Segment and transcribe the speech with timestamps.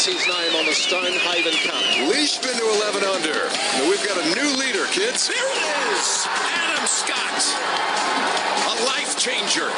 [0.00, 1.84] gets his name on the Stonehaven Cup.
[2.08, 3.36] Leishman to 11 under.
[3.76, 5.28] And we've got a new leader, kids.
[5.28, 7.44] There it is, Adam Scott,
[8.64, 9.68] a life changer.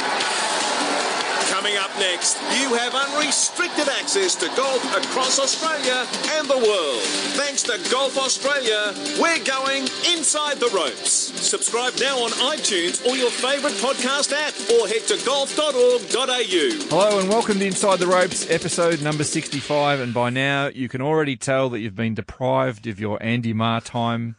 [1.51, 6.07] Coming up next, you have unrestricted access to golf across Australia
[6.39, 7.03] and the world.
[7.35, 11.32] Thanks to Golf Australia, we're going inside the ropes.
[11.43, 16.89] Subscribe now on iTunes or your favourite podcast app or head to golf.org.au.
[16.89, 19.99] Hello and welcome to Inside the Ropes, episode number 65.
[19.99, 23.81] And by now, you can already tell that you've been deprived of your Andy Maher
[23.81, 24.37] time.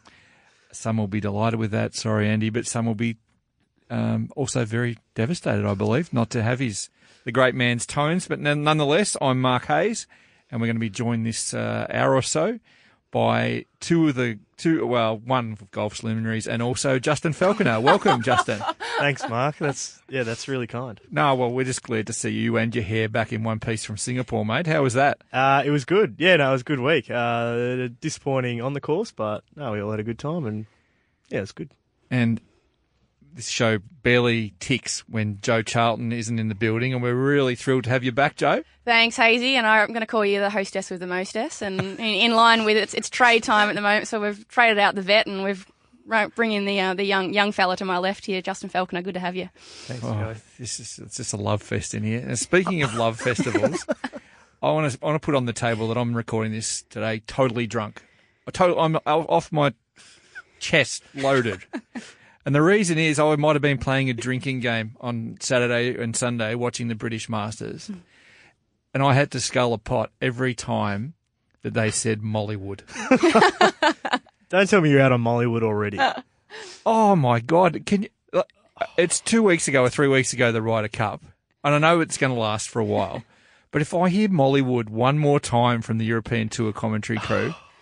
[0.72, 1.94] Some will be delighted with that.
[1.94, 3.18] Sorry, Andy, but some will be
[3.90, 6.88] um, also very devastated, I believe, not to have his
[7.24, 8.26] the great man's tones.
[8.26, 10.06] But nonetheless, I'm Mark Hayes,
[10.50, 12.58] and we're going to be joined this uh, hour or so
[13.14, 17.80] by two of the two, well, one of golf's luminaries, and also Justin Falconer.
[17.80, 18.60] Welcome, Justin.
[18.98, 19.56] Thanks, Mark.
[19.58, 21.00] That's yeah, that's really kind.
[21.12, 23.84] No, well, we're just glad to see you and your hair back in one piece
[23.84, 24.66] from Singapore, mate.
[24.66, 25.18] How was that?
[25.32, 26.16] Uh, it was good.
[26.18, 27.08] Yeah, no, it was a good week.
[27.08, 30.66] Uh, disappointing on the course, but no, we all had a good time, and
[31.28, 31.70] yeah, it was good.
[32.10, 32.40] And
[33.34, 37.84] this show barely ticks when Joe Charlton isn't in the building, and we're really thrilled
[37.84, 38.62] to have you back, Joe.
[38.84, 41.60] Thanks, Hazy, and I'm going to call you the hostess with the mostess.
[41.62, 44.78] And in, in line with it's, it's trade time at the moment, so we've traded
[44.78, 45.66] out the vet and we've
[46.06, 49.02] ro- bring in the uh, the young young fella to my left here, Justin Falconer.
[49.02, 49.48] Good to have you.
[49.56, 50.34] Thanks, Oh, Joe.
[50.58, 52.20] this is it's just a love fest in here.
[52.20, 53.84] And speaking of love festivals,
[54.62, 57.20] I want to I want to put on the table that I'm recording this today
[57.26, 58.02] totally drunk.
[58.46, 59.72] I total, I'm off my
[60.60, 61.60] chest loaded.
[62.46, 66.14] And the reason is I might have been playing a drinking game on Saturday and
[66.14, 67.86] Sunday watching the British Masters.
[67.86, 67.98] Hmm.
[68.92, 71.14] And I had to scull a pot every time
[71.62, 72.82] that they said Mollywood.
[74.50, 75.98] Don't tell me you're out on Mollywood already.
[76.86, 77.84] Oh my god!
[77.84, 78.42] Can you?
[78.96, 81.24] It's two weeks ago or three weeks ago the Ryder Cup,
[81.64, 83.24] and I know it's going to last for a while.
[83.72, 87.54] But if I hear Mollywood one more time from the European Tour commentary crew,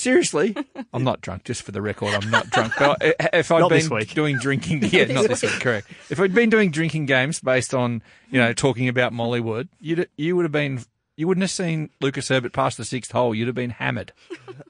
[0.00, 0.56] seriously,
[0.92, 1.44] I'm not drunk.
[1.44, 2.72] Just for the record, I'm not drunk.
[2.78, 2.98] But
[3.32, 4.14] if I'd Not this been week.
[4.14, 5.88] doing drinking, yeah, not this week, correct.
[6.08, 10.36] If I'd been doing drinking games based on you know talking about Mollywood, you'd you
[10.36, 10.80] would have been.
[11.16, 13.34] You wouldn't have seen Lucas Herbert past the sixth hole.
[13.34, 14.12] You'd have been hammered.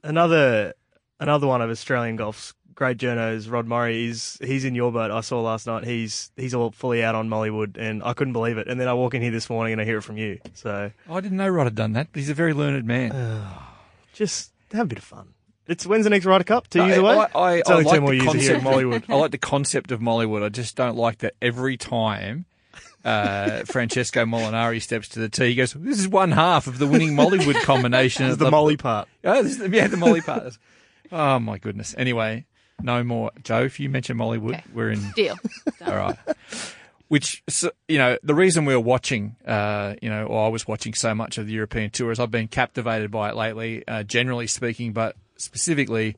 [0.03, 0.75] another
[1.21, 5.11] another one of Australian golf's great journos, Rod Morri, is he's in your boat.
[5.13, 5.85] I saw last night.
[5.85, 8.67] He's he's all fully out on Mollywood, and I couldn't believe it.
[8.67, 10.41] And then I walk in here this morning and I hear it from you.
[10.55, 13.47] So I didn't know Rod had done that, but he's a very learned man.
[14.13, 15.35] just have a bit of fun.
[15.67, 16.69] It's when's the next Ryder Cup?
[16.69, 17.15] Two years away.
[17.17, 18.65] I, I, it's I only like two more the years here at concept.
[18.65, 19.05] Mollywood.
[19.09, 20.43] I like the concept of Mollywood.
[20.43, 22.47] I just don't like that every time
[23.05, 26.87] uh, Francesco Molinari steps to the tee, he goes, "This is one half of the
[26.89, 29.09] winning Mollywood combination." It's of the Molly part.
[29.25, 30.59] Oh, this is, yeah, the Molly part.
[31.13, 31.95] oh my goodness.
[31.97, 32.47] Anyway,
[32.83, 33.31] no more.
[33.45, 34.65] Joe, if you mention Mollywood, Okay.
[34.75, 35.11] we're in.
[35.13, 35.39] Deal.
[35.87, 36.17] All right.
[37.11, 37.43] Which,
[37.89, 41.13] you know, the reason we were watching, uh, you know, or I was watching so
[41.13, 44.93] much of the European Tour is I've been captivated by it lately, uh, generally speaking,
[44.93, 46.15] but specifically,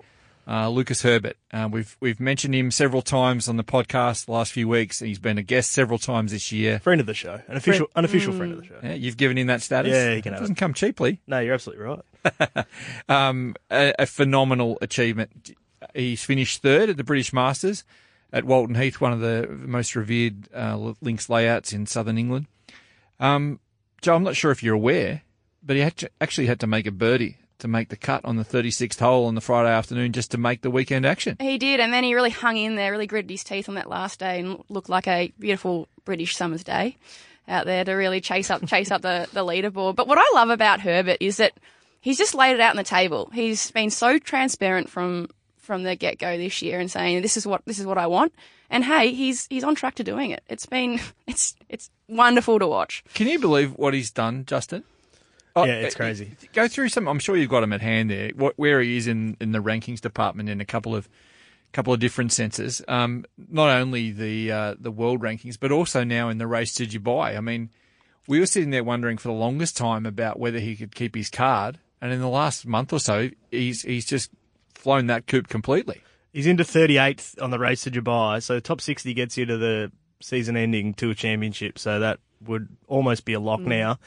[0.47, 1.39] uh, Lucas Herbert.
[1.51, 5.01] Uh, we've, we've mentioned him several times on the podcast the last few weeks.
[5.01, 6.79] And he's been a guest several times this year.
[6.81, 8.79] Friend of the show, an official unofficial friend of the show.
[8.83, 9.93] Yeah, you've given him that status.
[9.93, 11.21] Yeah, he can have It doesn't come cheaply.
[11.27, 12.67] No, you're absolutely right.
[13.09, 15.53] um, a, a phenomenal achievement.
[15.95, 17.83] He's finished third at the British Masters
[18.33, 22.47] at Walton Heath, one of the most revered uh, links layouts in southern England.
[23.21, 23.61] Um,
[24.01, 25.23] Joe, I'm not sure if you're aware,
[25.63, 28.37] but he had to, actually had to make a birdie to make the cut on
[28.37, 31.37] the 36th hole on the Friday afternoon just to make the weekend action.
[31.39, 33.89] He did, and then he really hung in there, really gritted his teeth on that
[33.89, 36.97] last day, and looked like a beautiful British summer's day
[37.47, 39.95] out there to really chase up chase up the, the leaderboard.
[39.95, 41.53] But what I love about Herbert is that
[42.01, 43.31] he's just laid it out on the table.
[43.33, 45.29] He's been so transparent from
[45.63, 48.07] from the get go this year and saying this is what this is what I
[48.07, 48.35] want.
[48.69, 50.43] And hey, he's he's on track to doing it.
[50.49, 53.03] It's been it's it's wonderful to watch.
[53.15, 54.85] Can you believe what he's done, Justin?
[55.55, 56.33] Oh, Yeah, it's uh, crazy.
[56.53, 57.07] Go through some.
[57.07, 58.31] I'm sure you've got him at hand there.
[58.35, 61.09] What, where he is in, in the rankings department in a couple of
[61.73, 62.83] couple of different senses.
[62.87, 66.87] Um, not only the uh, the world rankings, but also now in the race to
[66.87, 67.37] Dubai.
[67.37, 67.71] I mean,
[68.27, 71.31] we were sitting there wondering for the longest time about whether he could keep his
[71.31, 74.31] card, and in the last month or so, he's he's just
[74.83, 76.03] flown that coop completely.
[76.33, 79.57] He's into 38th on the race to Dubai, so the top 60 gets you to
[79.57, 81.79] the season-ending Tour Championship.
[81.79, 83.67] So that would almost be a lock mm.
[83.67, 83.99] now.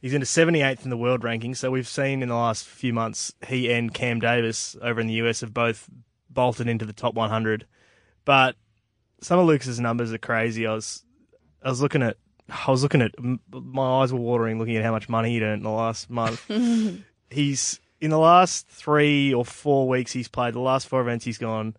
[0.00, 1.54] He's into 78th in the world ranking.
[1.54, 5.14] So we've seen in the last few months he and Cam Davis over in the
[5.14, 5.88] US have both
[6.30, 7.66] bolted into the top 100.
[8.24, 8.56] But
[9.20, 10.66] some of Lucas's numbers are crazy.
[10.66, 11.04] I was
[11.62, 12.16] I was looking at
[12.48, 13.12] I was looking at
[13.50, 16.44] my eyes were watering looking at how much money he'd earned in the last month.
[17.30, 20.54] he's in the last three or four weeks he's played.
[20.54, 21.76] The last four events he's gone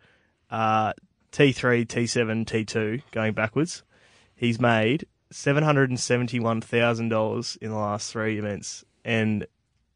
[0.50, 0.94] uh,
[1.32, 3.84] T3, T7, T2, going backwards.
[4.36, 9.46] He's made seven hundred and seventy-one thousand dollars in the last three events, and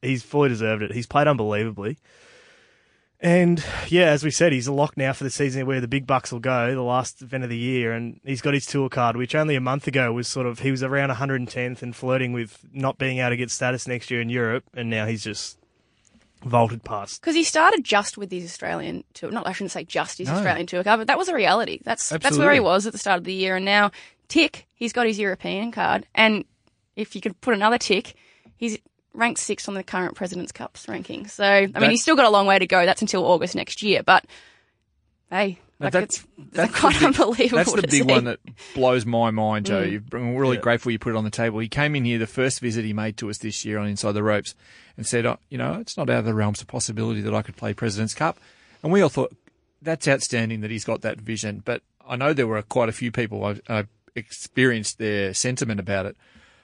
[0.01, 0.93] he's fully deserved it.
[0.93, 1.97] He's played unbelievably.
[3.23, 6.07] And yeah, as we said, he's a lock now for the season where the big
[6.07, 9.15] bucks will go, the last event of the year, and he's got his tour card,
[9.15, 12.65] which only a month ago was sort of he was around 110th and flirting with
[12.73, 15.59] not being able to get status next year in Europe, and now he's just
[16.43, 17.21] vaulted past.
[17.21, 19.31] Because he started just with his Australian tour.
[19.31, 20.35] Not, I shouldn't say just his No.
[20.35, 21.79] Australian tour card, but that was a reality.
[21.83, 23.91] That's that's where he was at the start of the year, and now
[24.27, 26.45] tick, he's got his European card, and
[26.95, 28.15] if you could put another tick,
[28.57, 28.77] he's
[29.13, 31.27] ranked sixth on the current President's Cups ranking.
[31.27, 32.85] So I mean, That- he's still got a long way to go.
[32.85, 34.25] That's until August next year, but
[35.29, 35.59] hey.
[35.81, 37.57] Like that's it's, that's quite big, unbelievable.
[37.57, 38.01] That's the big see.
[38.03, 38.39] one that
[38.75, 39.83] blows my mind, Joe.
[39.83, 40.13] Mm.
[40.13, 40.61] I'm really Yeah.
[40.61, 41.59] grateful you put it on the table.
[41.59, 44.11] He came in here the first visit he made to us this year on Inside
[44.13, 44.53] the Ropes
[44.97, 47.41] and said, oh, you know, it's not out of the realms of possibility that I
[47.41, 48.37] could play President's Cup.
[48.83, 49.33] And we all thought
[49.81, 51.61] that's outstanding that he's got that vision.
[51.65, 53.85] But I know there were quite a few people I, I
[54.15, 56.17] experienced their sentiment about it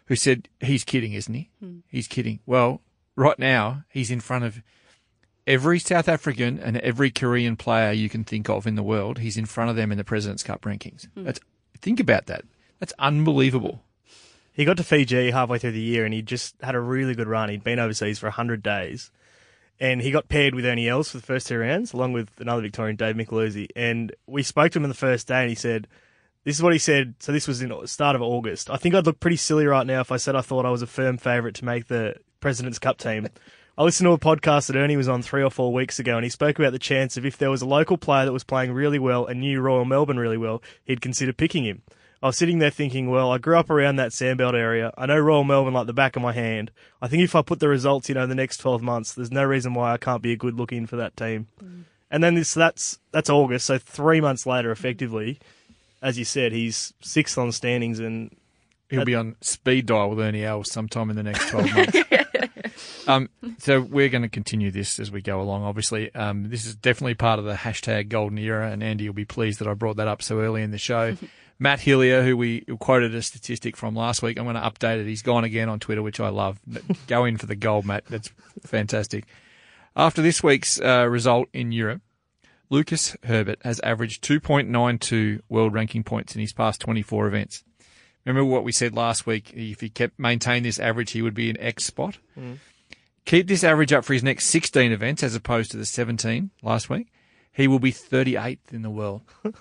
[0.05, 1.49] who said he's kidding, isn't he?
[1.87, 2.39] He's kidding.
[2.45, 2.81] Well,
[3.15, 4.61] right now he's in front of
[5.47, 9.19] every South African and every Korean player you can think of in the world.
[9.19, 11.07] He's in front of them in the President's Cup rankings.
[11.13, 11.23] Hmm.
[11.23, 11.39] That's
[11.81, 12.43] think about that.
[12.79, 13.81] That's unbelievable.
[14.51, 17.27] He got to Fiji halfway through the year and he just had a really good
[17.27, 17.49] run.
[17.49, 19.11] He'd been overseas for 100 days.
[19.79, 22.63] And he got paired with Ernie Els for the first two rounds, along with another
[22.63, 23.67] Victorian, Dave Micheluzzi.
[23.75, 25.87] And we spoke to him on the first day and he said,
[26.43, 27.13] this is what he said.
[27.19, 28.71] So this was in the start of August.
[28.71, 30.81] I think I'd look pretty silly right now if I said I thought I was
[30.81, 33.27] a firm favourite to make the President's Cup team.
[33.77, 36.23] I listened to a podcast that Ernie was on three or four weeks ago, and
[36.23, 38.73] he spoke about the chance of if there was a local player that was playing
[38.73, 41.83] really well and knew Royal Melbourne really well, he'd consider picking him.
[42.23, 44.91] I was sitting there thinking, well, I grew up around that Sandbelt area.
[44.97, 46.71] I know Royal Melbourne like the back of my hand.
[47.03, 49.31] I think if I put the results, you know, in the next 12 months, there's
[49.31, 51.45] no reason why I can't be a good look in for that team.
[51.63, 51.83] Mm.
[52.09, 53.67] And then this, that's, that's August.
[53.67, 55.37] So three months later, effectively,
[56.01, 58.35] as you said, he's sixth on standings and
[58.89, 61.97] He'll be on speed dial with Ernie Els sometime in the next 12 months.
[63.07, 66.13] um, so we're going to continue this as we go along, obviously.
[66.13, 69.59] Um, this is definitely part of the hashtag golden era, and Andy will be pleased
[69.59, 71.17] that I brought that up so early in the show.
[71.59, 75.07] Matt Hillier, who we quoted a statistic from last week, I'm going to update it.
[75.07, 76.59] He's gone again on Twitter, which I love.
[77.07, 78.05] go in for the gold, Matt.
[78.05, 78.31] That's
[78.63, 79.25] fantastic.
[79.95, 82.01] After this week's uh, result in Europe,
[82.69, 87.63] Lucas Herbert has averaged 2.92 world ranking points in his past 24 events.
[88.25, 89.53] Remember what we said last week?
[89.55, 92.17] If he kept maintain this average, he would be in X spot.
[93.27, 96.89] Keep this average up for his next 16 events, as opposed to the 17 last
[96.89, 97.11] week.
[97.51, 99.21] He will be 38th in the world.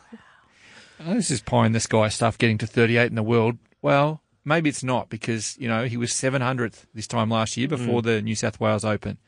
[0.99, 2.39] Oh, this is pie in the sky stuff.
[2.39, 3.59] Getting to 38 in the world.
[3.83, 8.01] Well, maybe it's not because you know he was 700th this time last year before
[8.01, 9.19] the New South Wales Open.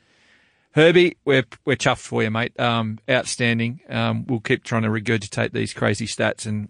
[0.71, 2.59] Herbie, we're we're chuffed for you, mate.
[2.59, 3.81] Um, outstanding.
[3.87, 6.69] Um, we'll keep trying to regurgitate these crazy stats, and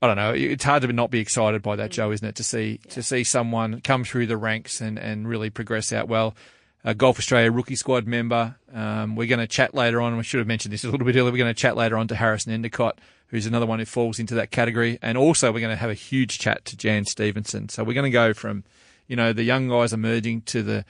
[0.00, 0.32] I don't know.
[0.32, 2.34] It's hard to not be excited by that, Joe, isn't it?
[2.34, 6.34] To see to see someone come through the ranks and, and really progress out well.
[6.84, 8.56] Uh, Golf Australia rookie squad member.
[8.74, 10.16] Um, we're going to chat later on.
[10.16, 11.30] We should have mentioned this a little bit earlier.
[11.30, 12.98] We're going to chat later on to Harrison Endicott,
[13.28, 15.94] who's another one who falls into that category, and also we're going to have a
[15.94, 17.68] huge chat to Jan Stephenson.
[17.68, 18.64] So we're going to go from,
[19.06, 20.84] you know, the young guys emerging to the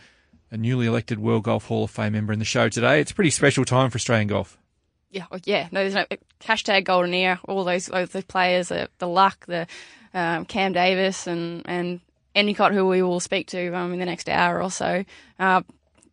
[0.50, 3.00] a newly elected World Golf Hall of Fame member in the show today.
[3.00, 4.58] It's a pretty special time for Australian golf.
[5.10, 5.68] Yeah, oh, yeah.
[5.72, 6.04] No, there's no
[6.40, 7.40] hashtag golden era.
[7.48, 9.66] All those, those the players, the, the luck, the
[10.14, 12.00] um, Cam Davis and and
[12.34, 15.04] Endicott, who we will speak to um, in the next hour or so.
[15.38, 15.62] Uh,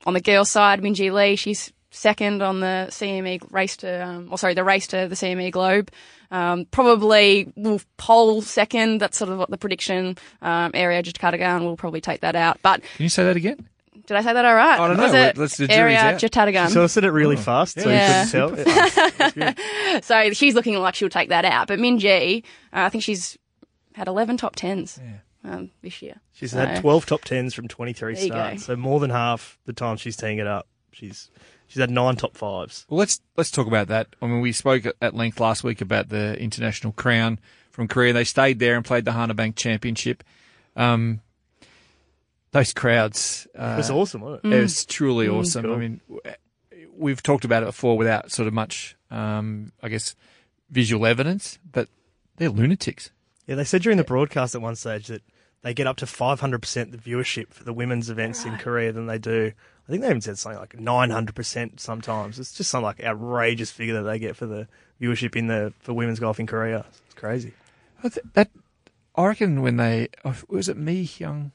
[0.06, 4.38] on the girls' side, Minjee Lee, she's second on the CME race to, um, or
[4.38, 5.89] sorry, the race to the CME Globe.
[6.32, 9.00] Um, probably will pole second.
[9.01, 11.01] That's sort of what the prediction um, area.
[11.01, 12.60] Jatakagan will probably take that out.
[12.62, 13.68] But Can you say that again?
[14.06, 14.79] did I say that all right?
[14.79, 15.03] I don't know.
[15.03, 16.15] Was it Let's- the jury's area out.
[16.15, 16.70] Jatakagan?
[16.70, 18.24] sort of said it really fast, so Yeah.
[18.25, 20.01] you couldn't tell.
[20.03, 21.68] So she's looking like she'll take that out.
[21.68, 23.38] But Minjee, uh, I think she's
[23.96, 25.00] had 11 top 10s
[25.43, 26.15] um, this year.
[26.34, 29.58] She's So- had 12 top 10s from 23 There you starts, so more than half
[29.65, 30.67] the time she's teeing it up.
[30.91, 31.29] She's
[31.67, 32.86] she's had nine top fives.
[32.89, 34.08] Well, let's let's talk about that.
[34.22, 37.39] I mean, we spoke at length last week about the international crown
[37.72, 38.12] from Korea.
[38.13, 40.24] They stayed there and played the Hana Bank Championship.
[40.75, 41.22] Um,
[42.51, 44.58] those crowds, uh, It was awesome, wasn't it?
[44.58, 45.39] it was truly Mm.
[45.39, 45.63] awesome.
[45.65, 45.75] Cool.
[45.75, 46.01] I mean,
[46.98, 50.15] we've talked about it before without sort of much, um, I guess,
[50.72, 51.88] visual evidence, but
[52.38, 53.12] they're lunatics.
[53.50, 55.24] Yeah, they said during the broadcast at one stage that
[55.63, 59.18] they get up to 500% the viewership for the women's events in Korea than they
[59.18, 59.53] do.
[59.88, 62.38] I think they even said something like 900% sometimes.
[62.38, 64.68] It's just some like outrageous figure that they get for the
[65.01, 66.86] viewership in the for women's golf in Korea.
[67.08, 67.53] It's crazy.
[68.03, 68.51] I th- that
[69.15, 71.51] I reckon when they oh, was it me Young,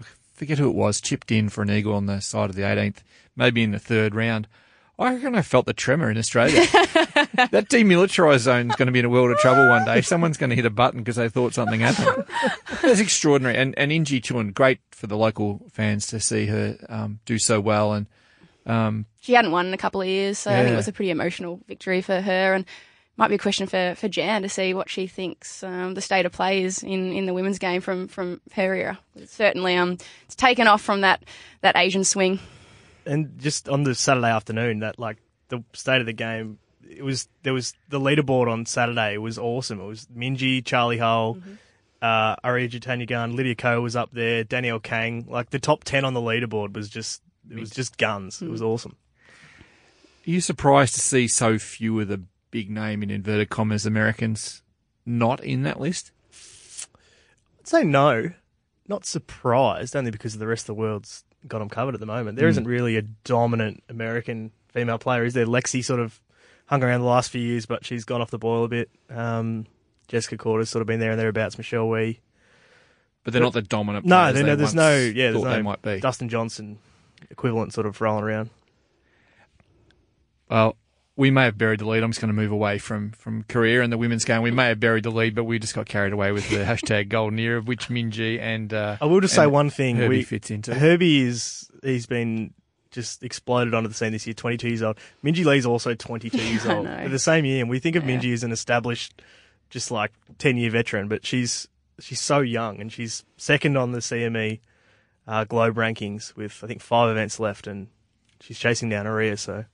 [0.00, 2.62] I forget who it was, chipped in for an eagle on the side of the
[2.62, 2.96] 18th,
[3.36, 4.48] maybe in the third round.
[4.98, 6.66] I reckon I felt the tremor in Australia.
[7.50, 10.00] that demilitarised zone is going to be in a world of trouble one day.
[10.00, 12.24] Someone's going to hit a button because they thought something happened.
[12.82, 13.56] That's extraordinary.
[13.56, 17.38] And and In Gee Chun, great for the local fans to see her um, do
[17.38, 17.92] so well.
[17.92, 18.06] And
[18.66, 20.92] um, She hadn't won in a couple of years, so I think it was a
[20.92, 22.54] pretty emotional victory for her.
[22.54, 22.64] And
[23.16, 26.24] might be a question for, for Jan to see what she thinks um, the state
[26.24, 28.98] of play is in, in the women's game from, from her era.
[29.26, 31.22] Certainly, um, it's taken off from that,
[31.60, 32.40] that Asian swing.
[33.04, 36.58] and just on the Saturday afternoon, that like the state of the game,
[36.96, 39.80] it was there was the leaderboard on Saturday was awesome.
[39.80, 41.54] It was Minjee, Charley Hull, mm-hmm.
[42.00, 42.68] uh, Aria
[43.06, 45.26] Gun, Lydia Ko was up there, Danielle Kang.
[45.28, 48.42] Like the top ten on the leaderboard was just it was just guns.
[48.42, 48.70] It was mm-hmm.
[48.70, 48.96] awesome.
[50.26, 54.62] are you surprised to see so few of the big name in inverted commas Americans
[55.04, 56.12] not in that list?
[57.60, 58.30] I'd say no,
[58.88, 62.38] not surprised, only because the rest of the world's got them covered at the moment.
[62.38, 62.56] There mm.
[62.56, 65.46] not really a dominant American female player, is there?
[65.46, 66.20] Lexi sort of
[66.72, 68.88] hung around the last few years, but she's gone off the boil a bit.
[69.10, 69.66] Um,
[70.08, 71.58] Jessica Korda's sort of been there and thereabouts.
[71.58, 72.20] Michelle Wie.
[73.24, 74.06] But they're not the dominant.
[74.06, 76.00] No, players there- they no, there's no, yeah, there's no they might be.
[76.00, 76.78] Dustin Johnson
[77.30, 78.48] equivalent sort of rolling around.
[80.48, 80.76] Well,
[81.14, 82.02] we may have buried the lead.
[82.02, 84.40] I'm just going to move away from from Korea and the women's game.
[84.40, 87.10] We may have buried the lead, but we just got carried away with the hashtag
[87.10, 89.96] golden era, of which Minjee and uh, I will just say one thing.
[89.96, 90.74] Herbie we, fits into.
[90.74, 92.54] Herbie is he's been
[92.92, 94.34] just exploded onto the scene this year.
[94.34, 94.98] 22 years old.
[95.24, 96.84] Minjee Lee's also 22 years old.
[96.84, 96.96] know.
[96.96, 98.16] They're the same year, and we think of Yeah.
[98.18, 99.20] Minjee as an established,
[99.70, 101.66] just like 10 year veteran, but she's
[101.98, 104.60] she's so young, and she's second on the CME
[105.26, 107.88] uh, Globe rankings with I think five events left, and
[108.40, 109.38] she's chasing down Ariya.
[109.38, 109.64] So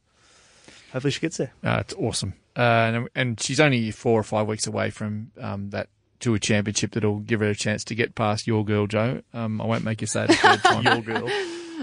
[0.92, 1.52] hopefully she gets there.
[1.64, 2.34] Uh, it's awesome.
[2.56, 6.90] Uh, and, and she's only four or five weeks away from um, that tour championship
[6.92, 9.22] that'll give her a chance to get past your girl, Joe.
[9.32, 10.82] Um, I won't make you say it a third time.
[10.84, 11.28] Your girl.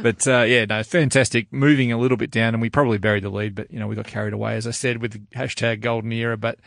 [0.02, 1.52] But uh, yeah, no, fantastic.
[1.52, 3.96] Moving a little bit down, and we probably buried the lead, but you know we
[3.96, 6.38] got carried away, as I said, with the hashtag Golden Era.
[6.38, 6.60] But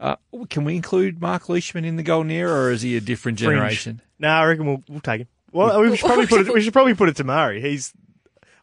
[0.00, 0.16] uh,
[0.50, 3.50] can we include Mark Leishman in the Golden Era, or is he a different Fringe.
[3.52, 4.00] generation?
[4.18, 5.28] No, I reckon we'll we'll take him.
[5.52, 6.54] Well, we should probably put it.
[6.54, 7.60] We should probably put it to Morri.
[7.60, 7.92] He's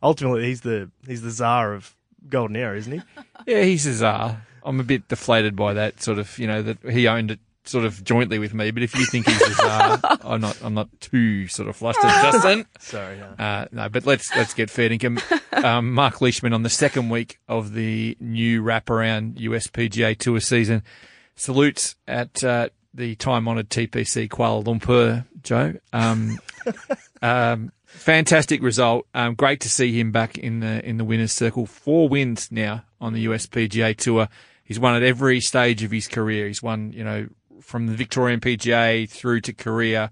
[0.01, 1.95] ultimately he's the he's the czar of
[2.29, 3.01] Golden Era, isn't he?
[3.47, 4.45] Yeah, he's a czar.
[4.63, 7.39] I'm a bit deflated by that sort of, you know, that he owned it
[7.69, 8.71] sort of jointly with me.
[8.71, 10.57] But if you think he's a czar, I'm not.
[10.63, 12.65] I'm not too sort of flustered, Justin.
[12.79, 13.43] Sorry, no.
[13.43, 15.21] Uh, no, but let's let's get fair dinkum.
[15.63, 20.83] Um, Mark Leishman on the second week of the new wraparound US PGA Tour season
[21.35, 25.25] salutes at uh, the time-honoured TPC Kuala Lumpur.
[25.41, 26.37] Joe, um,
[27.21, 29.07] um, fantastic result.
[29.13, 31.65] Um, great to see him back in the in the winners' circle.
[31.65, 34.27] Four wins now on the US PGA Tour.
[34.63, 36.45] He's won at every stage of his career.
[36.45, 37.27] He's won, you know,
[37.61, 40.11] from the Victorian PGA through to Korea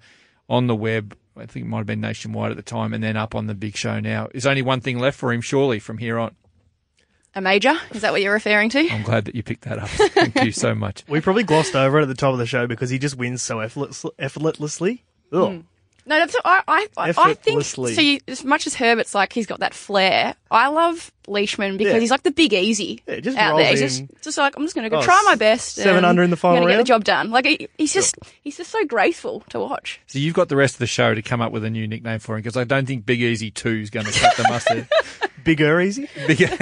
[0.50, 1.18] on the web.
[1.36, 3.54] I think it might have been nationwide at the time, and then up on the
[3.54, 4.28] big show now.
[4.32, 6.36] There's only one thing left for him, surely, from here on.
[7.36, 7.76] A major?
[7.92, 8.90] Is that what you're referring to?
[8.90, 9.90] I'm glad that you picked that up.
[9.90, 11.04] Thank you so much.
[11.08, 13.44] We probably glossed over it at the top of the show because he just wins
[13.44, 15.04] so effortless, effortlessly.
[15.32, 15.38] Hmm.
[15.38, 15.64] Ugh.
[16.08, 17.94] No, that's, I, I, I, I think, Effortlessly.
[17.94, 22.00] see, as much as Herbert's like, he's got that flair, I love Leishman because Yeah.
[22.00, 23.66] he's like the big easy Yeah, just out there.
[23.68, 24.08] rolls He's in.
[24.08, 25.76] just, just like, I'm just going to go Oh, try my best.
[25.76, 26.86] seven and under in the final I'm gonna get round?
[26.86, 27.30] the job done.
[27.32, 30.00] Like, he, he's just, he's just so graceful to watch.
[30.08, 32.20] So you've got the rest of the show to come up with a new nickname
[32.20, 34.88] for him because I don't think Big Easy Two is going to cut the mustard.
[35.44, 36.42] Bigger easy, Big,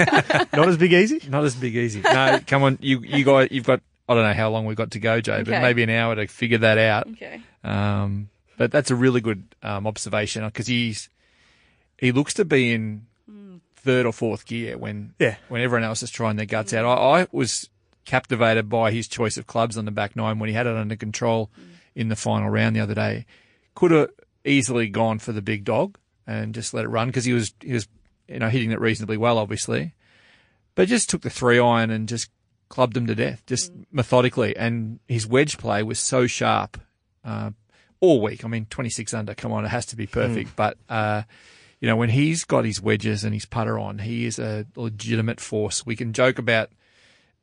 [0.52, 1.20] not as big easy.
[1.28, 2.00] not as Big Easy.
[2.02, 3.80] No, come on, you you guys, you've got.
[4.08, 5.60] I don't know how long we've got to go, Joe, but Okay.
[5.62, 7.08] maybe an hour to figure that out.
[7.10, 7.40] Okay.
[7.64, 11.08] Um, but that's a really good um, observation because he's
[11.98, 13.06] he looks to be in
[13.76, 15.36] third or fourth gear when Yeah.
[15.48, 16.84] when everyone else is trying their guts out.
[16.84, 17.68] I, I was
[18.04, 20.96] captivated by his choice of clubs on the back nine when he had it under
[20.96, 21.50] control
[21.94, 23.26] in the final round the other day.
[23.74, 24.10] Could have
[24.44, 27.72] easily gone for the big dog and just let it run because he was he
[27.72, 27.86] was
[28.28, 29.94] you know hitting it reasonably well, obviously,
[30.74, 32.30] but just took the three iron and just
[32.68, 34.56] clubbed him to death, just methodically.
[34.56, 36.80] And his wedge play was so sharp
[37.24, 37.50] uh,
[38.00, 38.44] all week.
[38.44, 40.56] I mean, 26 under, come on, it has to be perfect.
[40.56, 41.22] But, uh,
[41.80, 45.40] you know, when he's got his wedges and his putter on, he is a legitimate
[45.40, 45.84] force.
[45.84, 46.70] We can joke about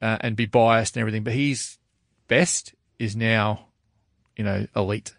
[0.02, 1.78] uh, and be biased and everything, but he's
[2.28, 3.68] best is now,
[4.36, 5.16] you know, elite.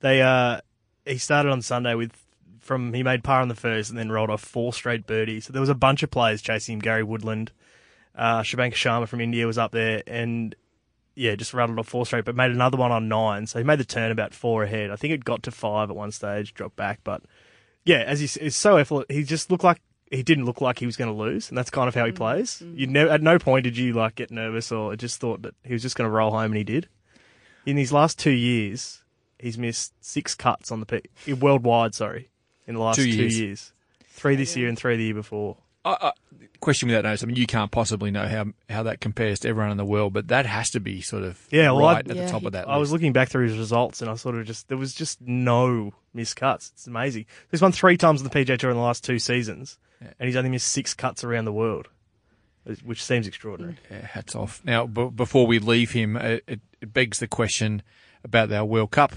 [0.00, 0.60] They uh,
[1.06, 2.12] he started on Sunday with
[2.60, 5.46] from he made par on the first and then rolled off four straight birdies.
[5.46, 6.80] So there was a bunch of players chasing him.
[6.80, 7.52] Gary Woodland,
[8.16, 10.54] uh, Shubhankar Sharma from India was up there, and
[11.14, 13.46] yeah, just rattled off four straight, but made another one on nine.
[13.46, 14.90] So he made the turn about four ahead.
[14.90, 17.00] I think it got to five at one stage, dropped back.
[17.04, 17.22] But
[17.84, 20.86] yeah, as he s- so effort, he just looked like he didn't look like he
[20.86, 22.62] was going to lose, and that's kind of how he mm, plays.
[22.64, 22.78] Mm.
[22.78, 25.72] You never at no point did you like get nervous or just thought that he
[25.72, 26.88] was just going to roll home, and he did.
[27.64, 29.02] In these last two years,
[29.38, 31.94] he's missed six cuts on the P- eh, worldwide.
[31.94, 32.28] Sorry,
[32.66, 33.38] in the last Two two years.
[33.40, 33.72] years,
[34.08, 35.56] three this year and three the year before.
[35.84, 36.12] I, I,
[36.60, 37.22] question without notice.
[37.24, 40.12] I mean, you can't possibly know how how that compares to everyone in the world,
[40.12, 42.42] but that has to be sort of Yeah, well, I- right at Yeah, the top
[42.42, 42.68] he- of that.
[42.68, 45.20] I was looking back through his results and I sort of just there was just
[45.20, 46.70] no missed cuts.
[46.74, 47.26] It's amazing.
[47.50, 50.36] He's won three times on the PJ Tour in the last two seasons, and he's
[50.36, 51.88] only missed six cuts around the world,
[52.84, 53.76] which seems extraordinary.
[53.90, 54.60] Yeah, hats off.
[54.64, 56.44] Now, b- before we leave him, it,
[56.80, 57.82] it begs the question
[58.22, 59.12] about our World Cup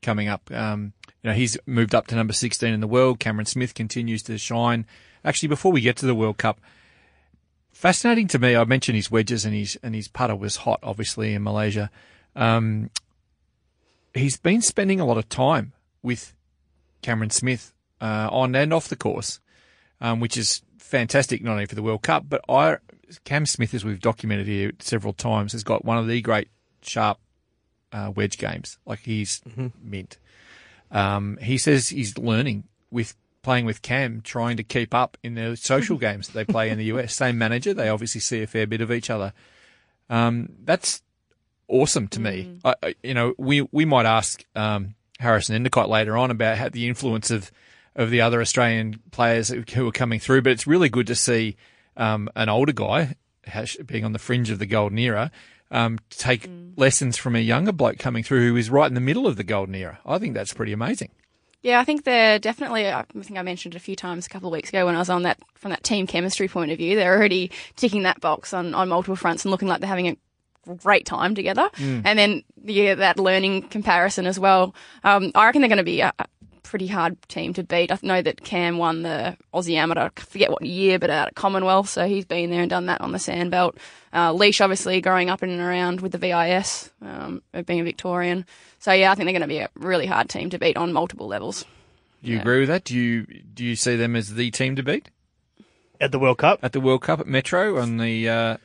[0.00, 0.50] coming up.
[0.50, 3.18] Um, you know, he's moved up to number 16 in the world.
[3.20, 4.86] Cameron Smith continues to shine.
[5.24, 6.60] Actually, before we get to the World Cup,
[7.72, 8.56] fascinating to me.
[8.56, 11.90] I mentioned his wedges and his and his putter was hot, obviously in Malaysia.
[12.34, 12.90] Um,
[14.14, 15.72] he's been spending a lot of time
[16.02, 16.34] with
[17.02, 19.40] Cameron Smith uh, on and off the course,
[20.00, 22.78] um, which is fantastic not only for the World Cup, but I
[23.24, 26.48] Cam Smith, as we've documented here several times, has got one of the great
[26.82, 27.18] sharp
[27.92, 28.78] uh, wedge games.
[28.86, 29.40] Like he's
[29.82, 30.18] mint.
[30.90, 35.56] Um, he says he's learning with playing with Cam, trying to keep up in the
[35.56, 37.14] social games that they play in the US.
[37.14, 39.32] Same manager, they obviously see a fair bit of each other.
[40.10, 41.02] Um, that's
[41.68, 42.58] awesome to me.
[42.64, 46.68] I, I, you know, we we might ask um, Harrison Endicott later on about how
[46.68, 47.50] the influence of
[47.94, 51.56] of the other Australian players who are coming through, but it's really good to see
[51.96, 53.16] um, an older guy
[53.86, 55.30] being on the fringe of the golden era.
[55.70, 59.26] Um, take lessons from a younger bloke coming through who is right in the middle
[59.26, 59.98] of the golden era.
[60.06, 61.10] I think that's pretty amazing.
[61.62, 62.88] Yeah, I think they're definitely.
[62.88, 64.98] I think I mentioned it a few times a couple of weeks ago when I
[64.98, 66.94] was on that from that team chemistry point of view.
[66.94, 70.16] They're already ticking that box on, on multiple fronts and looking like they're having a
[70.76, 71.68] great time together.
[72.04, 74.74] And then yeah, that learning comparison as well.
[75.02, 76.26] Um, I reckon they're going to be a, a
[76.62, 77.90] pretty hard team to beat.
[77.90, 80.10] I know that Cam won the Aussie Amateur.
[80.16, 83.00] I forget what year, but out at Commonwealth, so he's been there and done that
[83.00, 83.76] on the sandbelt.
[84.12, 88.44] Uh, Leash, obviously, growing up in and around with the VIS, um, being a Victorian.
[88.88, 90.94] So yeah, I think they're going to be a really hard team to beat on
[90.94, 91.66] multiple levels.
[92.24, 92.84] Do you agree with that?
[92.84, 95.10] Do you do you see them as the team to beat
[96.00, 98.56] At the World Cup, at the World Cup at Metro on the uh,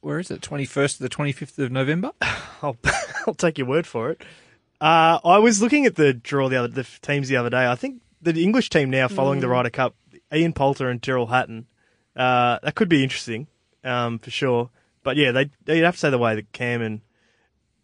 [0.00, 2.10] where is it twenty first to the twenty fifth of November?
[2.60, 2.76] I'll,
[3.28, 4.24] I'll take your word for it.
[4.80, 7.64] Uh, I was looking at the draw the other the teams the other day.
[7.64, 9.94] I think the English team now following the Ryder Cup,
[10.34, 11.68] Ian Poulter and Tyrrell Hatton.
[12.16, 13.46] Uh, that could be interesting,
[13.84, 14.70] um, for sure.
[15.04, 17.00] But yeah, they you'd have to say the way that Cam and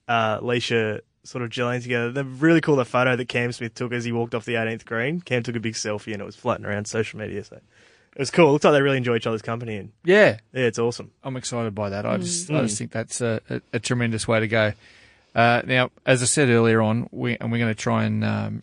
[0.09, 2.11] uh, Leisha sort of gelling together.
[2.11, 2.77] They're really cool.
[2.77, 5.21] The photo that Cam Smith took as he walked off the 18th green.
[5.21, 7.45] Cam took a big selfie and it was floating around social media.
[7.45, 8.49] So it was cool.
[8.49, 11.11] It looks like they really enjoy each other's company and Yeah, yeah, it's awesome.
[11.23, 12.07] I'm excited by that.
[12.07, 14.73] I just I just think that's a, a, a tremendous way to go.
[15.35, 18.25] Uh, now, as I said earlier on, we and we're going to try and.
[18.25, 18.63] Um,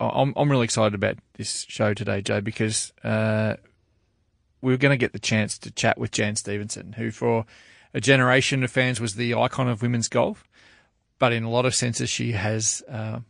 [0.00, 3.56] I- I'm I'm really excited about this show today, Joe, because uh,
[4.60, 7.44] we are going to get the chance to chat with Jan Stephenson, who for
[7.94, 10.48] a generation of fans was the icon of women's golf,
[11.22, 12.82] but in a lot of senses she has.
[12.90, 13.20] Uh,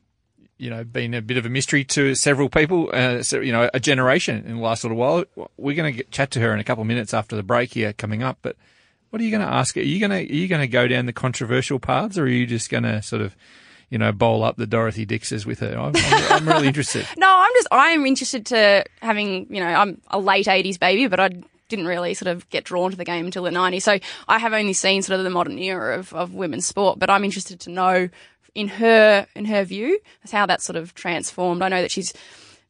[0.56, 3.80] you know, been a bit of a mystery to several people, uh, you know, a
[3.80, 5.24] generation in the last little while.
[5.56, 7.92] We're going to chat to her in a couple of minutes after the break here
[7.92, 8.38] coming up.
[8.42, 8.54] But
[9.10, 9.80] what are you going to ask her?
[9.80, 12.28] Are you going to are you going to go down the controversial paths, or are
[12.28, 13.34] you just going to sort of,
[13.90, 15.76] you know, bowl up the Dorothy Dixes with her?
[15.76, 17.06] I'm, I'm, I'm really interested.
[17.18, 21.18] No, I'm just I'm interested to having you know I'm a late '80s baby, but
[21.18, 21.30] I
[21.72, 23.82] didn't really sort of get drawn to the game until the '90s.
[23.82, 27.10] So I have only seen sort of the modern era of, of women's sport, but
[27.10, 28.08] I'm interested to know
[28.54, 29.98] in her in her view
[30.30, 31.62] how that sort of transformed.
[31.62, 32.12] I know that she's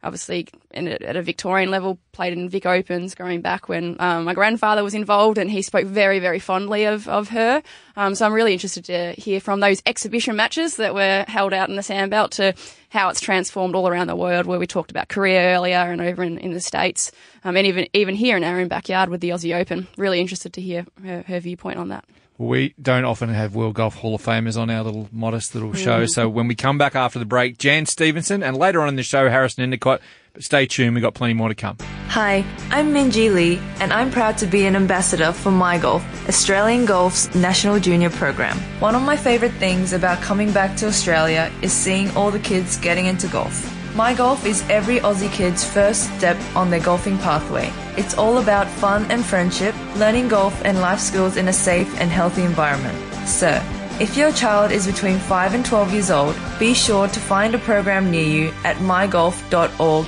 [0.03, 4.25] obviously in a, at a Victorian level played in Vic Opens going back when um,
[4.25, 7.63] my grandfather was involved and he spoke very very fondly of of her.
[7.97, 11.69] Um, so I'm really interested to hear from those exhibition matches that were held out
[11.69, 12.55] in the Sandbelt to
[12.89, 14.47] how it's transformed all around the world.
[14.47, 17.13] Where we talked about Korea earlier and over in, in the states,
[17.45, 19.87] um, and even even here in our own backyard with the Aussie Open.
[19.97, 22.05] Really interested to hear her, her viewpoint on that.
[22.39, 25.77] We don't often have World Golf Hall of Famers on our little modest little hmm.
[25.77, 26.07] show.
[26.07, 29.03] So when we come back after the break, Jan Stephenson, and later on in the
[29.03, 30.01] show, Harrison Endicott.
[30.33, 31.77] But stay tuned, we've got plenty more to come.
[32.09, 37.35] Hi, I'm Minjee Lee, and I'm proud to be an ambassador for MyGolf, Australian Golf's
[37.35, 38.57] national junior program.
[38.81, 42.79] One of my favourite things about coming back to Australia is seeing all the kids
[42.79, 43.82] getting into golf.
[43.93, 47.71] MyGolf is every Aussie kid's first step on their golfing pathway.
[47.99, 52.11] It's all about fun and friendship, learning golf and life skills in a safe and
[52.11, 52.97] healthy environment.
[53.29, 53.61] So,
[54.01, 57.59] if your child is between 5 and 12 years old, be sure to find a
[57.59, 60.07] program near you at mygolf.org.au.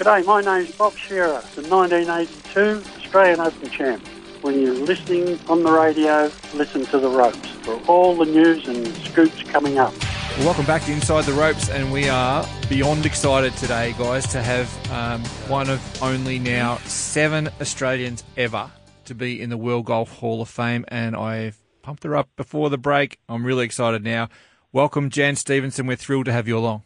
[0.00, 4.04] G'day, my name's Bob Shearer, the 1982 Australian Open champ.
[4.42, 8.88] when you're listening on the radio, listen to the ropes for all the news and
[9.04, 9.94] scoops coming up.
[10.40, 14.90] Welcome back to Inside the Ropes, and we are beyond excited today, guys, to have
[14.90, 18.70] um, one of only now seven Australians ever
[19.04, 22.70] to be in the World Golf Hall of Fame, and I've pumped her up before
[22.70, 23.20] the break.
[23.28, 24.30] I'm really excited now.
[24.72, 25.86] Welcome, Jan Stephenson.
[25.86, 26.84] We're thrilled to have you along.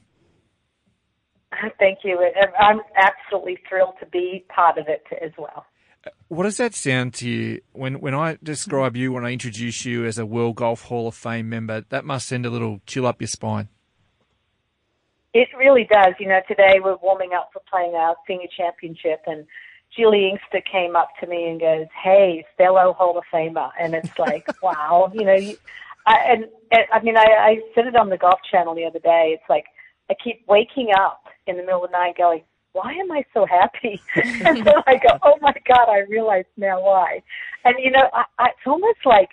[1.79, 2.19] Thank you.
[2.59, 5.65] I'm absolutely thrilled to be part of it as well.
[6.29, 10.05] What does that sound to you when when I describe you when I introduce you
[10.05, 11.85] as a World Golf Hall of Fame member?
[11.89, 13.69] That must send a little chill up your spine.
[15.33, 16.15] It really does.
[16.19, 19.47] You know, today we're warming up for playing our senior championship, and
[19.97, 24.19] Juli Inkster came up to me and goes, "Hey, fellow Hall of Famer," and it's
[24.19, 25.35] like, wow, you know.
[25.35, 25.57] You,
[26.07, 28.99] I, and, and I mean, I, I said it on the Golf Channel the other
[28.99, 29.35] day.
[29.35, 29.65] It's like
[30.11, 32.43] I keep waking up in the middle of the night going,
[32.75, 34.03] why am I so happy?
[34.45, 37.23] and then I go, oh my God, I realize now why.
[37.65, 39.31] And you know, I, I, it's almost like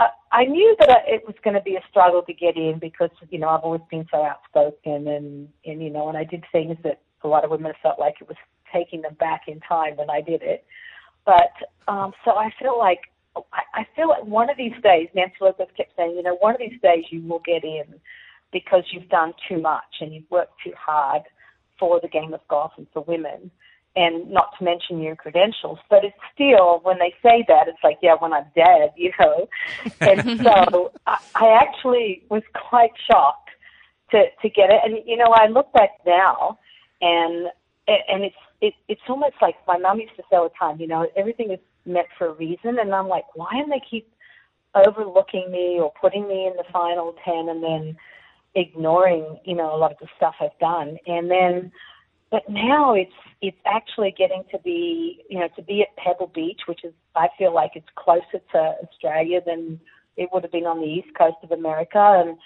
[0.00, 2.78] I, I knew that I, it was going to be a struggle to get in
[2.80, 6.44] because you know I've always been so outspoken and and you know, and I did
[6.50, 8.36] things that a lot of women felt like it was
[8.72, 10.64] taking them back in time when I did it.
[11.24, 11.52] But
[11.86, 13.00] um, so I feel like
[13.36, 16.58] I feel like one of these days, Nancy Lopez kept saying, you know, one of
[16.60, 17.84] these days you will get in
[18.52, 21.22] because you've done too much and you've worked too hard
[21.80, 23.50] for the game of golf and for women,
[23.96, 25.78] and not to mention your credentials.
[25.88, 29.48] But it's still, when they say that, it's like, yeah, when I'm dead, you know.
[30.00, 33.50] And so I, I actually was quite shocked
[34.12, 34.80] to to get it.
[34.84, 36.58] And you know, I look back now,
[37.00, 37.48] and
[37.88, 40.86] and it's it, it's almost like my mom used to say all the time, you
[40.86, 42.78] know, everything is meant for a reason.
[42.78, 44.12] And I'm like, why do they keep
[44.74, 47.96] overlooking me or putting me in the final ten and then
[48.54, 50.98] ignoring, you know, a lot of the stuff I've done.
[51.06, 51.72] And then,
[52.30, 56.62] but now it's it's actually getting to be, you know, to be at Pebble Beach,
[56.66, 59.80] which is I feel like it's closer to Australia than
[60.16, 62.36] it would have been on the east coast of America, and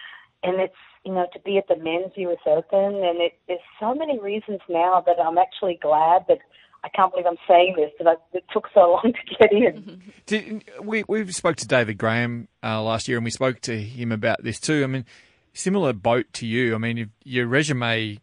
[0.42, 2.38] and it's you know to be at the men's U.S.
[2.46, 6.38] Open, and it, there's so many reasons now that I'm actually glad that.
[6.82, 10.02] I can't believe I'm saying this, but it took so long to get in.
[10.26, 14.12] Did, we we spoke to David Graham uh, last year, and we spoke to him
[14.12, 14.84] about this too.
[14.84, 15.06] I mean,
[15.54, 16.74] similar boat to you.
[16.74, 18.20] I mean, your resume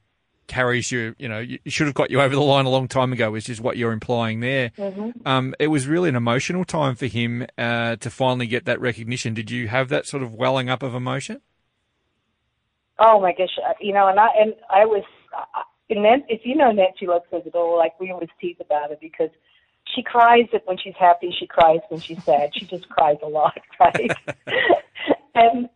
[0.47, 3.13] carries you, you know, you should have got you over the line a long time
[3.13, 4.71] ago, which is what you're implying there.
[4.77, 5.25] Mm-hmm.
[5.25, 9.33] Um, it was really an emotional time for him uh, to finally get that recognition.
[9.33, 11.41] Did you have that sort of welling up of emotion?
[12.99, 15.03] Oh my gosh, uh, you know, and I and I was,
[15.35, 19.31] uh, if you know Nancy Lopez at all, like we always tease about it because
[19.95, 22.51] she cries when she's happy, she cries when she's sad.
[22.53, 24.11] She just cries a lot, right?
[25.35, 25.69] and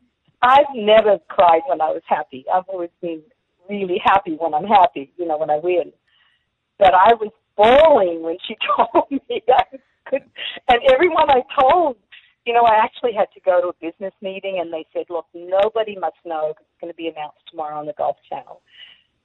[0.45, 2.45] I've never cried when I was happy.
[2.53, 3.23] I've always been
[3.67, 5.91] really happy when I'm happy, you know, when I win.
[6.77, 9.63] But I was bawling when she told me I
[10.05, 10.21] could,
[10.69, 11.97] and everyone I told,
[12.45, 15.25] you know, I actually had to go to a business meeting, and they said, "Look,
[15.34, 18.62] nobody must know because it's going to be announced tomorrow on the Golf Channel."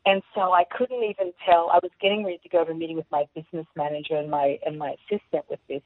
[0.06, 1.68] And so I couldn't even tell.
[1.68, 4.58] I was getting ready to go to a meeting with my business manager and my
[4.64, 5.82] and my assistant with this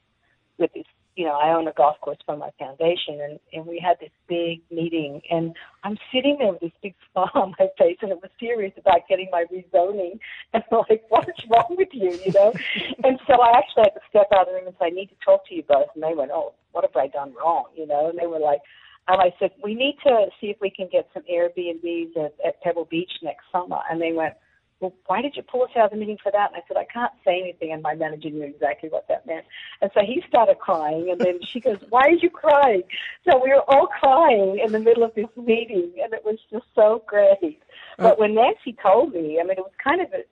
[0.59, 0.87] with this
[1.17, 4.11] you know, I own a golf course for my foundation, and and we had this
[4.29, 8.21] big meeting, and I'm sitting there with this big smile on my face, and it
[8.21, 10.19] was serious about getting my rezoning,
[10.55, 12.53] and I'm like, what's wrong with you, you know?
[13.05, 15.09] and so I actually had to step out of the room and say, I need
[15.09, 17.87] to talk to you both, and they went, oh, what have I done wrong, you
[17.87, 18.09] know?
[18.09, 18.61] And they were like,
[19.07, 22.61] and I said, we need to see if we can get some Airbnbs at, at
[22.63, 24.35] Pebble Beach next summer, and they went
[24.81, 26.51] well, why did you pull us out of the meeting for that?
[26.53, 27.73] And I said, I can't say anything.
[27.73, 29.45] And my manager knew exactly what that meant.
[29.81, 31.09] And so he started crying.
[31.11, 32.83] And then she goes, why are you crying?
[33.29, 35.93] So we were all crying in the middle of this meeting.
[36.03, 37.63] And it was just so great.
[37.99, 40.25] But when Nancy told me, I mean, it was kind of a,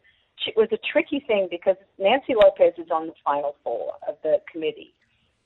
[0.46, 4.40] it was a tricky thing because Nancy Lopez is on the final four of the
[4.50, 4.92] committee.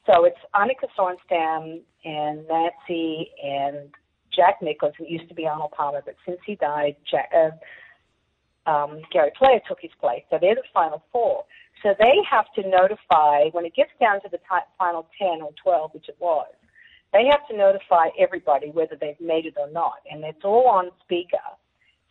[0.07, 3.91] So it's Annika Sorenstam and Nancy and
[4.35, 7.51] Jack Nicklaus, who used to be Arnold Palmer, but since he died, Jack, uh,
[8.67, 10.23] um, Gary Player took his place.
[10.31, 11.45] So they're the final four.
[11.83, 15.51] So they have to notify, when it gets down to the t- final 10 or
[15.63, 16.49] 12, which it was,
[17.13, 19.99] they have to notify everybody whether they've made it or not.
[20.11, 21.45] And it's all on speaker.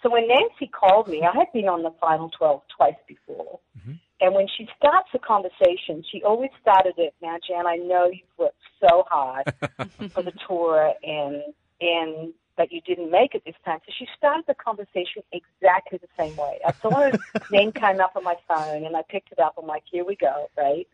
[0.02, 3.60] So when Nancy called me, I had been on the final 12 twice before.
[3.78, 3.94] Mm-hmm.
[4.22, 8.38] And when she starts a conversation, she always started it, now, Jan, I know you've
[8.38, 9.46] worked so hard
[10.12, 11.42] for the tour and,
[11.82, 13.80] and that you didn't make it this time.
[13.86, 16.60] So she started the conversation exactly the same way.
[16.66, 17.12] I saw her
[17.52, 19.56] name came up on my phone and I picked it up.
[19.58, 20.88] I'm like, here we go, right?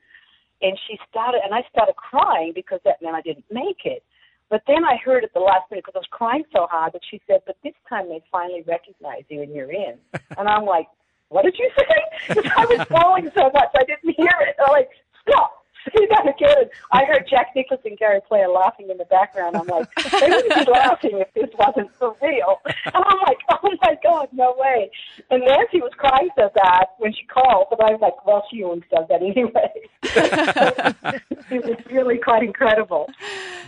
[0.61, 4.03] And she started, and I started crying because that meant I didn't make it.
[4.49, 7.01] But then I heard at the last minute because I was crying so hard that
[7.09, 9.95] she said, but this time they finally recognize you and you're in.
[10.37, 10.87] And I'm like,
[11.29, 11.95] what did you say?
[12.27, 14.55] Because I was falling so much I didn't hear it.
[14.59, 14.89] I'm like,
[15.21, 16.69] stop, say that again.
[16.91, 19.55] I heard Jack Nicklaus and Gary Player laughing in the background.
[19.55, 22.61] I'm like, they wouldn't be laughing if this wasn't for real.
[22.65, 24.91] And I'm like, oh my God, no way.
[25.29, 28.63] And Nancy was crying so bad when she called, but I was like, well, she
[28.63, 29.71] always does that anyway.
[31.51, 33.09] it was really quite incredible.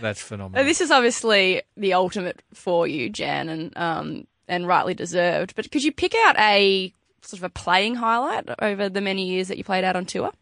[0.00, 0.64] That's phenomenal.
[0.64, 5.54] This is obviously the ultimate for you, Jan, and um, and rightly deserved.
[5.54, 9.48] But could you pick out a sort of a playing highlight over the many years
[9.48, 10.32] that you played out on tour?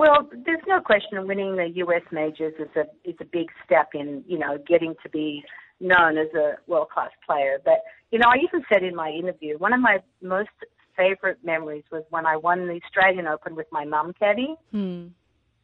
[0.00, 2.00] Well, there's no question winning the U.S.
[2.10, 5.44] majors is a is a big step in you know getting to be
[5.78, 7.58] known as a world class player.
[7.62, 10.48] But you know, I even said in my interview one of my most
[10.96, 15.08] favorite memories was when I won the Australian Open with my mum caddy, Hmm.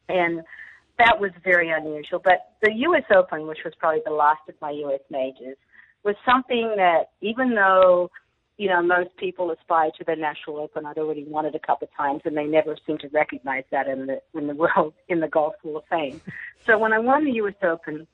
[0.07, 0.43] and
[0.99, 2.19] that was very unusual.
[2.23, 3.05] But the U.S.
[3.15, 5.01] Open, which was probably the last of my U.S.
[5.09, 5.57] majors,
[6.03, 8.11] was something that even though
[8.57, 10.85] you know, most people aspire to the National Open.
[10.85, 13.87] I'd already won it a couple of times, and they never seem to recognize that
[13.87, 16.19] in the in the world in the Golf Hall of Fame.
[16.65, 17.53] So when I won the U.S.
[17.61, 18.07] Open,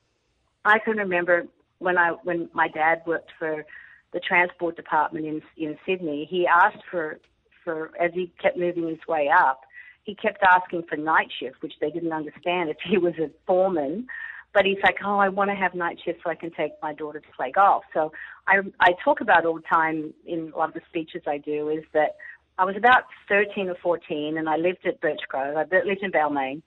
[0.65, 1.47] I can remember
[1.79, 3.65] when I when my dad worked for
[4.11, 6.27] the transport department in in Sydney.
[6.29, 7.19] He asked for
[7.63, 9.61] for as he kept moving his way up,
[10.03, 14.07] he kept asking for night shift, which they didn't understand if he was a foreman.
[14.53, 16.93] But he's like, oh, I want to have night shifts so I can take my
[16.93, 17.83] daughter to play golf.
[17.93, 18.11] So
[18.47, 21.69] I, I talk about all the time in a lot of the speeches I do
[21.69, 22.15] is that
[22.57, 25.57] I was about 13 or 14 and I lived at Birchgrove.
[25.57, 26.61] I lived in Balmain.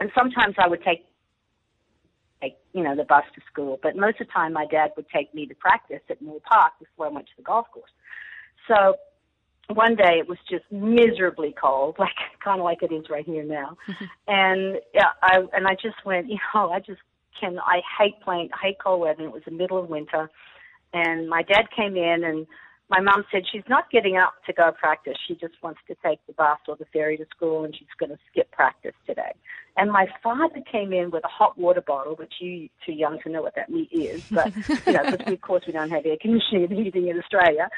[0.00, 1.06] And sometimes I would take,
[2.40, 3.80] take, you know, the bus to school.
[3.82, 6.74] But most of the time my dad would take me to practice at Moore Park
[6.78, 7.90] before I went to the golf course.
[8.68, 8.94] So
[9.74, 13.44] one day it was just miserably cold, like kind of like it is right here
[13.44, 13.76] now.
[14.28, 17.00] and yeah, I and I just went, you know, I just
[17.38, 17.58] can.
[17.58, 19.22] I hate playing, I hate cold weather.
[19.22, 20.30] And it was the middle of winter,
[20.92, 22.46] and my dad came in, and
[22.90, 25.14] my mom said she's not getting up to go practice.
[25.26, 28.10] She just wants to take the bus or the ferry to school, and she's going
[28.10, 29.32] to skip practice today.
[29.76, 33.28] And my father came in with a hot water bottle, which you too young to
[33.28, 34.54] know what that is, but
[34.86, 37.68] you know, because of course we don't have air conditioning and heating in Australia,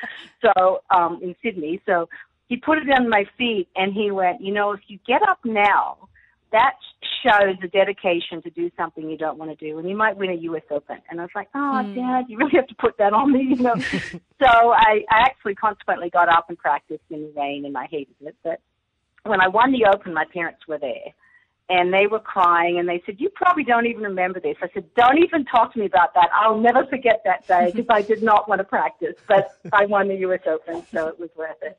[0.40, 1.80] so um, in Sydney.
[1.86, 2.08] So
[2.48, 5.40] he put it on my feet, and he went, you know, if you get up
[5.44, 6.08] now,
[6.52, 6.74] that
[7.22, 10.30] shows a dedication to do something you don't want to do, and you might win
[10.30, 10.62] a U.S.
[10.70, 10.98] Open.
[11.10, 11.94] And I was like, oh, Hmm.
[11.94, 13.74] Dad, you really have to put that on me, you know.
[13.80, 18.14] so I, I actually consequently got up and practiced in the rain, and I hated
[18.20, 18.36] it.
[18.42, 18.60] But
[19.24, 21.12] when I won the Open, my parents were there.
[21.72, 24.92] And they were crying, and they said, "You probably don't even remember this." I said,
[24.96, 26.28] "Don't even talk to me about that.
[26.34, 30.08] I'll never forget that day because I did not want to practice, but I won
[30.08, 30.40] the U.S.
[30.48, 31.78] Open, so it was worth it."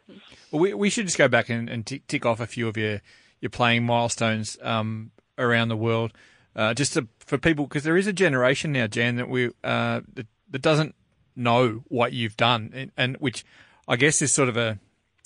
[0.49, 2.77] Well, we, we should just go back and, and tick, tick off a few of
[2.77, 3.01] your,
[3.41, 6.13] your playing milestones um, around the world,
[6.56, 10.01] uh, just to, for people because there is a generation now, Jan, that we uh,
[10.13, 10.95] that, that doesn't
[11.36, 13.43] know what you've done, and, and which
[13.88, 14.80] I guess is sort of a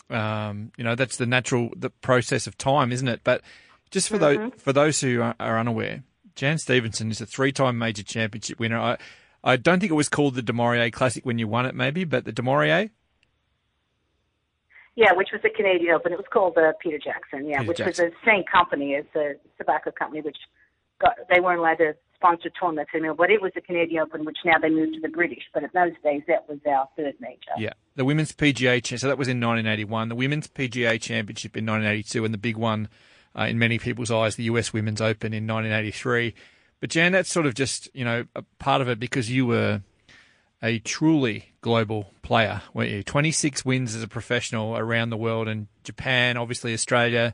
[0.09, 3.21] um, you know that's the natural the process of time, isn't it?
[3.23, 3.41] But
[3.91, 6.03] just for those for those who are, are unaware,
[6.35, 8.79] Jan Stephenson is a three-time major championship winner.
[8.79, 8.97] I
[9.43, 12.03] I don't think it was called the du Maurier Classic when you won it, maybe,
[12.03, 12.89] but the du Maurier.
[14.95, 16.13] Yeah, which was the Canadian Open.
[16.13, 17.47] It was called the Peter Jackson.
[17.47, 18.05] Yeah, Peter which Jackson.
[18.05, 20.37] was the same company as the tobacco company, which
[21.01, 23.15] got they weren't allowed to sponsor tournaments anymore.
[23.15, 25.43] But it was the Canadian Open, which now they moved to the British.
[25.53, 27.51] But in those days, that was our third major.
[27.57, 28.85] Yeah, the women's PGA.
[28.97, 30.09] So that was in 1981.
[30.09, 32.87] The women's PGA Championship in 1982, and the big one
[33.37, 36.33] uh, in many people's eyes, the US Women's Open in 1983.
[36.79, 39.81] But Jan, that's sort of just you know a part of it because you were
[40.63, 43.03] a truly global player, weren't you?
[43.03, 47.33] 26 wins as a professional around the world, and Japan, obviously Australia,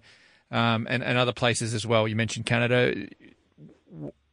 [0.52, 2.08] um, and and other places as well.
[2.08, 3.08] You mentioned Canada.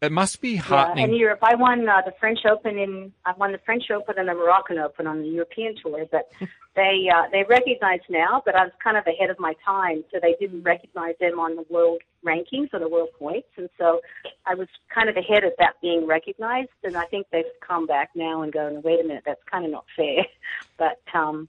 [0.00, 1.04] It must be Yeah, heartening.
[1.06, 1.40] and Europe.
[1.42, 3.12] I won uh, the French Open in.
[3.24, 6.04] I won the French Open and the Moroccan Open on the European tour.
[6.11, 6.30] But
[6.76, 10.20] they uh, they recognize now, but I was kind of ahead of my time, so
[10.22, 14.00] they didn't recognize them on the world rankings or the world points, and so
[14.46, 16.70] I was kind of ahead of that being recognized.
[16.84, 19.72] And I think they've come back now and go, wait a minute, that's kind of
[19.72, 20.24] not fair.
[20.78, 21.48] But um,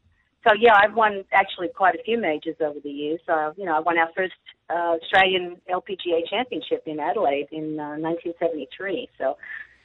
[0.49, 3.19] so yeah, I've won actually quite a few majors over the years.
[3.25, 4.33] So you know, I won our first
[4.69, 9.09] uh, Australian LPGA championship in Adelaide in uh, 1973.
[9.17, 9.37] So,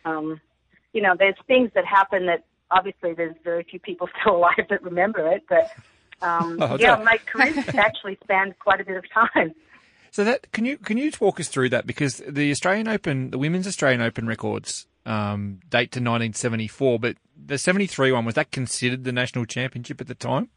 [0.04, 0.40] um,
[0.92, 4.82] you know, there's things that happen that obviously there's very few people still alive that
[4.82, 5.44] remember it.
[5.48, 5.70] But
[6.22, 9.54] um, Oh, yeah, my career actually spanned quite a bit of time.
[10.10, 13.38] So that can you can you walk us through that because the Australian Open, the
[13.38, 19.04] women's Australian Open records um, date to 1974, but the 73 one was that considered
[19.04, 20.48] the national championship at the time?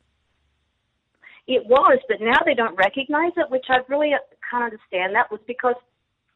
[1.47, 4.13] It was, but now they don't recognize it, which I really
[4.51, 5.15] can't understand.
[5.15, 5.75] That was because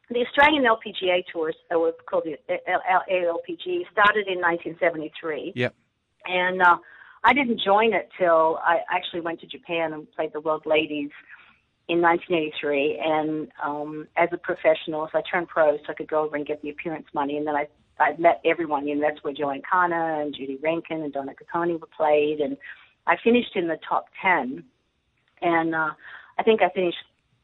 [0.08, 5.52] the Australian LPGA tours, was called the ALPG, started in 1973.
[5.54, 5.74] Yep.
[6.26, 6.76] And uh,
[7.24, 11.10] I didn't join it till I actually went to Japan and played the World Ladies
[11.88, 16.24] in 1983, and um, as a professional, so I turned pro so I could go
[16.24, 17.66] over and get the appearance money, and then I
[18.02, 18.86] I met everyone.
[18.86, 22.56] You know, that's where JoAnne Carner and Judy Rankin and Donna Caponi were played, and
[23.06, 24.64] I finished in the top ten,
[25.40, 25.90] and uh,
[26.38, 26.98] I think I finished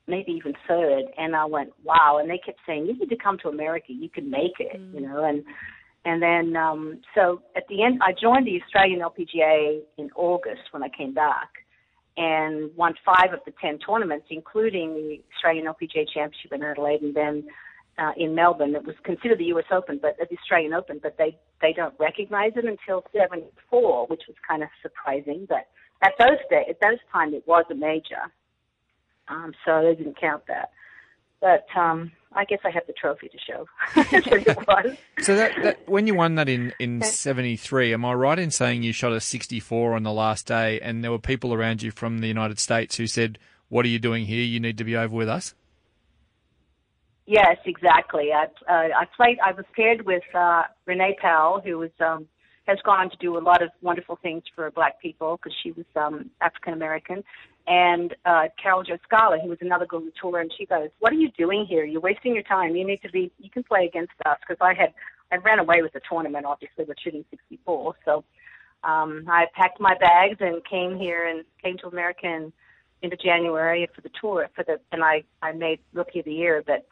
[0.07, 3.39] maybe even third, and I went wow, and they kept saying you need to come
[3.43, 5.45] to America, you can make it, you know, and
[6.05, 10.83] and then um, so at the end I joined the Australian LPGA in August when
[10.83, 11.51] I came back
[12.17, 17.15] and won five of the ten tournaments, including the Australian LPGA Championship in Adelaide, and
[17.15, 17.45] then
[17.99, 18.75] uh, in Melbourne.
[18.75, 19.65] It was considered the U.S.
[19.71, 24.23] Open, but uh, the Australian Open, but they they don't recognize it until '74, which
[24.29, 25.47] was kind of surprising.
[25.49, 25.67] But
[26.03, 28.23] at those day, at those time, it was a major,
[29.29, 30.71] um, so they didn't count that.
[31.41, 33.67] But um, I guess I have the trophy to show.
[35.21, 38.83] So that, that when you won that in in '73, am I right in saying
[38.83, 42.19] you shot a 64 on the last day, and there were people around you from
[42.19, 44.45] the United States who said, "What are you doing here?
[44.45, 45.55] You need to be over with us."
[47.29, 48.31] Yes, exactly.
[48.33, 49.37] I uh, I played.
[49.45, 52.27] I was paired with uh, Renee Powell, who was um,
[52.67, 55.73] has gone on to do a lot of wonderful things for Black people because she
[55.73, 57.23] was um, African American,
[57.67, 61.17] and uh, Carol Jo Skala, who was another on tour, and she goes, "What are
[61.17, 61.85] you doing here?
[61.85, 62.75] You're wasting your time.
[62.75, 63.31] You need to be.
[63.39, 64.95] You can play against us." Because I had
[65.31, 67.95] I ran away with the tournament, obviously, with shooting 64.
[68.07, 68.25] So
[68.85, 72.55] um, I packed my bags and came here and came to America in,
[73.03, 76.65] into January for the tour for the, and I I made Rookie of the Year,
[76.67, 76.87] but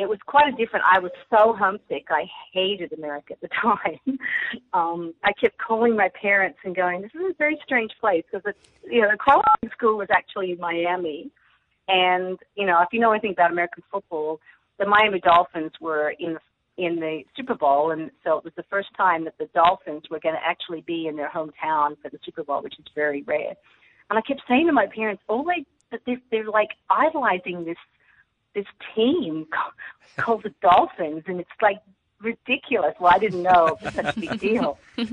[0.00, 0.86] it was quite a different.
[0.90, 2.06] I was so homesick.
[2.08, 4.18] I hated America at the time.
[4.72, 8.54] um, I kept calling my parents and going, "This is a very strange place," because
[8.90, 11.30] you know the qualifying school was actually in Miami,
[11.86, 14.40] and you know if you know anything about American football,
[14.78, 16.40] the Miami Dolphins were in the
[16.78, 20.18] in the Super Bowl, and so it was the first time that the Dolphins were
[20.18, 23.54] going to actually be in their hometown for the Super Bowl, which is very rare.
[24.08, 25.66] And I kept saying to my parents, "Oh, they
[26.06, 27.76] they're, they're like idolizing this
[28.54, 29.46] this team
[30.18, 31.78] called the Dolphins, and it's like
[32.20, 32.94] ridiculous.
[33.00, 34.78] Well, I didn't know it was such a big deal.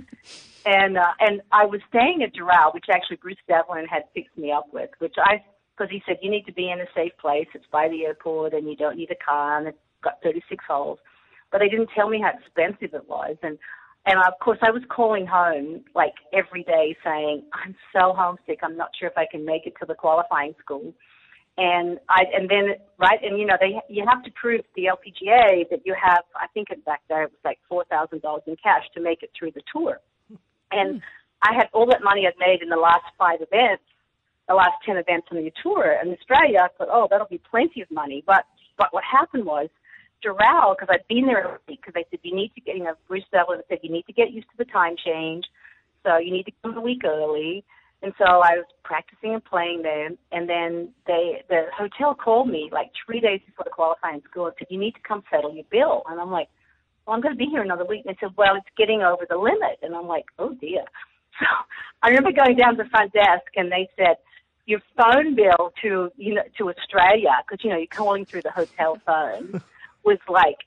[0.67, 4.51] And uh, and I was staying at Doral, which actually Bruce Devlin had fixed me
[4.51, 5.41] up with, which I
[5.77, 7.47] because he said you need to be in a safe place.
[7.55, 10.99] It's by the airport, and you don't need a car, and it's got 36 holes.
[11.53, 13.57] But they didn't tell me how expensive it was, and
[14.05, 18.59] and of course I was calling home like every day saying I'm so homesick.
[18.61, 20.93] I'm not sure if I can make it to the qualifying school
[21.57, 25.69] and I and then right and you know they you have to prove the LPGA
[25.69, 28.83] that you have I think back there it was like four thousand dollars in cash
[28.95, 29.99] to make it through the tour,
[30.71, 31.01] and
[31.41, 33.83] I had all that money I'd made in the last five events,
[34.47, 36.59] the last ten events on the tour in Australia.
[36.63, 38.23] I thought, oh, that'll be plenty of money.
[38.25, 38.45] But
[38.77, 39.69] but what happened was.
[40.25, 42.83] Doral, because I'd been there a week, because they said you need to get, you
[42.83, 45.45] know, Bruce Devlin said you need to get used to the time change,
[46.03, 47.63] so you need to come a week early
[48.03, 52.69] and so I was practicing and playing there, and then they the hotel called me
[52.71, 55.65] like three days before the qualifying school and said, "You need to come settle your
[55.71, 56.47] bill." And I'm like,
[57.05, 59.25] "Well, I'm going to be here another week." And they said, "Well, it's getting over
[59.27, 60.83] the limit." And I'm like, "Oh dear."
[61.39, 61.45] So
[62.01, 64.17] I remember going down to the front desk, and they said,
[64.65, 68.51] "Your phone bill to you know to Australia because you know you're calling through the
[68.51, 69.61] hotel phone
[70.03, 70.57] was like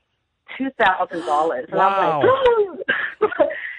[0.57, 1.91] two thousand dollars." And Wow.
[1.91, 3.49] I'm like,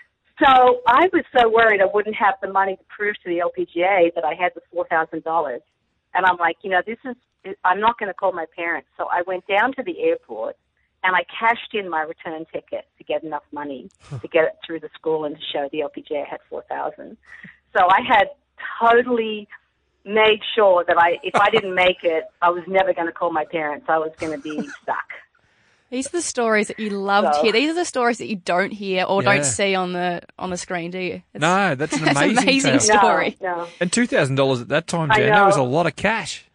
[0.45, 4.15] So I was so worried I wouldn't have the money to prove to the LPGA
[4.15, 5.63] that I had the four thousand dollars,
[6.15, 8.89] and I'm like, you know, this is I'm not going to call my parents.
[8.97, 10.57] So I went down to the airport
[11.05, 14.81] and I cashed in my return ticket to get enough money to get it through
[14.81, 17.17] the school and to show the LPGA I had four thousand.
[17.77, 18.29] So I had
[18.81, 19.49] totally
[20.05, 23.33] made sure that I if I didn't make it, I was never going to call
[23.33, 23.87] my parents.
[23.89, 25.09] I was going to be stuck.
[25.93, 27.53] These are the stories that you love to hear.
[27.53, 29.35] These are the stories that you don't hear or Yeah.
[29.35, 31.23] don't see on the on the screen, do you?
[31.35, 33.37] It's- No, that's an That's an amazing, amazing story.
[33.43, 33.69] No, no.
[33.79, 36.47] And two thousand dollars at that time, I Jan, that was a lot of cash.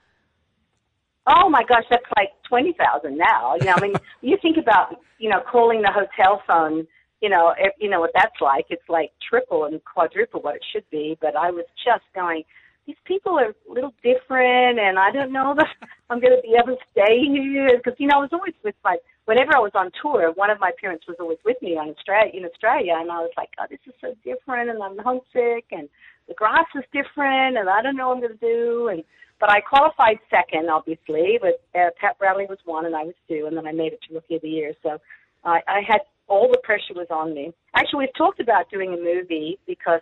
[1.27, 3.55] Oh my gosh, that's like twenty thousand now.
[3.59, 6.87] You know, I mean, you think about you know calling the hotel phone.
[7.21, 8.65] You know, if, you know what that's like.
[8.71, 11.15] It's like triple and quadruple what it should be.
[11.21, 12.43] But I was just going.
[12.87, 15.67] These people are a little different, and I don't know that
[16.09, 18.75] I'm going to be able to stay here because you know I was always with
[18.83, 18.97] my.
[19.25, 22.31] Whenever I was on tour, one of my parents was always with me on Australia
[22.33, 25.89] in Australia, and I was like, "Oh, this is so different," and I'm homesick, and
[26.27, 29.03] the grass is different, and I don't know what I'm going to do, and
[29.39, 33.45] but I qualified second, obviously, but uh, Pat Bradley was one and I was two,
[33.47, 34.73] and then I made it to Rookie of the Year.
[34.81, 34.97] So
[35.43, 37.53] I, I had all the pressure was on me.
[37.75, 40.01] Actually, we've talked about doing a movie because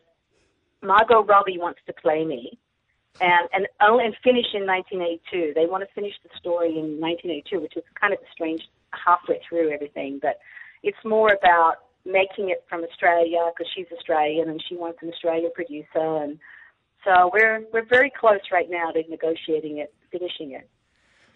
[0.81, 2.57] Margot Robbie wants to play me,
[3.21, 5.53] and and only and finish in 1982.
[5.55, 8.61] They want to finish the story in 1982, which is kind of a strange
[8.91, 10.39] halfway through everything, but
[10.83, 15.51] it's more about making it from Australia because she's Australian and she wants an Australian
[15.55, 16.37] producer and
[17.03, 20.69] so we're we're very close right now to negotiating it, finishing it.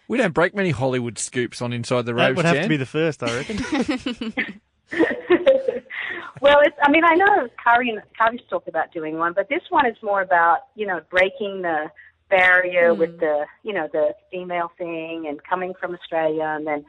[0.08, 2.64] We don't break many Hollywood scoops on Inside the That Ropes, would have Jan.
[2.64, 4.62] to be the first, I reckon.
[6.42, 6.76] well, it's.
[6.82, 9.96] I mean, I know Karrie and Karrie's talked about doing one, but this one is
[10.02, 11.92] more about you know breaking the
[12.30, 16.86] barrier with the you know the female thing and coming from Australia and then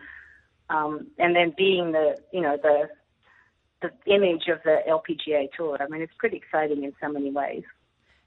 [0.71, 2.89] um, and then being the you know the
[3.83, 5.79] the image of the LPGA tour.
[5.81, 7.65] I mean, it's pretty exciting in so many ways.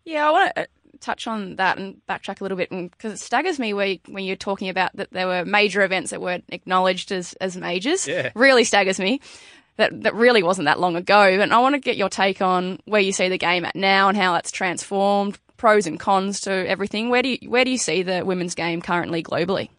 [0.06, 0.68] Yeah, I want to
[1.00, 4.36] touch on that and backtrack a little bit because it staggers me where, when you're
[4.36, 8.08] talking about that there were major events that weren't acknowledged as, as majors.
[8.08, 8.32] Yeah.
[8.36, 9.22] Really staggers me.
[9.78, 11.22] That, that really wasn't that long ago.
[11.24, 14.08] And I want to get your take on where you see the game at now
[14.08, 17.10] and how that's transformed, pros and cons to everything.
[17.10, 19.70] Where do you, where do you see the women's game currently globally?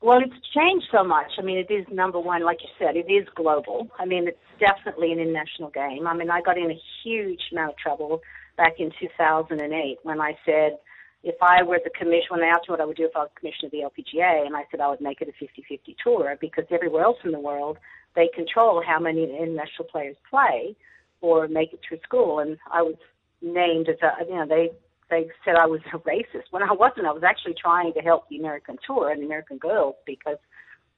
[0.00, 1.30] Well, it's changed so much.
[1.38, 3.88] I mean, it is number one, like you said, it is global.
[3.98, 6.06] I mean, it's definitely an international game.
[6.08, 8.20] I mean, I got in a huge amount of trouble
[8.56, 10.78] back in 2008 when I said
[11.22, 13.20] if I were the commission, when they asked me what I would do if I
[13.20, 16.36] was commissioner of the LPGA, and I said I would make it a 50-50 tour
[16.40, 17.78] because everywhere else in the world
[18.14, 20.76] they control how many international players play
[21.20, 22.96] or make it through school, and I was
[23.40, 24.70] named as a, you know, they
[25.10, 27.06] they said I was a racist when I wasn't.
[27.06, 30.38] I was actually trying to help the American tour and the American girls because,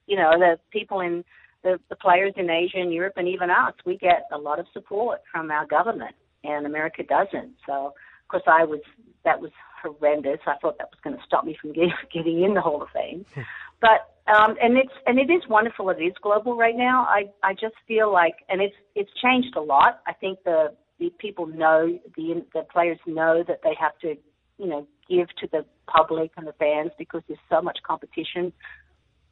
[0.07, 1.23] you know, the people in
[1.63, 4.67] the, the players in Asia and Europe and even us, we get a lot of
[4.71, 7.53] support from our government and America doesn't.
[7.65, 8.79] So, of course, I was,
[9.25, 9.51] that was
[9.83, 10.39] horrendous.
[10.47, 12.87] I thought that was going to stop me from getting, getting in the Hall of
[12.93, 13.25] Fame.
[13.33, 13.41] Hmm.
[13.81, 15.89] but, um, and it's, and it is wonderful.
[15.89, 17.05] It is global right now.
[17.07, 20.01] I, I just feel like, and it's, it's changed a lot.
[20.07, 24.15] I think the, the people know the the players know that they have to
[24.57, 28.51] you know give to the public and the fans because there's so much competition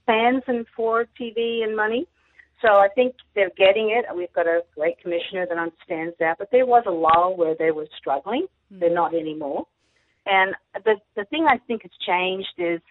[0.05, 2.05] fans and for TV and money
[2.61, 6.49] so I think they're getting it we've got a great commissioner that understands that but
[6.51, 9.65] there was a lull where they were struggling they're not anymore
[10.25, 12.81] and the the thing I think has changed is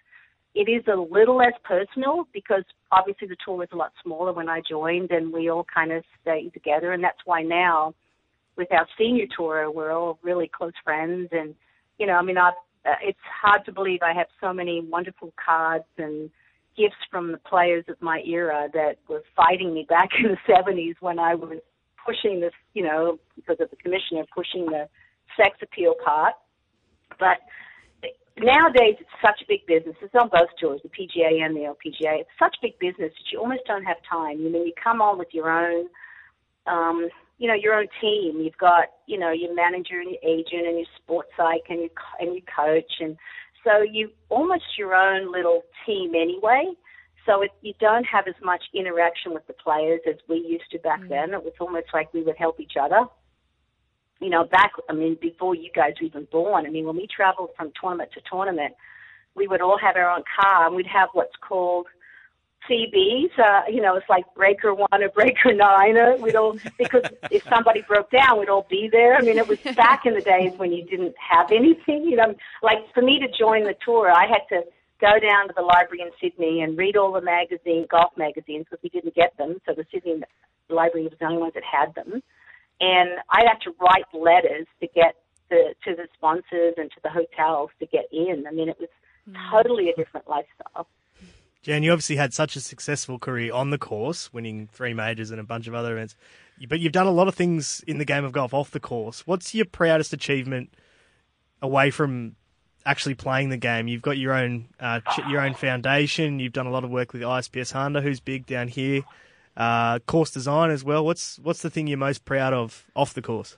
[0.55, 4.49] it is a little less personal because obviously the tour was a lot smaller when
[4.49, 7.93] I joined and we all kind of stayed together and that's why now
[8.57, 11.55] with our senior tour, we're all really close friends, and
[11.97, 12.53] you know, I mean, I've,
[12.85, 16.29] uh, it's hard to believe I have so many wonderful cards and
[16.77, 20.95] gifts from the players of my era that were fighting me back in the '70s
[20.99, 21.59] when I was
[22.05, 24.87] pushing this, you know, because of the commissioner pushing the
[25.37, 26.33] sex appeal part.
[27.19, 27.37] But
[28.37, 29.95] nowadays, it's such a big business.
[30.01, 32.21] It's on both tours, the PGA and the LPGA.
[32.21, 34.39] It's such big business that you almost don't have time.
[34.39, 35.87] You know, you come on with your own.
[36.65, 37.09] Um,
[37.39, 38.39] you know your own team.
[38.39, 41.89] You've got you know your manager and your agent and your sports psych and your
[42.19, 43.17] and your coach, and
[43.63, 46.71] so you almost your own little team anyway.
[47.25, 50.79] So it, you don't have as much interaction with the players as we used to
[50.79, 51.33] back then.
[51.33, 53.05] It was almost like we would help each other.
[54.19, 56.65] You know, back I mean before you guys were even born.
[56.65, 58.73] I mean when we traveled from tournament to tournament,
[59.35, 61.87] we would all have our own car and we'd have what's called
[62.69, 63.37] CBs.
[63.37, 65.97] Uh, you know, it's like breaker one or breaker nine.
[65.97, 69.15] Or we'd all because if somebody broke down, we'd all be there.
[69.15, 72.03] I mean, it was back in the days when you didn't have anything.
[72.03, 74.63] You know, like for me to join the tour, I had to
[75.01, 78.81] go down to the library in Sydney and read all the magazine golf magazines because
[78.83, 79.57] we didn't get them.
[79.65, 80.21] So the Sydney
[80.69, 82.23] library was the only ones that had them,
[82.83, 85.15] and I'd have to write letters to get
[85.49, 88.45] the, to the sponsors and to the hotels to get in.
[88.47, 88.89] I mean, it was
[89.49, 90.87] totally a different lifestyle.
[91.61, 95.39] Jan, you obviously had such a successful career on the course, winning three majors and
[95.39, 96.17] a bunch of other events.
[96.67, 99.25] But you've done a lot of things in the game of golf off the course.
[99.25, 100.73] What's your proudest achievement
[101.61, 102.35] away from
[102.85, 103.87] actually playing the game?
[103.87, 106.39] You've got your own uh, ch- your own foundation.
[106.39, 109.03] You've done a lot of work with ISPS Honda, who's big down here.
[109.55, 111.05] Uh, course design as well.
[111.05, 113.57] What's what's the thing you're most proud of off the course?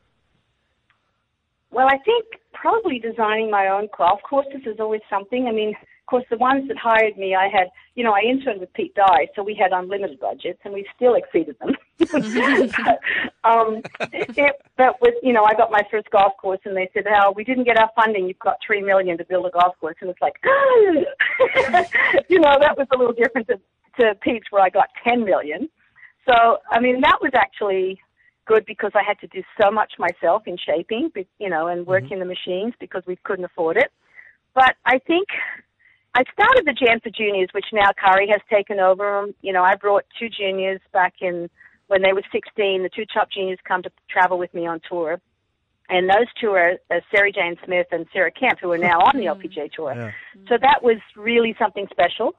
[1.72, 5.48] Well, I think probably designing my own golf courses is always something.
[5.48, 5.70] I mean,
[6.06, 8.93] of course, the ones that hired me, I had, you know, I interned with Pete
[8.93, 11.76] Dye, so we had unlimited budgets, and we still exceeded them.
[13.43, 17.06] um, it, but with, you know, I got my first golf course, and they said,
[17.08, 18.28] "Oh, we didn't get our funding.
[18.28, 20.36] You've got three million to build a golf course," and it's like,
[22.30, 23.60] you know, that was a little different to,
[24.00, 25.70] to Pete's, where I got ten million.
[26.26, 27.99] So, I mean, that was actually
[28.45, 32.19] good because I had to do so much myself in shaping, you know, and working
[32.19, 33.91] the machines because we couldn't afford it.
[34.53, 35.28] But I think
[36.15, 39.28] I started the Jam for Juniors, which now Karrie has taken over.
[39.41, 41.49] You know, I brought two juniors back in
[41.88, 42.84] when they were 16.
[42.84, 45.19] The two top juniors come to travel with me on tour.
[45.89, 49.17] And those two are uh, Sarah Jane Smith and Sarah Kemp, who are now on
[49.17, 49.93] the LPGA tour.
[50.47, 52.34] So that was really something special.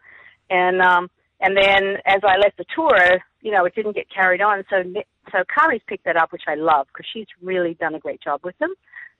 [0.51, 1.11] And um,
[1.41, 4.65] and then as I left the tour, you know, it didn't get carried on.
[4.71, 4.77] So
[5.33, 8.41] so Karrie's picked that up, which I love because she's really done a great job
[8.45, 8.75] with them.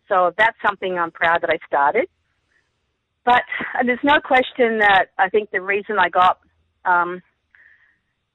[0.09, 2.09] So that's something I'm proud that I started.
[3.27, 3.43] but
[3.85, 6.39] there's no question that I think the reason I got,
[6.85, 7.21] um,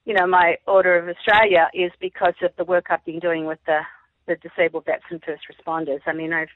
[0.04, 3.58] you know, my Order of Australia is because of the work I've been doing with
[3.66, 3.80] the
[4.28, 6.00] the disabled vets and first responders.
[6.06, 6.54] I mean, I've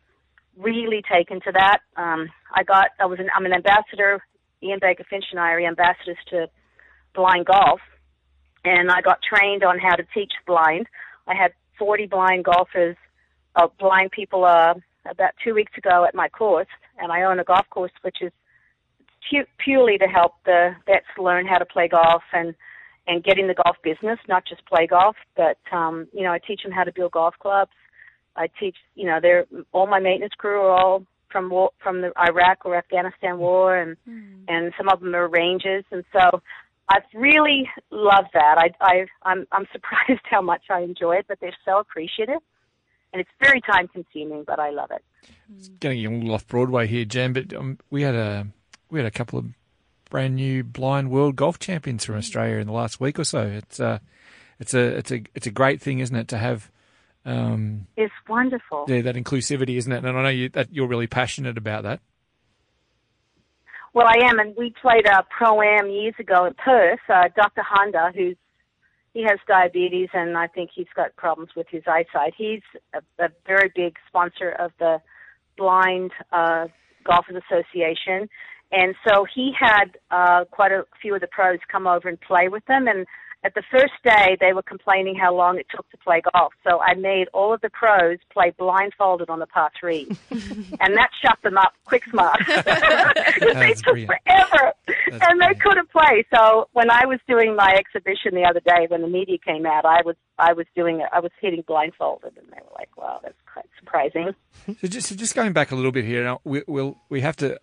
[0.56, 1.78] really taken to that.
[1.96, 4.22] Um, I got, I was an, I'm an ambassador.
[4.62, 6.46] Ian Baker Finch and I are ambassadors to
[7.16, 7.80] blind golf,
[8.64, 10.86] and I got trained on how to teach blind.
[11.26, 12.96] I had 40 blind golfers,
[13.56, 14.74] uh, blind people, uh,
[15.10, 18.32] about two weeks ago at my course, and I own a golf course which is
[19.30, 22.54] pu- purely to help the vets learn how to play golf and
[23.08, 26.40] and get in the golf business, not just play golf, but um, you know, I
[26.44, 27.70] teach them how to build golf clubs.
[28.34, 32.12] I teach, you know, they're all my maintenance crew are all from war, from the
[32.18, 34.44] Iraq or Afghanistan war, and mm.
[34.48, 36.40] and some of them are rangers, and so
[36.88, 38.58] I've really loved that.
[38.58, 42.40] I I I'm I'm surprised how much I enjoy it, but they're so appreciative,
[43.12, 45.04] and it's very time consuming, but I love it.
[45.56, 48.46] It's getting a little off Broadway here, Jan, but um, we had a
[48.90, 49.46] we had a couple of
[50.10, 53.42] brand new blind world golf champions from Australia in the last week or so.
[53.42, 53.98] It's a, uh,
[54.58, 56.70] it's a, it's a, it's a great thing, isn't it, to have.
[57.24, 58.86] Um, it's wonderful.
[58.88, 60.04] Yeah, that inclusivity, isn't it?
[60.04, 62.00] And I know you, that you're really passionate about that.
[63.94, 67.00] Well, I am, and we played a pro am years ago in Perth.
[67.08, 67.62] Uh, Dr.
[67.62, 68.36] Honda, who's
[69.14, 72.34] he has diabetes, and I think he's got problems with his eyesight.
[72.36, 72.60] He's
[72.92, 74.98] a, a very big sponsor of the
[75.56, 76.66] Blind uh,
[77.02, 78.28] Golfers Association,
[78.72, 82.48] and so he had uh, quite a few of the pros come over and play
[82.48, 82.88] with them.
[82.88, 83.06] And
[83.46, 86.52] at the first day, they were complaining how long it took to play golf.
[86.68, 91.10] So I made all of the pros play blindfolded on the par three, and that
[91.22, 92.40] shut them up quick smart.
[92.46, 94.10] they took brilliant.
[94.26, 96.26] forever, That's and they couldn't play.
[96.34, 99.84] So when I was doing my exhibition the other day, when the media came out,
[99.84, 101.06] I was I was doing it.
[101.12, 104.34] I was hitting blindfolded, and they were like, "Wow, that's quite surprising."
[104.80, 107.36] So just, so just going back a little bit here, now we, we'll we have
[107.36, 107.60] to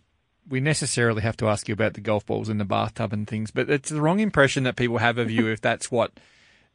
[0.48, 3.52] we necessarily have to ask you about the golf balls in the bathtub and things,
[3.52, 6.12] but it's the wrong impression that people have of you if that's what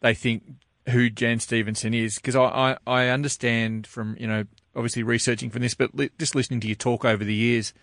[0.00, 0.42] they think
[0.88, 2.16] who Jan Stephenson is.
[2.16, 4.44] Because I, I, I, understand from, you know,
[4.74, 7.74] obviously researching from this, but li- just listening to you talk over the years,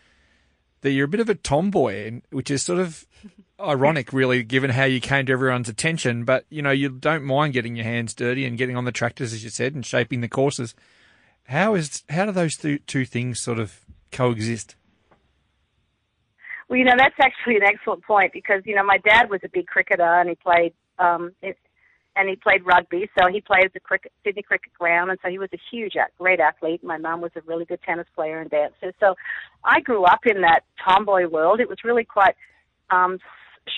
[0.82, 3.06] that you're a bit of a tomboy, which is sort of
[3.60, 6.26] ironic, really, given how you came to everyone's attention.
[6.26, 9.34] But, you know, you don't mind getting your hands dirty and getting on the tractors,
[9.34, 10.74] as you said, and shaping the courses.
[11.46, 13.82] How is how do those two, two things sort of
[14.12, 14.76] coexist?
[16.68, 19.50] Well, you know, that's actually an excellent point because, you know, my dad was a
[19.50, 21.58] big cricketer and he played, um, it,
[22.16, 23.10] and he played rugby.
[23.20, 25.12] So he played at the cricket, Sydney Cricket Ground.
[25.12, 26.84] And so he was a huge, great athlete.
[26.84, 28.94] My mom was a really good tennis player and dancer.
[29.00, 29.16] So
[29.64, 31.60] I grew up in that tomboy world.
[31.60, 32.36] It was really quite,
[32.90, 33.20] um,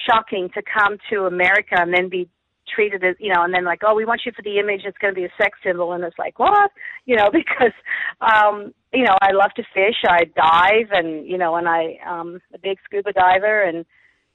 [0.05, 2.29] shocking to come to America and then be
[2.73, 4.81] treated as you know and then like oh we want you for the image.
[4.85, 5.93] It's going to be a sex symbol.
[5.93, 6.71] And it's like what?
[7.05, 7.73] You know because
[8.21, 10.03] um you know i love to fish.
[10.07, 13.85] I dive and you know and i um a big scuba diver and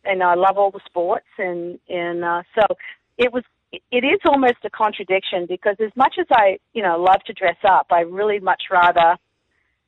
[0.04, 2.76] and i love all the sports and and uh so
[3.18, 7.22] it was it is almost a contradiction because as much as i you know love
[7.26, 9.16] to dress up i really much rather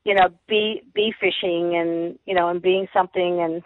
[0.05, 3.63] you know be be fishing and you know and being something and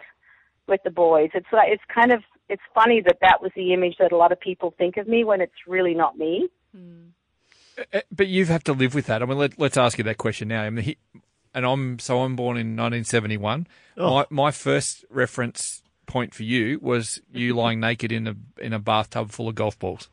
[0.69, 1.31] with the boys.
[1.33, 4.31] It's like it's kind of it's funny that that was the image that a lot
[4.31, 6.49] of people think of me when it's really not me.
[6.75, 7.09] Mm.
[8.11, 9.21] But you have to live with that.
[9.21, 10.63] I mean, let, us ask you that question now.
[10.63, 10.97] I mean, he,
[11.53, 13.67] and I'm so I'm born in 1971.
[13.97, 14.09] Oh.
[14.09, 18.79] My my first reference point for you was you lying naked in a in a
[18.79, 20.09] bathtub full of golf balls.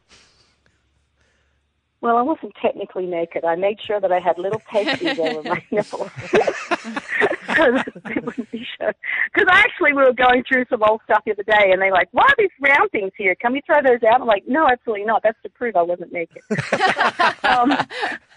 [2.02, 3.44] Well, I wasn't technically naked.
[3.44, 6.10] I made sure that I had little pasties over my nipples.
[7.56, 12.08] Because actually, we were going through some old stuff the other day, and they're like,
[12.12, 13.34] "Why are these round things here?
[13.34, 15.22] Can we throw those out?" I'm like, "No, absolutely not.
[15.22, 16.42] That's to prove I wasn't naked."
[17.44, 17.76] um,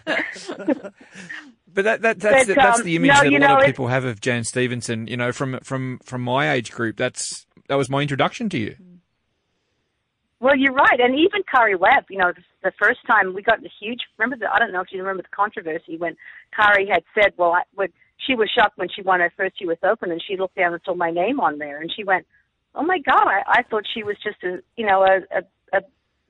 [1.74, 3.58] but that, that that's but, the, that's um, the image no, that a lot know,
[3.58, 5.08] of people have of Jan Stephenson.
[5.08, 8.76] You know, from from from my age group, that's that was my introduction to you.
[10.42, 12.06] Well, you're right, and even Karrie Webb.
[12.10, 12.32] You know,
[12.64, 14.00] the first time we got the huge.
[14.18, 14.52] Remember the?
[14.52, 16.16] I don't know if you remember the controversy when
[16.58, 17.92] Karrie had said, "Well, I would."
[18.26, 19.78] She was shocked when she won her first U.S.
[19.84, 22.26] Open, and she looked down and saw my name on there, and she went,
[22.76, 23.28] "Oh my God!
[23.28, 25.82] I, I thought she was just a, you know, a, a, a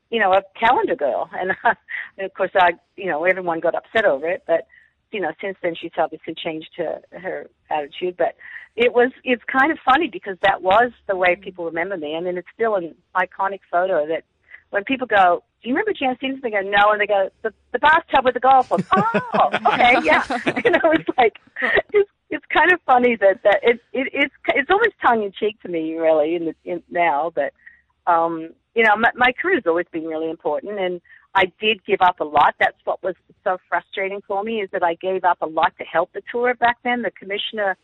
[0.09, 1.73] you know, a calendar girl." And, uh,
[2.17, 4.67] and of course, I, you know, everyone got upset over it, but
[5.11, 8.15] you know, since then she's obviously changed her her attitude.
[8.17, 8.35] But
[8.75, 12.15] it was it's kind of funny because that was the way people remember me.
[12.15, 14.23] I mean, it's still an iconic photo that
[14.69, 17.53] when people go, "Do you remember Jan Stevens?" They go, "No," and they go, "The
[17.71, 20.23] the bathtub with the golf ball." oh, okay, yeah.
[20.63, 21.37] you know, it's like
[21.93, 25.61] it's it's kind of funny that that it it it's it's almost tongue in cheek
[25.61, 27.31] to me, really, in the in now.
[27.33, 27.53] But
[28.07, 31.01] um, you know, my, my career has always been really important, and
[31.35, 32.55] I did give up a lot.
[32.59, 35.83] That's what was so frustrating for me is that I gave up a lot to
[35.83, 37.01] help the tour back then.
[37.01, 37.77] The commissioner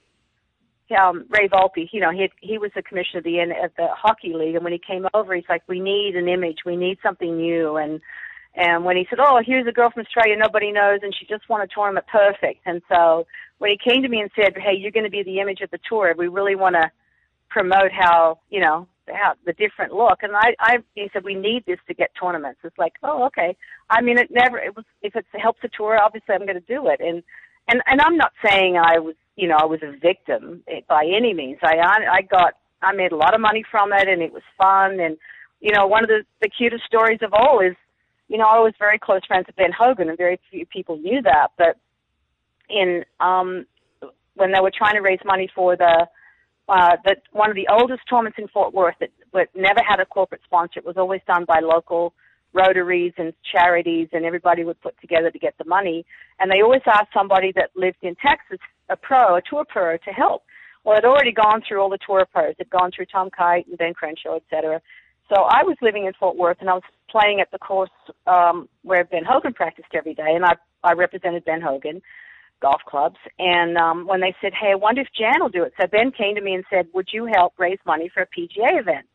[0.91, 4.33] um, Ray Volpe, you know, he he was the commissioner of the at the hockey
[4.33, 7.37] league, and when he came over, he's like, "We need an image, we need something
[7.37, 8.01] new." And
[8.55, 11.49] and when he said, "Oh, here's a girl from Australia nobody knows, and she just
[11.49, 13.25] won a tournament, perfect." And so
[13.57, 15.71] when he came to me and said, "Hey, you're going to be the image of
[15.71, 16.13] the tour.
[16.17, 16.91] We really want to
[17.49, 21.65] promote how you know how the different look," and I, I he said, "We need
[21.65, 23.57] this to get tournaments." It's like, oh, okay.
[23.89, 24.59] I mean, it never.
[24.59, 27.23] It was if it helps the tour, obviously I'm going to do it, and
[27.67, 31.33] and and I'm not saying I was you know I was a victim by any
[31.33, 31.59] means.
[31.63, 34.99] I I got I made a lot of money from it, and it was fun.
[34.99, 35.17] And
[35.61, 37.75] you know one of the the cutest stories of all is
[38.27, 41.21] you know I was very close friends with Ben Hogan, and very few people knew
[41.23, 41.49] that.
[41.57, 41.77] But
[42.69, 43.65] in um
[44.35, 46.07] when they were trying to raise money for the
[46.67, 50.05] uh, that one of the oldest tournaments in Fort Worth that, that never had a
[50.05, 50.79] corporate sponsor.
[50.79, 52.13] It was always done by local
[52.53, 56.05] rotaries and charities and everybody would put together to get the money.
[56.39, 58.59] And they always asked somebody that lived in Texas,
[58.89, 60.43] a pro, a tour pro, to help.
[60.83, 62.55] Well, I'd already gone through all the tour pros.
[62.59, 64.81] I'd gone through Tom Kite and Ben Crenshaw, et cetera.
[65.33, 67.89] So I was living in Fort Worth and I was playing at the course
[68.27, 72.01] um, where Ben Hogan practiced every day, and I I represented Ben Hogan
[72.61, 73.17] golf clubs.
[73.39, 76.11] And um, when they said, "Hey, I wonder if Jan will do it," so Ben
[76.11, 79.07] came to me and said, "Would you help raise money for a PGA event?"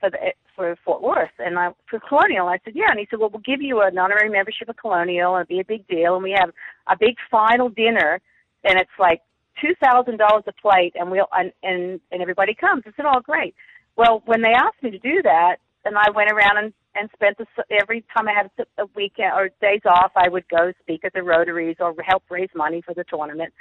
[0.00, 0.18] for the
[0.54, 2.46] for Fort Worth and I for Colonial.
[2.48, 5.34] I said, Yeah and he said, Well we'll give you an honorary membership of Colonial
[5.34, 6.50] and it'll be a big deal and we have
[6.88, 8.20] a big final dinner
[8.64, 9.20] and it's like
[9.60, 12.82] two thousand dollars a plate and we'll and, and and everybody comes.
[12.86, 13.54] I said, Oh great.
[13.96, 17.36] Well when they asked me to do that and I went around and and spent
[17.38, 17.46] the,
[17.82, 21.22] every time I had a weekend or days off, I would go speak at the
[21.22, 23.52] Rotaries or help raise money for the tournament.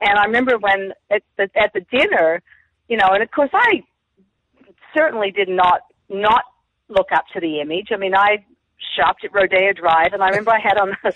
[0.00, 2.42] And I remember when at the, at the dinner,
[2.88, 3.82] you know, and of course I
[4.96, 6.44] certainly did not not
[6.88, 7.88] look up to the image.
[7.92, 8.44] I mean, I
[8.96, 11.12] shopped at Rodeo Drive, and I remember I had on a,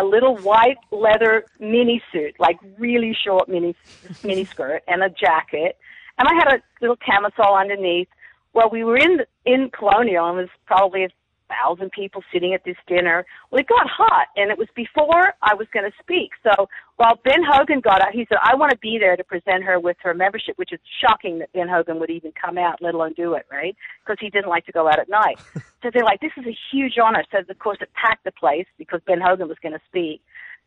[0.00, 3.74] a little white leather mini suit, like really short mini
[4.22, 5.76] mini skirt, and a jacket,
[6.18, 8.08] and I had a little camisole underneath.
[8.52, 11.08] Well, we were in in Colonial, and it was probably
[11.48, 13.24] thousand people sitting at this dinner.
[13.50, 16.30] Well, it got hot, and it was before I was going to speak.
[16.42, 19.64] So while Ben Hogan got out, he said, "I want to be there to present
[19.64, 22.94] her with her membership," which is shocking that Ben Hogan would even come out, let
[22.94, 23.76] alone do it, right?
[24.04, 25.38] Because he didn't like to go out at night.
[25.82, 28.66] so they're like, "This is a huge honor." So of course it packed the place
[28.78, 30.22] because Ben Hogan was going to speak.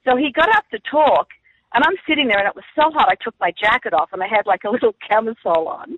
[0.06, 1.30] So he got up to talk,
[1.74, 3.10] and I'm sitting there, and it was so hot.
[3.10, 5.98] I took my jacket off, and I had like a little camisole on.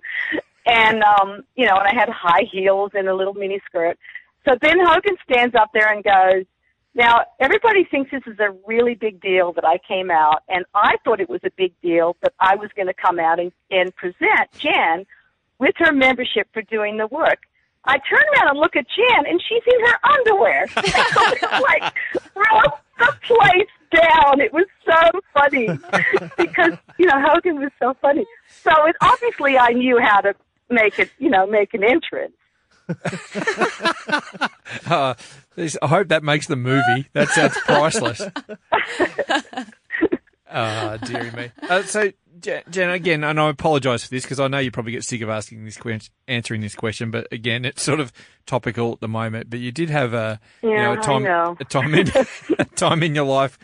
[0.64, 3.98] And um, you know, and I had high heels and a little mini skirt.
[4.44, 6.44] So Ben Hogan stands up there and goes,
[6.94, 10.96] now, everybody thinks this is a really big deal that I came out, and I
[11.04, 13.94] thought it was a big deal that I was going to come out and, and
[13.96, 15.06] present Jan
[15.58, 17.38] with her membership for doing the work.
[17.84, 20.64] I turn around and look at Jan, and she's in her underwear.
[20.76, 21.94] it's like
[22.34, 24.40] broke the place down.
[24.40, 25.66] It was so funny
[26.36, 28.26] because you know Hogan was so funny.
[28.48, 30.34] So it, obviously, I knew how to
[30.70, 32.34] make it, you know, make an entrance.
[34.86, 35.14] uh,
[35.56, 37.08] I hope that makes the movie.
[37.12, 38.22] That sounds priceless.
[40.54, 41.50] Ah, oh, dearie me.
[41.62, 45.04] Uh, so, Jen, again, and I apologise for this because I know you probably get
[45.04, 48.12] sick of asking this question, answering this question, but again, it's sort of
[48.44, 49.48] topical at the moment.
[49.48, 51.56] But you did have a, yeah, you know, a time, know.
[51.58, 52.10] a time in,
[52.58, 53.58] a time in your life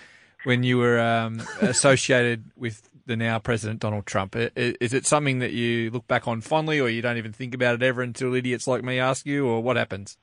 [0.44, 4.36] when you were um, associated with the now President Donald Trump.
[4.36, 7.74] Is it something that you look back on fondly, or you don't even think about
[7.74, 10.16] it ever until idiots like me ask you, or what happens?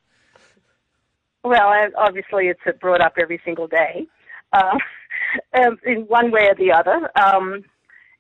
[1.44, 4.08] Well, obviously, it's brought up every single day,
[4.54, 4.78] uh,
[5.86, 7.12] in one way or the other.
[7.16, 7.66] Um,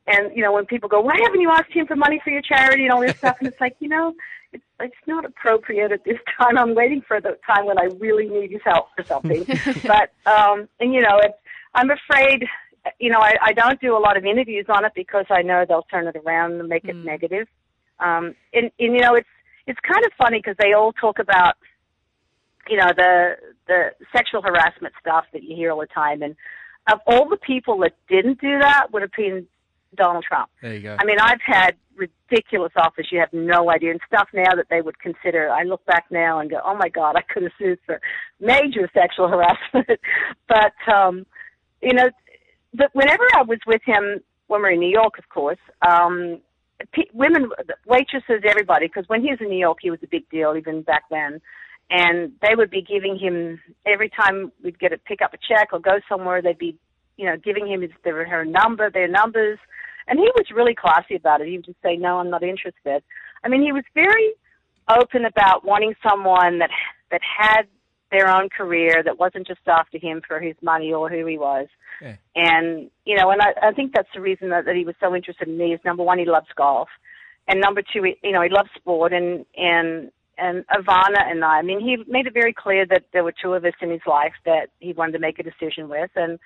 [0.07, 2.41] and you know, when people go, "Why haven't you asked him for money for your
[2.41, 4.13] charity and all this stuff?" and it's like, you know,
[4.51, 6.57] it's it's not appropriate at this time.
[6.57, 9.45] I'm waiting for the time when I really need his help for something.
[9.87, 11.37] but um, and you know, it's
[11.73, 12.45] I'm afraid
[12.99, 15.65] you know, I, I don't do a lot of interviews on it because I know
[15.67, 17.05] they'll turn it around and make it mm.
[17.05, 17.47] negative.
[17.99, 19.27] Um, and, and you know, it's
[19.67, 21.55] it's kind of funny because they all talk about,
[22.69, 23.35] you know, the
[23.67, 26.35] the sexual harassment stuff that you hear all the time, and
[26.91, 29.47] of all the people that didn't do that would have been
[29.95, 30.49] Donald Trump.
[30.61, 30.97] There you go.
[30.99, 34.81] I mean, I've had ridiculous offers you have no idea, and stuff now that they
[34.81, 35.49] would consider.
[35.49, 38.01] I look back now and go, oh my God, I could have sued for
[38.39, 39.99] major sexual harassment.
[40.47, 41.25] but um,
[41.81, 42.09] you know,
[42.77, 46.39] but whenever I was with him, when we are in New York, of course, um,
[46.93, 47.49] p- women,
[47.87, 50.81] waitresses, everybody, because when he was in New York, he was a big deal even
[50.81, 51.41] back then.
[51.89, 55.69] And they would be giving him every time we'd get a pick up a check
[55.71, 56.75] or go somewhere, they'd be,
[57.17, 59.59] you know, giving him his their, her number, their numbers,
[60.07, 61.47] and he was really classy about it.
[61.47, 63.03] He would just say, "No, I'm not interested."
[63.43, 64.33] I mean, he was very
[64.89, 66.69] open about wanting someone that
[67.11, 67.63] that had
[68.15, 71.67] their own career that wasn't just after him for his money or who he was.
[72.01, 72.15] Yeah.
[72.35, 75.15] And you know, and I, I think that's the reason that, that he was so
[75.15, 75.73] interested in me.
[75.73, 76.89] Is number one, he loves golf,
[77.47, 79.13] and number two, he, you know, he loves sport.
[79.13, 81.59] And and and Ivana and I.
[81.59, 84.01] I mean, he made it very clear that there were two of us in his
[84.05, 86.39] life that he wanted to make a decision with, and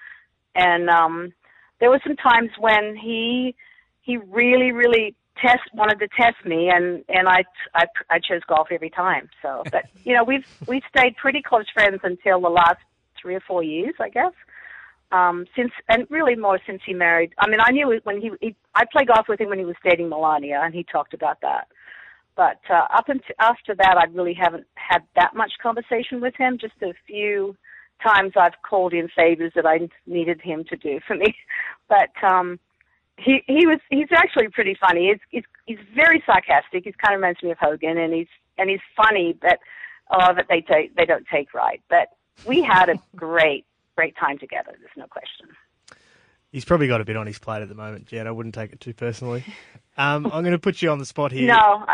[0.56, 1.34] and um,
[1.80, 3.56] there were some times when he
[4.02, 8.68] he really really test wanted to test me, and and I I, I chose golf
[8.72, 9.30] every time.
[9.42, 12.80] So, but you know, we've we've stayed pretty close friends until the last
[13.22, 14.34] three or four years, I guess.
[15.12, 17.34] Um, since and really more since he married.
[17.40, 19.76] I mean, I knew when he, he I played golf with him when he was
[19.84, 21.68] dating Melania, and he talked about that.
[22.36, 26.58] But uh, up until after that, I really haven't had that much conversation with him.
[26.60, 27.58] Just a few
[28.02, 31.36] times I've called in favors that I needed him to do for me.
[31.90, 32.60] But um,
[33.24, 35.10] he he was he's actually pretty funny.
[35.10, 36.84] He's he's he's very sarcastic.
[36.86, 39.60] He's kind of reminds me of Hogan, and he's and he's funny, but
[40.12, 41.82] oh, that they take they don't take right.
[41.90, 42.10] But
[42.46, 43.66] we had a great
[43.96, 44.72] great time together.
[44.80, 45.48] There's no question.
[46.52, 48.26] He's probably got a bit on his plate at the moment, Jed.
[48.26, 49.44] I wouldn't take it too personally.
[49.98, 51.48] Um, I'm going to put you on the spot here.
[51.56, 51.86] No.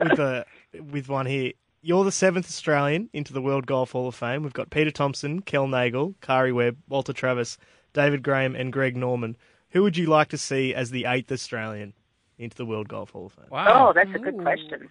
[0.00, 0.46] with a
[0.90, 1.52] with one here.
[1.82, 4.42] You're the seventh Australian into the World Golf Hall of Fame.
[4.42, 7.56] We've got Peter Thomson, Kel Nagle, Karrie Webb, Walter Travis,
[7.94, 9.36] David Graham, and Greg Norman.
[9.70, 11.94] Who would you like to see as the eighth Australian
[12.38, 13.46] into the World Golf Hall of Fame?
[13.52, 14.90] Oh, that's a good question.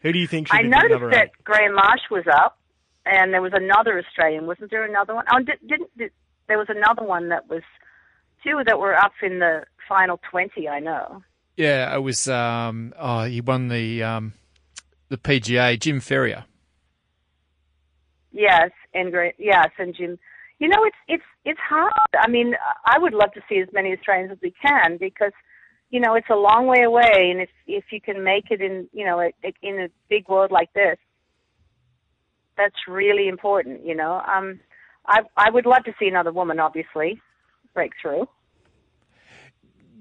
[0.00, 0.58] Who do you think should be?
[0.58, 1.44] I be noticed that eight?
[1.44, 2.58] Graham Marsh was up,
[3.04, 4.46] and there was another Australian.
[4.46, 5.24] Wasn't there another one?
[5.32, 6.10] Oh, did, didn't did,
[6.48, 7.62] there was another one that was
[8.44, 10.68] two that were up in the final twenty?
[10.68, 11.22] I know.
[11.56, 12.28] Yeah, it was.
[12.28, 14.34] Um, oh, he won the um,
[15.08, 15.78] the PGA.
[15.80, 16.44] Jim Ferrier.
[18.32, 19.34] Yes, and great.
[19.38, 20.18] Yes, and Jim.
[20.58, 21.92] You know, it's it's it's hard.
[22.18, 22.54] I mean,
[22.86, 25.32] I would love to see as many Australians as we can because,
[25.90, 28.88] you know, it's a long way away, and if if you can make it in,
[28.92, 29.32] you know, a,
[29.62, 30.96] in a big world like this,
[32.56, 33.84] that's really important.
[33.84, 34.60] You know, um,
[35.06, 37.20] I I would love to see another woman, obviously,
[37.74, 38.26] break through.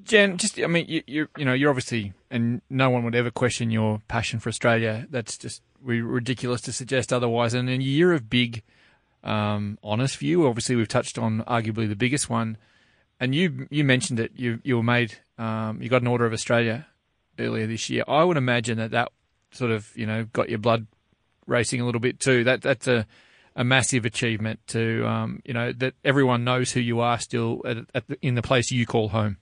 [0.04, 3.32] Jen, just I mean, you, you you know, you're obviously, and no one would ever
[3.32, 5.08] question your passion for Australia.
[5.10, 7.54] That's just ridiculous to suggest otherwise.
[7.54, 8.64] And in a year of big,
[9.26, 12.58] um, honest view, obviously we've touched on arguably the biggest one,
[13.20, 14.32] and you you mentioned it.
[14.36, 16.88] You you were made, um, you got an Order of Australia
[17.40, 18.04] earlier this year.
[18.08, 19.12] I would imagine that that
[19.52, 20.88] sort of you know got your blood
[21.48, 22.44] racing a little bit too.
[22.44, 23.06] That that's a
[23.56, 27.78] a massive achievement to um, you know that everyone knows who you are still at,
[27.94, 29.38] at the, in the place you call home.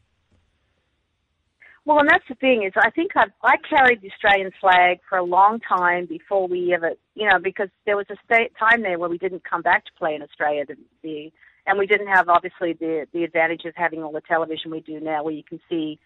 [1.85, 5.17] Well, and that's the thing is, I think I I carried the Australian flag for
[5.17, 8.97] a long time before we ever, you know, because there was a state, time there
[8.97, 11.31] where we didn't come back to play in Australia, the, the
[11.65, 14.99] and we didn't have obviously the the advantage of having all the television we do
[15.01, 15.99] now, where you can see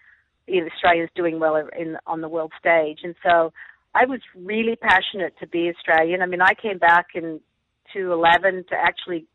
[0.47, 3.53] you know, Australians doing well in on the world stage, and so
[3.93, 6.23] I was really passionate to be Australian.
[6.23, 7.39] I mean, I came back in
[7.93, 9.25] 2011 to actually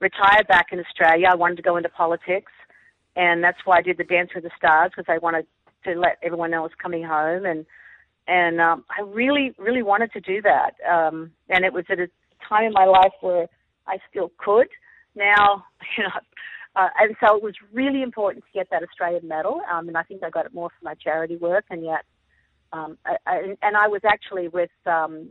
[0.00, 1.28] retire back in Australia.
[1.30, 2.52] I wanted to go into politics,
[3.14, 5.46] and that's why I did the Dance with the Stars because I wanted
[5.84, 7.66] to let everyone know I was coming home, and
[8.26, 10.72] and um, I really, really wanted to do that.
[10.90, 12.08] Um, and it was at a
[12.48, 13.46] time in my life where
[13.86, 14.68] I still could.
[15.14, 15.64] Now,
[15.96, 16.10] you know,
[16.76, 19.60] uh, and so it was really important to get that Australian medal.
[19.72, 22.04] Um, and I think I got it more for my charity work, and yet,
[22.72, 25.28] um, I, I, and I was actually with um,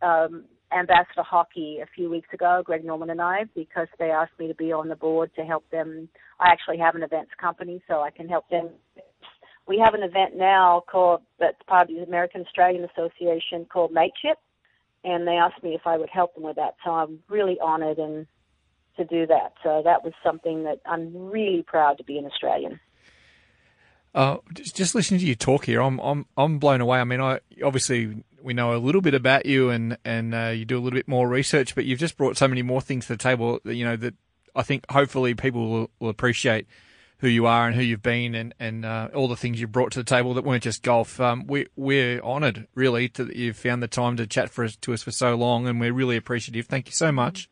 [0.00, 4.48] um, Ambassador Hockey a few weeks ago, Greg Norman and I, because they asked me
[4.48, 6.08] to be on the board to help them.
[6.40, 8.70] I actually have an events company, so I can help them.
[9.66, 14.38] We have an event now called that's part of the American Australian Association called Mateship,
[15.04, 16.76] and they asked me if I would help them with that.
[16.84, 18.26] So I'm really honoured and
[18.96, 19.54] to do that.
[19.62, 22.80] So that was something that I'm really proud to be an Australian.
[24.14, 27.00] Uh, just, just listening to you talk here, I'm I'm I'm blown away.
[27.00, 30.64] I mean, I obviously we know a little bit about you, and and uh, you
[30.64, 33.14] do a little bit more research, but you've just brought so many more things to
[33.14, 33.58] the table.
[33.64, 34.14] That, you know that
[34.54, 36.68] I think hopefully people will, will appreciate
[37.18, 39.92] who you are and who you've been, and and uh, all the things you brought
[39.92, 41.20] to the table that weren't just golf.
[41.20, 44.76] Um, we we're honoured really to, that you've found the time to chat for us
[44.76, 46.66] to us for so long, and we're really appreciative.
[46.66, 47.48] Thank you so much.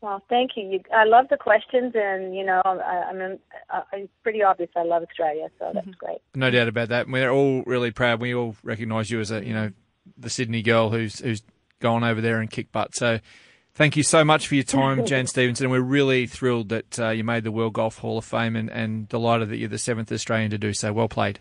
[0.00, 0.64] Well, thank you.
[0.64, 3.38] you I love the questions, and you know, I, I mean,
[3.70, 6.18] I, it's pretty obvious I love Australia, so that's great.
[6.34, 7.08] No doubt about that.
[7.08, 8.20] We're all really proud.
[8.20, 9.70] We all recognise you as a you know
[10.16, 11.42] the Sydney girl who's who's
[11.80, 12.94] gone over there and kicked butt.
[12.94, 13.20] So.
[13.76, 15.68] Thank you so much for your time, Jan Stephenson.
[15.68, 19.06] We're really thrilled that uh, you made the World Golf Hall of Fame and, and
[19.06, 20.94] delighted that you're the seventh Australian to do so.
[20.94, 21.40] Well played.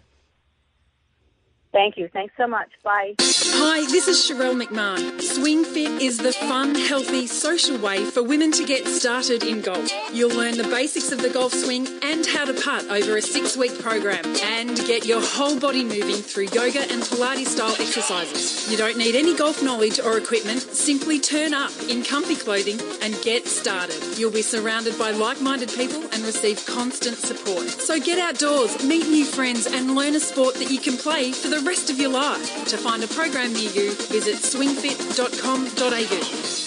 [1.75, 2.07] Thank you.
[2.07, 2.69] Thanks so much.
[2.85, 3.15] Bye.
[3.19, 5.21] Hi, this is Sharelle McMahon.
[5.21, 9.91] Swing Fit is the fun, healthy, social way for women to get started in golf.
[10.13, 13.57] You'll learn the basics of the golf swing and how to putt over a six
[13.57, 18.71] week program and get your whole body moving through yoga and Pilates style exercises.
[18.71, 23.21] You don't need any golf knowledge or equipment, simply turn up in comfy clothing and
[23.21, 24.01] get started.
[24.17, 27.67] You'll be surrounded by like minded people and receive constant support.
[27.67, 31.49] So get outdoors, meet new friends, and learn a sport that you can play for
[31.49, 32.65] the rest of your life.
[32.67, 36.65] To find a program near you, visit swingfit.com.au.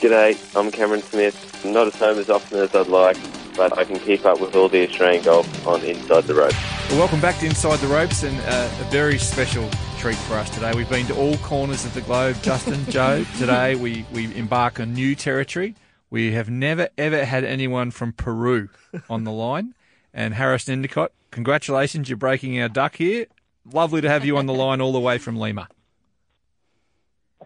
[0.00, 1.62] G'day, I'm Cameron Smith.
[1.64, 3.16] I'm not at home as often as I'd like,
[3.56, 6.56] but I can keep up with all the Australian golf on Inside the Ropes.
[6.90, 9.68] Well, welcome back to Inside the Ropes and uh, a very special
[9.98, 10.72] treat for us today.
[10.74, 13.24] We've been to all corners of the globe, Justin, Joe.
[13.38, 15.74] Today we, we embark on new territory.
[16.10, 18.68] We have never, ever had anyone from Peru
[19.08, 19.74] on the line.
[20.12, 23.26] And Harris Endycott, congratulations, you're breaking our duck here.
[23.72, 25.68] Lovely to have you on the line all the way from Lima.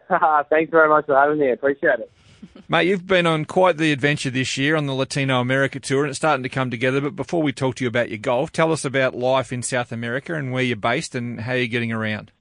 [0.51, 1.51] Thanks very much for having me.
[1.51, 2.11] Appreciate it.
[2.69, 6.11] Mate, you've been on quite the adventure this year on the Latino America tour, and
[6.11, 7.01] it's starting to come together.
[7.01, 9.93] But before we talk to you about your golf, tell us about life in South
[9.93, 12.33] America and where you're based and how you're getting around.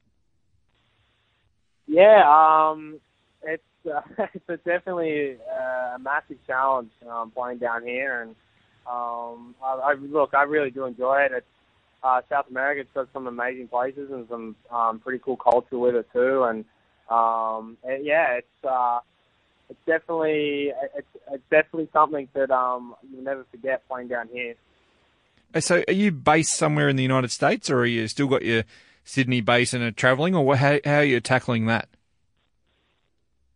[1.87, 2.99] Yeah, um,
[3.43, 4.01] it's uh,
[4.47, 8.35] it's definitely uh, a massive challenge um, playing down here, and
[8.87, 11.31] um, I, I look, I really do enjoy it.
[11.33, 11.47] It's
[12.03, 12.81] uh, South America.
[12.81, 16.65] It's got some amazing places and some um, pretty cool culture with it too, and
[17.09, 18.99] um, and yeah, it's uh,
[19.69, 24.55] it's definitely it's, it's definitely something that um, you'll never forget playing down here.
[25.53, 28.43] Uh, So, are you based somewhere in the United States, or are you still got
[28.43, 28.63] your
[29.03, 31.89] Sydney base and are travelling, or how, how are you tackling that?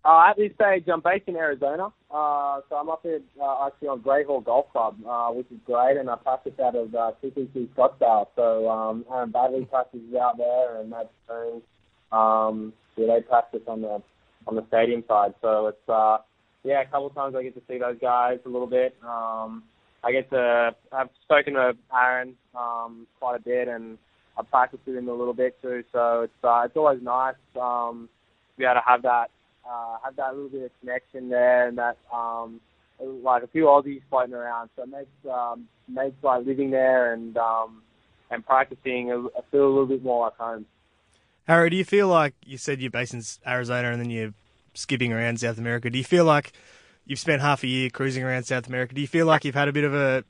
[0.05, 3.87] Uh, at this stage, I'm based in Arizona, uh, so I'm up here uh, actually
[3.87, 7.69] on Grayhawk Golf Club, uh, which is great, and I practice out of uh, TPC
[7.69, 8.27] Scottsdale.
[8.35, 11.63] So um, Aaron Baddeley practices out there, and Matt Jones,
[12.11, 14.01] um, yeah, they practice on the
[14.45, 15.35] on the stadium side.
[15.41, 16.17] So it's uh,
[16.65, 18.97] yeah, a couple of times I get to see those guys a little bit.
[19.07, 19.63] Um,
[20.03, 23.97] I get to I've spoken to Aaron um, quite a bit, and
[24.37, 25.85] I practice with him a little bit too.
[25.93, 28.09] So it's uh, it's always nice um,
[28.55, 29.29] to be able to have that
[29.67, 32.59] uh, have that little bit of connection there, and that um,
[32.99, 34.69] like a few Aussies floating around.
[34.75, 37.81] So it makes um, makes like living there and um,
[38.29, 40.65] and practicing a feel a little bit more like home.
[41.45, 44.33] Harry, do you feel like you said you're based in Arizona and then you're
[44.73, 45.89] skipping around South America?
[45.89, 46.53] Do you feel like
[47.05, 48.95] you've spent half a year cruising around South America?
[48.95, 50.23] Do you feel like you've had a bit of a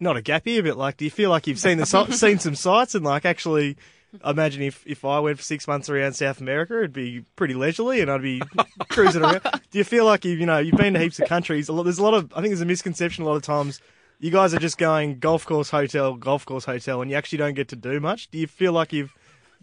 [0.00, 2.54] not a gap year, but like, do you feel like you've seen the seen some
[2.54, 3.76] sights and like actually?
[4.24, 8.00] Imagine if, if I went for six months around South America, it'd be pretty leisurely,
[8.00, 8.40] and I'd be
[8.88, 9.42] cruising around.
[9.70, 11.68] Do you feel like you've you know you've been to heaps of countries?
[11.68, 13.80] A lot, there's a lot of I think there's a misconception a lot of times.
[14.18, 17.54] You guys are just going golf course hotel, golf course hotel, and you actually don't
[17.54, 18.30] get to do much.
[18.30, 19.12] Do you feel like you've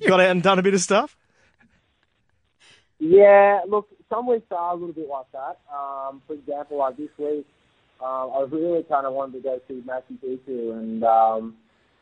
[0.07, 1.17] got out and done a bit of stuff?
[2.99, 5.59] Yeah, look, some weeks are a little bit like that.
[5.73, 7.45] Um, for example, like this week,
[7.99, 11.55] um, I really kind of wanted to go see Machu Picchu, and um,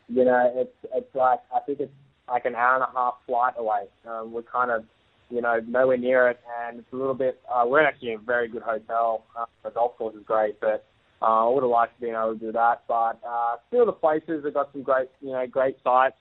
[0.08, 1.92] you know, it's it's like I think it's
[2.28, 3.84] like an hour and a half flight away.
[4.06, 4.84] Um, we're kind of,
[5.30, 7.40] you know, nowhere near it, and it's a little bit.
[7.52, 9.24] Uh, we're actually in a very good hotel.
[9.38, 10.84] Uh, the golf course is great, but
[11.22, 12.82] uh, I would have liked to be able to do that.
[12.88, 16.16] But uh, still, the places have got some great, you know, great sites.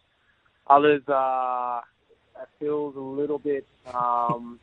[0.67, 1.81] Others uh,
[2.41, 4.59] it feels a little bit, um,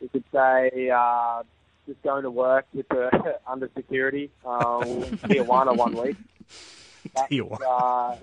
[0.00, 1.42] you could say, uh,
[1.86, 4.30] just going to work with the under security.
[4.46, 4.82] Um,
[5.26, 6.16] Tijuana one or one week.
[7.14, 7.32] That's,
[7.66, 8.16] uh,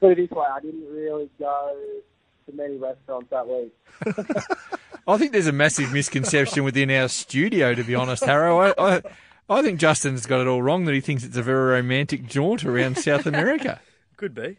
[0.00, 1.76] put it this way, I didn't really go
[2.46, 3.74] to many restaurants that week.
[5.06, 8.58] I think there's a massive misconception within our studio, to be honest, Harrow.
[8.58, 9.02] I, I,
[9.48, 12.64] I think Justin's got it all wrong that he thinks it's a very romantic jaunt
[12.64, 13.80] around South America.
[14.16, 14.58] Could be.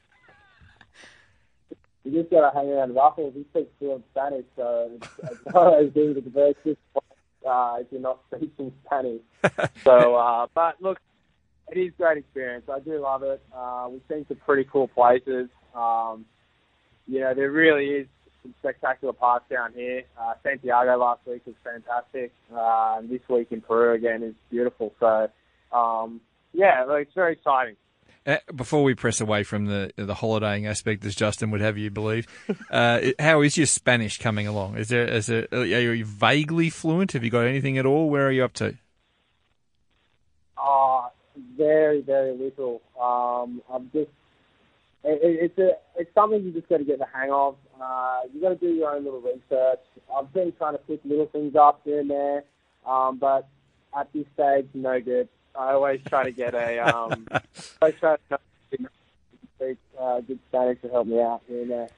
[2.03, 3.33] You just got to hang around Ruffels.
[3.35, 7.05] He speaks fluent Spanish, so it's, it's one of those things very difficult
[7.47, 9.21] uh, if you're not speaking Spanish.
[9.83, 10.99] so, uh, but look,
[11.69, 12.65] it is a great experience.
[12.71, 13.41] I do love it.
[13.55, 15.49] Uh, we've seen some pretty cool places.
[15.75, 16.25] Um,
[17.07, 18.07] you know, there really is
[18.43, 20.03] some spectacular parks down here.
[20.19, 22.33] Uh, Santiago last week was fantastic.
[22.53, 24.93] Uh, and this week in Peru again is beautiful.
[24.99, 25.29] So,
[25.71, 26.21] um,
[26.53, 27.75] yeah, it's very exciting.
[28.23, 31.89] Uh, before we press away from the the holidaying aspect, as Justin would have you
[31.89, 32.27] believe,
[32.71, 34.77] uh, how is your Spanish coming along?
[34.77, 37.13] Is there is there are you vaguely fluent?
[37.13, 38.11] Have you got anything at all?
[38.11, 38.77] Where are you up to?
[40.55, 41.00] Uh,
[41.57, 42.81] very, very little.
[42.99, 44.09] Um, I'm just,
[45.03, 47.55] it, it's a, it's something you just got to get the hang of.
[47.81, 49.79] Uh, you got to do your own little research.
[50.15, 52.43] I've been trying to pick little things up here and there,
[52.85, 53.47] um, but
[53.97, 55.27] at this stage, no good.
[55.55, 57.41] I always try to get a, um, I
[57.81, 58.39] always try to
[59.99, 61.89] uh, good Spanish to help me out here and there.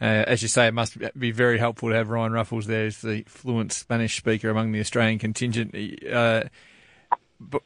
[0.00, 3.02] Uh, as you say, it must be very helpful to have Ryan Ruffels there as
[3.02, 5.74] the fluent Spanish speaker among the Australian contingent.
[6.04, 6.44] Uh,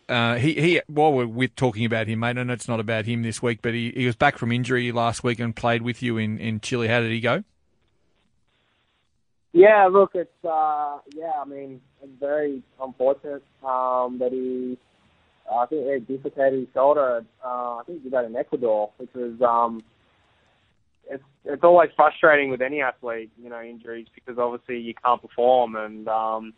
[0.08, 3.06] uh, he, he, while we're with talking about him, mate, I know it's not about
[3.06, 6.02] him this week, but he, he was back from injury last week and played with
[6.02, 6.88] you in, in Chile.
[6.88, 7.44] How did he go?
[9.52, 11.32] Yeah, look, it's uh, yeah.
[11.40, 14.76] I mean, it's very unfortunate um, that he.
[15.50, 17.24] I think he dislocated his shoulder.
[17.42, 19.82] Uh, I think he did that in Ecuador, which was um,
[21.08, 25.76] it's it's always frustrating with any athlete, you know, injuries because obviously you can't perform,
[25.76, 26.52] and um,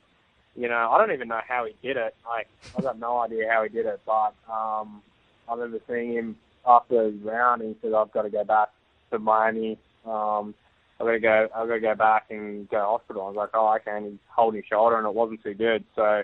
[0.57, 2.15] you know, I don't even know how he did it.
[2.27, 5.03] Like, I got no idea how he did it, but um,
[5.49, 6.37] I remember seeing him
[6.67, 8.69] after his round, and he said, "I've got to go back
[9.11, 10.55] to Miami." Um,
[11.01, 11.49] I've got to go.
[11.55, 13.23] I've got to go back and go to hospital.
[13.23, 13.97] I was like, oh, okay.
[13.97, 15.85] And he's holding his shoulder, and it wasn't too good.
[15.95, 16.23] So,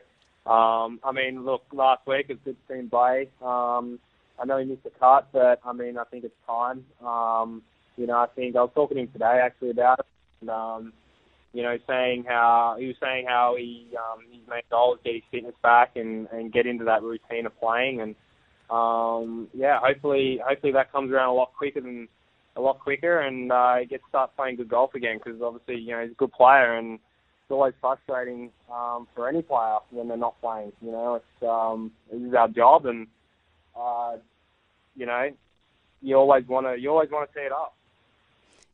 [0.50, 3.28] um, I mean, look, last week it's good to see him play.
[3.40, 4.00] Um,
[4.40, 6.84] I know he missed the cut, but I mean, I think it's time.
[7.04, 7.62] Um,
[7.96, 10.06] you know, I think I was talking to him today actually about it.
[10.40, 10.92] And, um,
[11.54, 15.14] you know, saying how he was saying how he um, his main goal is get
[15.14, 18.00] his fitness back and and get into that routine of playing.
[18.00, 18.16] And
[18.68, 22.08] um, yeah, hopefully, hopefully that comes around a lot quicker than
[22.56, 25.20] a lot quicker, and uh, he gets to start playing good golf again.
[25.22, 29.42] Because obviously, you know, he's a good player, and it's always frustrating um, for any
[29.42, 30.72] player when they're not playing.
[30.82, 33.06] You know, it's um, this is our job, and
[33.78, 34.16] uh,
[34.96, 35.30] you know,
[36.02, 37.76] you always want to you always want to see it up.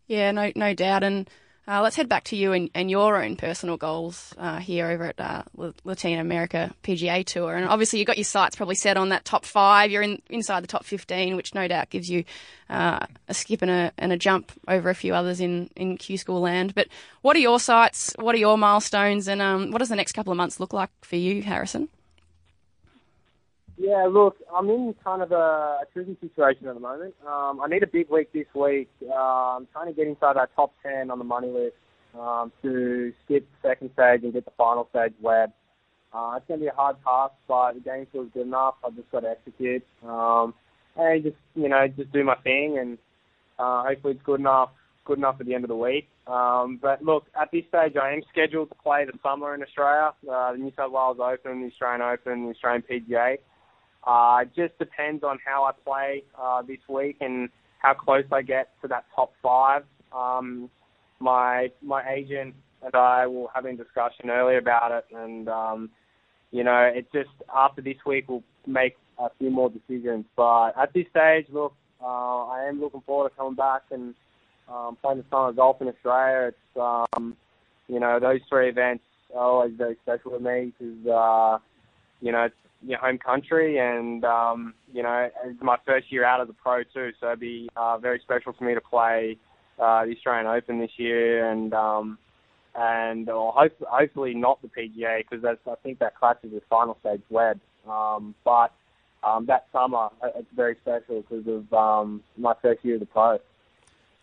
[0.06, 1.04] Yeah, no, no doubt.
[1.04, 1.28] And
[1.68, 5.04] uh, let's head back to you and, and your own personal goals uh, here over
[5.04, 5.42] at uh,
[5.84, 7.54] Latin America PGA Tour.
[7.54, 9.90] And obviously, you've got your sights probably set on that top five.
[9.90, 12.24] You're in, inside the top 15, which no doubt gives you
[12.68, 16.16] uh, a skip and a, and a jump over a few others in, in Q
[16.16, 16.74] School land.
[16.74, 16.88] But
[17.22, 18.14] what are your sights?
[18.18, 19.28] What are your milestones?
[19.28, 21.88] And um, what does the next couple of months look like for you, Harrison?
[23.82, 27.14] Yeah, look, I'm in kind of a, a tricky situation at the moment.
[27.26, 28.90] Um, I need a big week this week.
[29.02, 31.76] Uh, I'm trying to get inside that top 10 on the money list
[32.14, 35.50] um, to skip second stage and get the final stage web.
[36.12, 38.74] Uh, it's going to be a hard task, but the game feels good enough.
[38.84, 39.82] I've just got to execute.
[40.06, 40.52] Um,
[40.96, 42.98] and just, you know, just do my thing and
[43.58, 44.72] uh, hopefully it's good enough,
[45.06, 46.06] good enough at the end of the week.
[46.26, 50.12] Um, but look, at this stage, I am scheduled to play the summer in Australia,
[50.30, 53.38] uh, the New South Wales Open, the Australian Open, the Australian PGA.
[54.04, 57.48] Uh, it just depends on how I play uh, this week and
[57.78, 59.84] how close I get to that top five.
[60.12, 60.70] Um,
[61.18, 65.90] my my agent and I were having a discussion earlier about it, and um,
[66.50, 70.24] you know, it just after this week we'll make a few more decisions.
[70.36, 74.14] But at this stage, look, uh, I am looking forward to coming back and
[74.68, 76.48] um, playing the summer golf in Australia.
[76.48, 76.80] It's
[77.16, 77.36] um,
[77.88, 81.58] you know, those three events are always very special to me because uh,
[82.20, 86.40] you know it's you home country, and um, you know it's my first year out
[86.40, 89.36] of the pro too, so it'd be uh, very special for me to play
[89.78, 92.18] uh, the Australian Open this year, and um,
[92.74, 97.22] and or hope, hopefully not the PGA because I think that clashes with final stage
[97.28, 98.72] web, um, but
[99.22, 103.06] um, that summer uh, it's very special because of um, my first year of the
[103.06, 103.38] pro.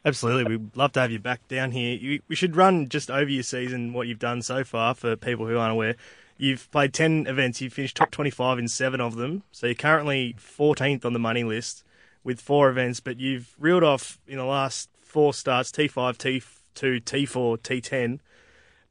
[0.05, 2.19] Absolutely, we'd love to have you back down here.
[2.27, 5.57] we should run just over your season, what you've done so far for people who
[5.57, 5.95] aren't aware.
[6.37, 7.61] You've played 10 events.
[7.61, 9.43] You've finished top 25 in seven of them.
[9.51, 11.83] So you're currently 14th on the money list
[12.23, 17.57] with four events, but you've reeled off in the last four starts T5, T2, T4,
[17.59, 18.19] T10.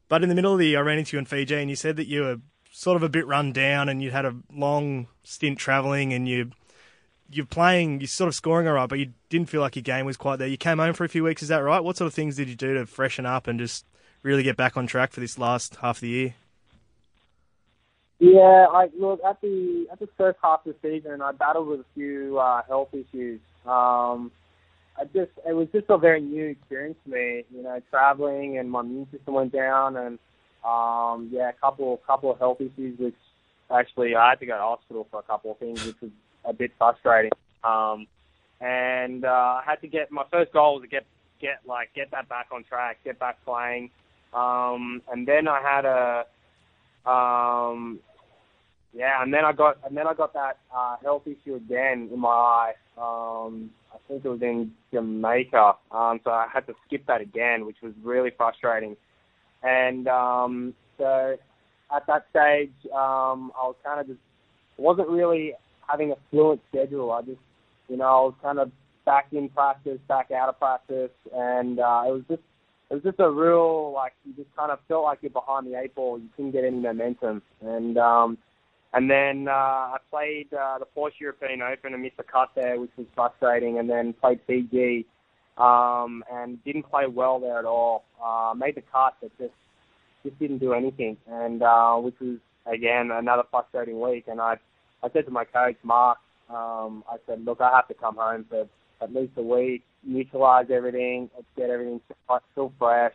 [0.09, 1.77] But in the middle of the year, I ran into you in Fiji and you
[1.77, 2.37] said that you were
[2.73, 6.51] sort of a bit run down and you'd had a long stint travelling and you
[7.29, 10.07] you're playing, you're sort of scoring all right, but you didn't feel like your game
[10.07, 10.47] was quite there.
[10.47, 11.83] You came home for a few weeks, is that right?
[11.83, 13.85] What sort of things did you do to freshen up and just
[14.23, 16.35] really get back on track for this last half of the year?
[18.19, 21.81] Yeah, I look at the at the first half of the season, I battled with
[21.81, 23.41] a few uh, health issues.
[23.67, 24.31] Um,
[24.99, 28.71] I just it was just a very new experience for me, you know, traveling and
[28.71, 30.19] my immune system went down, and
[30.65, 33.15] um, yeah, a couple couple of health issues, which
[33.71, 36.11] actually I had to go to hospital for a couple of things, which was
[36.47, 37.33] a bit frustrating.
[37.65, 38.07] Um,
[38.63, 41.05] and uh, I had to get my first goal was to get
[41.39, 43.91] get like get that back on track, get back playing,
[44.33, 46.25] um, and then I had a
[47.07, 48.01] um,
[48.93, 52.19] yeah, and then I got and then I got that uh, health issue again in
[52.19, 52.73] my eye.
[52.97, 57.67] Um, I think it was in Jamaica, um, so I had to skip that again,
[57.67, 58.97] which was really frustrating.
[59.63, 61.37] And um, so
[61.95, 64.21] at that stage, um, I was kind of just
[64.79, 65.53] wasn't really
[65.89, 67.13] having a fluent schedule.
[67.13, 67.41] I just,
[67.89, 68.71] you know, I was kind of
[69.05, 72.43] back in practice, back out of practice, and uh, it was just
[72.91, 75.79] it was just a real like you just kind of felt like you're behind the
[75.79, 76.19] eight ball.
[76.19, 78.39] You couldn't get any momentum, and um,
[78.93, 79.53] and then uh,
[79.95, 83.79] I played uh, the Porsche European Open and missed a cut there, which was frustrating.
[83.79, 85.05] And then played Fiji,
[85.59, 88.05] um, and didn't play well there at all.
[88.25, 89.55] Uh, made the cut, but just
[90.25, 92.39] just didn't do anything, and uh, which was
[92.73, 94.25] again another frustrating week.
[94.29, 94.59] And I
[95.03, 96.19] I said to my coach Mark,
[96.49, 98.69] um, I said, look, I have to come home for
[99.01, 102.01] at least a week, neutralize everything, get everything
[102.53, 103.15] still fresh.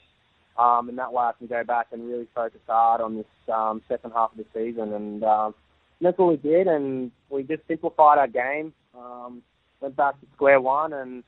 [0.58, 3.82] Um, and that way I can go back and really focus hard on this um,
[3.88, 4.94] second half of the season.
[4.94, 5.56] And um,
[6.02, 8.74] that's what we did, and we just simplified our game.
[8.98, 9.42] Um,
[9.80, 11.24] went back to square one and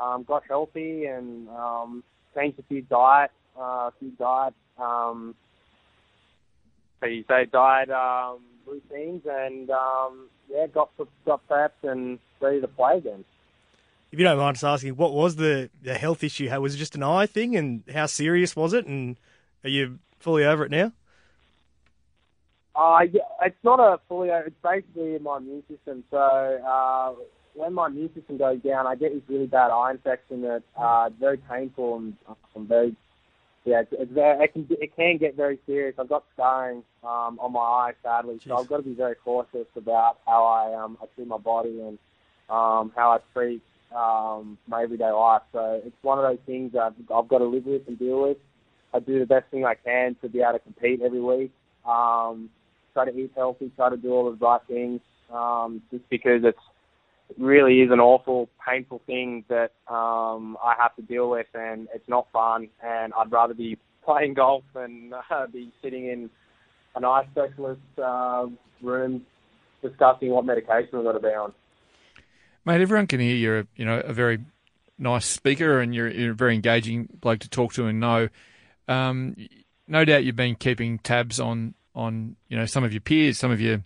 [0.00, 2.04] um, got healthy and um,
[2.34, 5.34] changed a few diet, uh, a few diet, um,
[7.00, 10.90] so you say diet um, routines, and um, yeah, got
[11.24, 13.24] got prepped and ready to play again.
[14.10, 16.58] If you don't mind us asking, what was the, the health issue had?
[16.58, 18.86] Was it just an eye thing, and how serious was it?
[18.86, 19.18] And
[19.64, 20.92] are you fully over it now?
[22.74, 24.30] Uh, yeah, it's not a fully.
[24.30, 26.04] Over it's basically my immune system.
[26.10, 27.14] So uh,
[27.54, 31.10] when my immune system goes down, I get this really bad eye infection that's uh,
[31.18, 32.16] very painful and
[32.68, 32.96] very
[33.64, 35.94] yeah, it's, it's very, it can it can get very serious.
[35.98, 38.48] I've got scarring um, on my eye, sadly, Jeez.
[38.48, 41.80] so I've got to be very cautious about how I um I treat my body
[41.80, 41.98] and
[42.48, 43.62] um how I treat
[43.94, 45.42] um my everyday life.
[45.52, 48.36] So it's one of those things I've, I've got to live with and deal with.
[48.94, 51.52] I do the best thing I can to be able to compete every week.
[51.86, 52.50] Um,
[52.94, 55.00] try to eat healthy, try to do all the right things.
[55.32, 56.58] Um, just because it's
[57.30, 61.88] it really is an awful, painful thing that um, I have to deal with, and
[61.94, 62.68] it's not fun.
[62.82, 66.30] And I'd rather be playing golf than uh, be sitting in
[66.96, 68.46] an eye specialist uh,
[68.82, 69.22] room
[69.82, 71.52] discussing what medication we've got to be on.
[72.68, 74.40] Mate, everyone can hear you're, a, you know, a very
[74.98, 78.28] nice speaker, and you're, you're a very engaging bloke to talk to and know.
[78.86, 79.36] Um,
[79.86, 83.50] no doubt you've been keeping tabs on on you know some of your peers, some
[83.50, 83.82] of your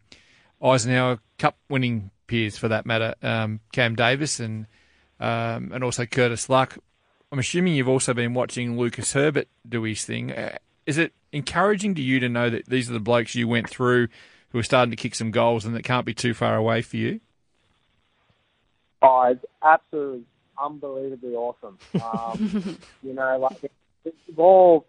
[0.60, 4.66] Eisenhower Cup winning peers for that matter, um, Cam Davis and
[5.20, 6.76] um, and also Curtis Luck.
[7.30, 10.32] I'm assuming you've also been watching Lucas Herbert do his thing.
[10.32, 13.70] Uh, is it encouraging to you to know that these are the blokes you went
[13.70, 14.08] through
[14.48, 16.96] who are starting to kick some goals and that can't be too far away for
[16.96, 17.20] you?
[19.02, 20.24] Oh, it's absolutely
[20.62, 21.78] unbelievably awesome.
[22.02, 23.72] Um, you know, like
[24.04, 24.86] we've all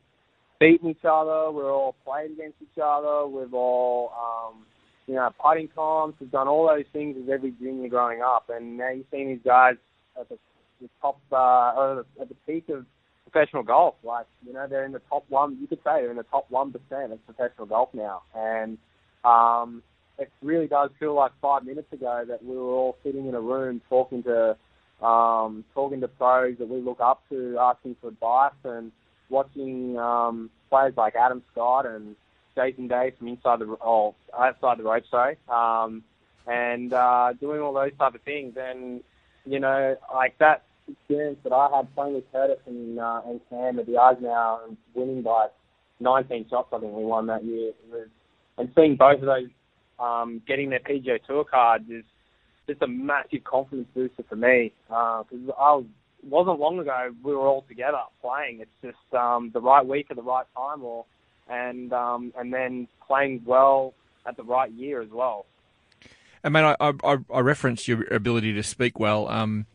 [0.59, 4.66] beaten each other, we're all played against each other, we've all um,
[5.07, 6.20] you know, putting comps.
[6.20, 9.43] We've done all those things as every junior growing up, and now you're seeing these
[9.43, 9.76] guys
[10.20, 10.38] at the,
[10.82, 12.86] the top, uh, or at the peak of
[13.30, 13.95] professional golf.
[14.03, 15.57] Like, you know, they're in the top one.
[15.59, 18.78] You could say they're in the top one percent of professional golf now, and
[19.26, 19.84] um,
[20.20, 23.41] it really does feel like five minutes ago that we were all sitting in a
[23.41, 24.55] room talking to
[25.01, 28.91] um, talking to pros that we look up to, asking for advice, and
[29.30, 32.16] watching um, players like Adam Scott and
[32.55, 36.03] Jason Day from inside the oh outside the rope, sorry, um,
[36.47, 38.55] and uh, doing all those type of things.
[38.57, 39.01] And
[39.45, 43.80] you know, like that experience that I had playing with Curtis and uh, and Cam
[43.80, 45.47] at the Eisenhower and winning by
[45.99, 47.72] 19 shots, I think we won that year.
[47.91, 48.07] Was,
[48.57, 49.49] and seeing both of those
[50.00, 52.04] um, getting their PGA Tour cards is
[52.68, 55.86] just a massive confidence booster for me because uh, I was
[56.24, 58.62] wasn't long ago we were all together playing.
[58.62, 61.06] It's just um, the right week at the right time, or
[61.50, 63.94] and um, and then playing well
[64.26, 65.46] at the right year as well.
[66.44, 69.28] And man, I, I, I referenced your ability to speak well.
[69.30, 69.66] Um,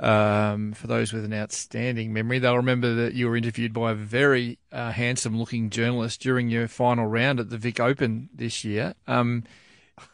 [0.00, 3.94] um, for those with an outstanding memory, they'll remember that you were interviewed by a
[3.94, 8.94] very uh, handsome-looking journalist during your final round at the Vic Open this year.
[9.06, 9.44] Um,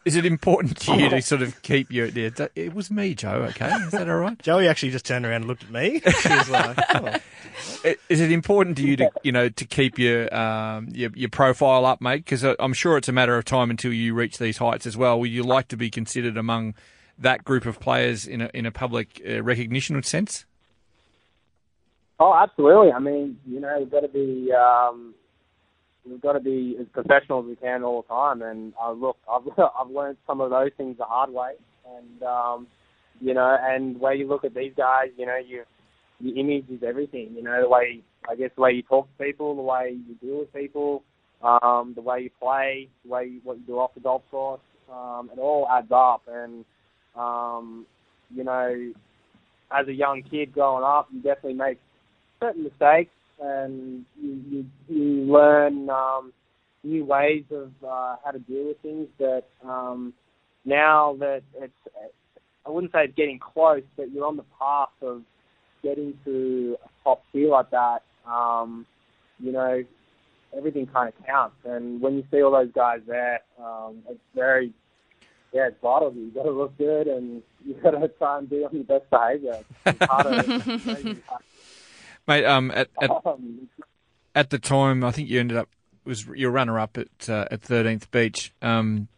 [0.04, 2.06] is it important to you to sort of keep your?
[2.06, 3.46] Yeah, it was me, Joe.
[3.50, 4.38] Okay, is that all right?
[4.42, 6.00] Joey actually just turned around and looked at me.
[6.20, 7.16] She was like, oh.
[8.08, 11.86] Is it important to you to you know to keep your um, your, your profile
[11.86, 12.24] up, mate?
[12.24, 15.20] Because I'm sure it's a matter of time until you reach these heights as well.
[15.20, 16.74] Would you like to be considered among
[17.18, 20.44] that group of players in a in a public uh, recognition sense?
[22.20, 22.92] Oh, absolutely.
[22.92, 25.14] I mean, you know, you've got to be um,
[26.06, 28.42] we've got to be as professional as we can all the time.
[28.42, 31.52] And uh, look, I've I've learned some of those things the hard way,
[31.96, 32.66] and um,
[33.20, 35.64] you know, and where you look at these guys, you know, you
[36.20, 37.32] your image is everything.
[37.34, 40.14] You know, the way I guess the way you talk to people, the way you
[40.14, 41.02] deal with people,
[41.42, 44.60] um, the way you play, the way you, what you do off the golf course,
[44.90, 46.22] um, it all adds up.
[46.26, 46.64] And
[47.16, 47.86] um,
[48.34, 48.92] you know,
[49.70, 51.78] as a young kid growing up, you definitely make
[52.40, 53.10] certain mistakes
[53.40, 56.32] and you you, you learn um,
[56.82, 59.08] new ways of uh, how to deal with things.
[59.18, 60.12] That um,
[60.64, 61.72] now that it's,
[62.66, 65.22] I wouldn't say it's getting close, but you're on the path of
[65.82, 68.02] getting to a top tier like that.
[68.26, 68.86] Um,
[69.38, 69.82] you know,
[70.56, 71.56] everything kind of counts.
[71.64, 74.72] And when you see all those guys there, um, it's very
[75.54, 76.12] yeah, it's vital.
[76.12, 79.08] You got to look good, and you got to try and be on your best
[79.08, 79.60] behaviour.
[79.86, 81.20] It's.
[82.26, 83.68] Mate, um, at, at, Um,
[84.34, 85.68] at the time, I think you ended up
[86.04, 89.08] was your runner up at uh, at Thirteenth Beach, um,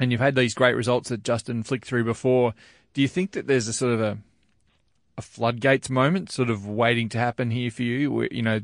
[0.00, 2.52] and you've had these great results that Justin flicked through before.
[2.94, 4.18] Do you think that there's a sort of a
[5.16, 8.10] a floodgates moment, sort of waiting to happen here for you?
[8.10, 8.60] Where you know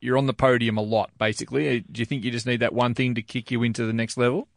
[0.00, 1.80] you're on the podium a lot, basically.
[1.80, 4.16] Do you think you just need that one thing to kick you into the next
[4.16, 4.48] level?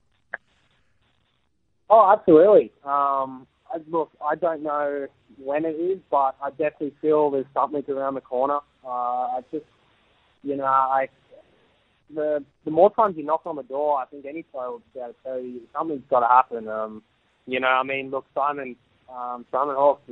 [1.89, 2.71] Oh, absolutely.
[2.83, 3.47] Um,
[3.89, 5.07] look, I don't know
[5.43, 8.59] when it is, but I definitely feel there's something around the corner.
[8.83, 9.65] Uh, I just,
[10.43, 11.07] you know, I
[12.13, 14.99] the the more times you knock on the door, I think any player will be
[14.99, 16.67] able to tell you something's got to happen.
[16.67, 17.01] Um,
[17.47, 18.75] you know, I mean, look, Simon
[19.09, 20.11] um, Simon Hawkes,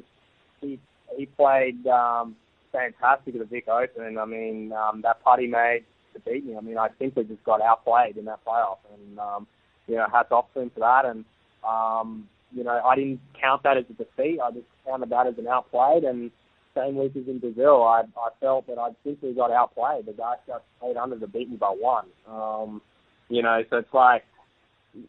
[0.62, 0.80] he
[1.18, 2.36] he played um,
[2.72, 4.18] fantastic at the Vic Open.
[4.18, 5.84] I mean, um, that putt he made
[6.14, 6.56] to beat me.
[6.58, 9.48] I mean, I simply just got outplayed in that playoff, and um,
[9.88, 11.06] you know, hats off to him for that.
[11.06, 11.26] And
[11.68, 14.40] um, you know, I didn't count that as a defeat.
[14.44, 16.03] I just counted that as an outplayed.
[16.03, 16.31] And
[16.76, 20.06] same week as in Brazil, I I felt that I simply got outplayed.
[20.06, 22.06] The guys got eight under to beat me by one.
[22.27, 22.81] Um,
[23.30, 24.23] you know, so it's like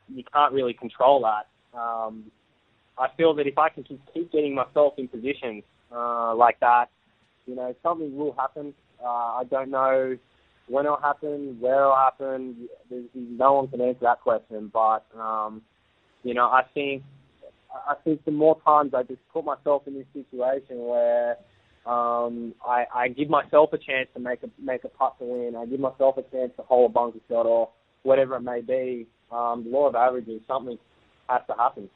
[0.08, 1.78] you can't really control that.
[1.78, 2.24] Um,
[2.98, 5.64] I feel that if I can keep, keep getting myself in positions
[5.94, 6.86] uh, like that,
[7.46, 8.72] you know, something will happen.
[9.02, 10.16] Uh, I don't know
[10.68, 12.68] when it'll happen, where it'll happen.
[12.88, 14.70] There's, no one can answer that question.
[14.72, 15.62] But um,
[16.24, 17.04] you know, I think
[17.86, 21.36] I think the more times I just put myself in this situation where
[21.86, 25.54] um, I, I give myself a chance to make a make a putt to win,
[25.54, 27.68] I give myself a chance to hold a bunker shot or
[28.02, 29.06] whatever it may be.
[29.30, 30.78] Um, the law of averages, something
[31.28, 31.88] has to happen.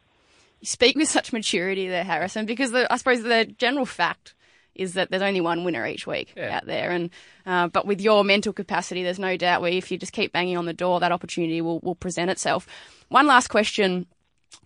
[0.60, 4.34] You speak with such maturity there, Harrison, because the, I suppose the general fact
[4.74, 7.10] is that there's only one winner each week out there, and
[7.46, 10.56] uh, but with your mental capacity, there's no doubt where if you just keep banging
[10.56, 12.66] on the door, that opportunity will will present itself.
[13.09, 14.06] One last question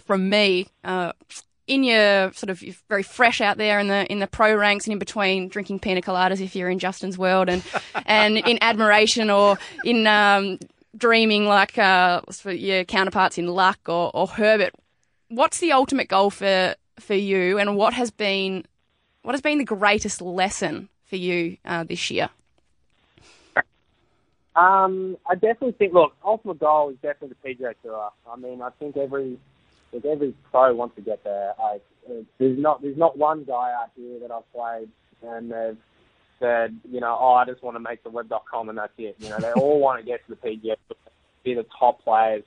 [0.05, 0.69] from me.
[0.85, 1.13] Uh,
[1.67, 4.87] in your sort of you're very fresh out there in the in the pro ranks
[4.87, 7.63] and in between drinking pina coladas if you're in Justin's world and
[8.07, 10.59] and in admiration or in um,
[10.97, 14.75] dreaming like uh, for your counterparts in Luck or, or Herbert.
[15.29, 18.67] What's the ultimate goal for for you, and what has been
[19.23, 22.29] what has been the greatest lesson for you uh, this year?
[24.55, 25.95] Um, I definitely think.
[25.95, 28.11] Look, ultimate goal is definitely the PGA Tour.
[28.31, 29.39] I mean, I think every
[29.93, 31.53] like every pro wants to get there.
[31.61, 31.81] I,
[32.39, 34.89] there's not there's not one guy out here that I've played
[35.23, 35.77] and they've
[36.41, 39.17] said, you know, oh, I just want to make the web.com and that's it.
[39.19, 40.77] You know, they all want to get to the PGA,
[41.45, 42.43] be the top players.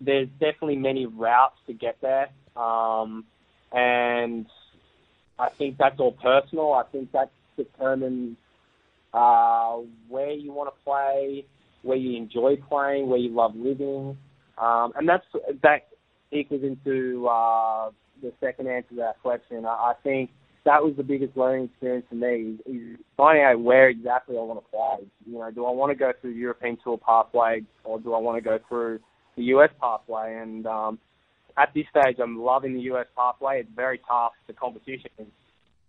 [0.00, 3.24] There's definitely many routes to get there, um,
[3.72, 4.46] and
[5.38, 6.72] I think that's all personal.
[6.72, 8.36] I think that determines
[9.14, 9.76] uh,
[10.08, 11.46] where you want to play,
[11.82, 14.18] where you enjoy playing, where you love living,
[14.58, 15.24] um, and that's
[15.62, 15.86] that
[16.34, 17.90] equals into uh,
[18.22, 19.64] the second answer to that question.
[19.64, 20.30] I, I think
[20.64, 24.64] that was the biggest learning experience for me is, finding out where exactly I want
[24.64, 25.06] to play.
[25.26, 28.18] You know, do I want to go through the European Tour pathway or do I
[28.18, 29.00] want to go through
[29.36, 30.36] the US pathway?
[30.40, 30.98] And um,
[31.56, 33.60] at this stage, I'm loving the US pathway.
[33.60, 34.32] It's very tough.
[34.46, 35.26] The competition is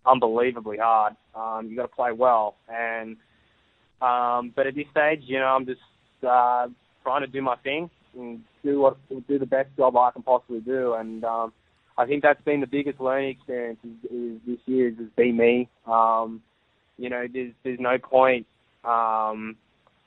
[0.04, 1.16] unbelievably hard.
[1.34, 3.16] Um, you got to play well, and
[4.00, 5.80] um, but at this stage, you know, I'm just
[6.22, 6.68] uh,
[7.02, 8.96] trying to do my thing and do what
[9.28, 10.94] do the best job I can possibly do.
[10.94, 11.52] And um,
[11.96, 15.32] I think that's been the biggest learning experience is, is this year is just be
[15.32, 15.68] me.
[15.86, 16.42] Um,
[16.98, 18.46] you know, there's there's no point,
[18.84, 19.56] um,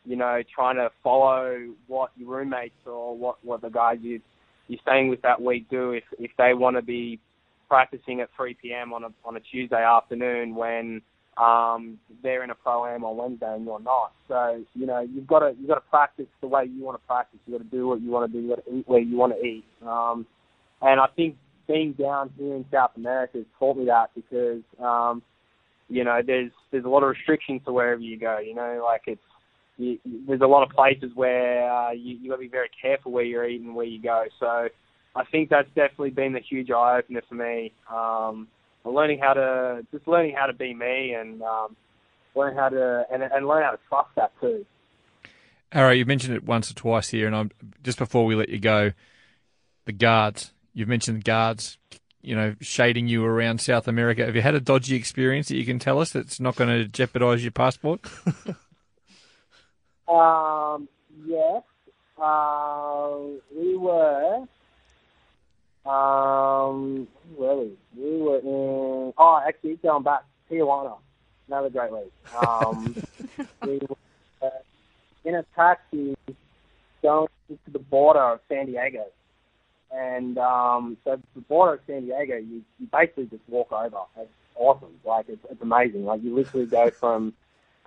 [0.06, 4.22] you know, trying to follow what your roommates or what what the guys you
[4.68, 7.20] you're staying with that week do if if they want to be
[7.68, 8.94] practicing at 3 p.m.
[8.94, 11.02] on a on a Tuesday afternoon when
[11.40, 14.12] um, they're in a pro am on Wednesday and you're not.
[14.28, 17.08] So you know you've got to you've got to practice the way you want to
[17.08, 17.40] practice.
[17.46, 18.46] You've got to do what you want to do.
[18.46, 19.66] You've got to eat where you want to eat.
[19.86, 20.26] Um,
[20.82, 21.36] and I think
[21.68, 25.22] being down here in South America has taught me that because um,
[25.88, 28.40] you know there's there's a lot of restrictions to wherever you go.
[28.40, 29.22] You know, like it's
[29.78, 29.98] you,
[30.28, 33.24] there's a lot of places where uh, you you got to be very careful where
[33.24, 34.26] you're eating, where you go.
[34.40, 34.68] So
[35.16, 37.72] I think that's definitely been the huge eye opener for me.
[37.90, 38.48] Um,
[38.86, 41.76] learning how to just learning how to be me and um,
[42.36, 44.66] learn how to and, and learn how to trust that too.
[45.72, 47.52] Arrow, you mentioned it once or twice here, and I'm
[47.84, 48.92] just before we let you go,
[49.86, 50.52] the guards.
[50.74, 51.78] You've mentioned the guards,
[52.22, 54.26] you know, shading you around South America.
[54.26, 56.86] Have you had a dodgy experience that you can tell us that's not going to
[56.88, 58.02] jeopardise your passport?
[60.10, 60.90] Um,
[61.26, 61.62] yes,
[62.20, 63.20] uh,
[63.56, 64.46] we were.
[65.90, 67.72] Um, where were we?
[67.98, 69.14] We were in.
[69.18, 70.98] Oh, actually, going back to Tijuana,
[71.48, 72.12] another great league.
[72.46, 72.96] Um,
[73.66, 73.96] we were
[74.44, 74.50] uh,
[75.26, 76.16] in a taxi
[77.02, 79.06] going to the border of San Diego,
[79.92, 84.02] and um, so the border of San Diego, you, you basically just walk over.
[84.18, 84.94] It's awesome.
[85.04, 86.06] Like it's, it's amazing.
[86.06, 87.34] Like you literally go from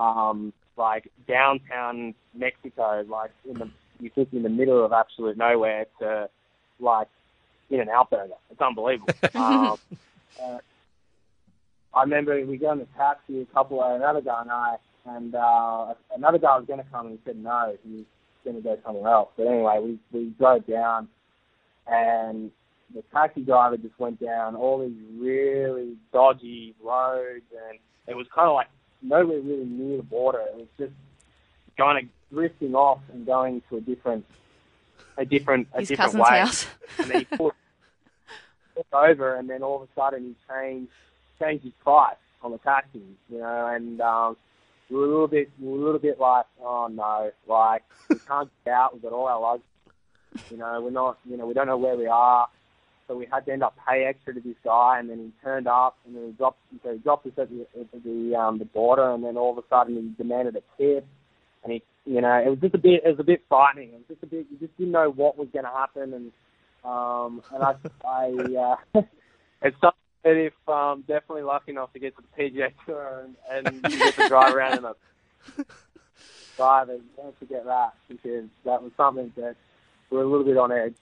[0.01, 3.71] um, like downtown Mexico, like in the
[4.01, 6.29] you think in the middle of absolute nowhere to
[6.81, 7.07] like
[7.73, 8.35] in an out burger.
[8.51, 9.15] It's unbelievable.
[9.35, 9.79] um,
[10.43, 10.59] uh,
[11.95, 14.77] I remember we got in the taxi, a couple, of another guy and I,
[15.07, 18.05] and uh, another guy was going to come and he said no, he was
[18.45, 19.31] going to go somewhere else.
[19.37, 21.09] But anyway, we we drove down,
[21.87, 22.51] and
[22.95, 28.49] the taxi driver just went down all these really dodgy roads, and it was kind
[28.49, 28.69] of like
[29.03, 30.41] nowhere really near the border.
[30.41, 30.93] It was just
[31.77, 34.25] kind of drifting off and going to a different,
[35.19, 36.41] a different, a His different way.
[36.41, 36.67] house.
[36.99, 37.55] and he put
[38.83, 40.91] took over, and then all of a sudden he changed
[41.41, 44.37] changed his price on the taxi, you know, and um,
[44.91, 48.17] we were a little bit we were a little bit like, oh no, like we
[48.17, 48.93] can't get out.
[48.93, 49.65] We've got all our luggage,
[50.51, 52.49] you know, we're not, you know, we don't know where we are.
[53.09, 55.67] So we had to end up pay extra to this guy, and then he turned
[55.67, 58.65] up, and then he dropped, so he dropped us at the at the um, the
[58.65, 61.05] border, and then all of a sudden he demanded a tip,
[61.65, 63.89] and he, you know, it was just a bit, it was a bit frightening.
[63.89, 66.33] It was just a bit, you just didn't know what was going to happen, and
[66.85, 69.03] um, and I, I, uh,
[69.63, 73.67] it's something that if um, definitely lucky enough to get to the PGA Tour and,
[73.67, 74.95] and you get to drive around in a
[76.57, 79.57] driver, don't forget that because that was something that
[80.11, 80.95] we're a little bit on edge.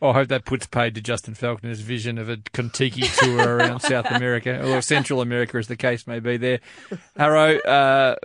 [0.00, 3.80] Well, I hope that puts paid to Justin Falconer's vision of a Contiki tour around
[3.80, 6.36] South America or Central America, as the case may be.
[6.36, 6.60] There,
[7.16, 8.16] Harrow, uh,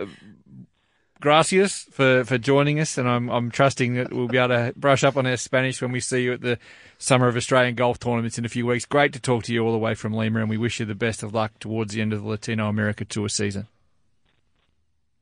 [1.22, 5.04] gracias for, for joining us, and I'm I'm trusting that we'll be able to brush
[5.04, 6.58] up on our Spanish when we see you at the
[6.98, 8.84] Summer of Australian Golf Tournaments in a few weeks.
[8.84, 10.94] Great to talk to you all the way from Lima, and we wish you the
[10.94, 13.68] best of luck towards the end of the Latino America Tour season.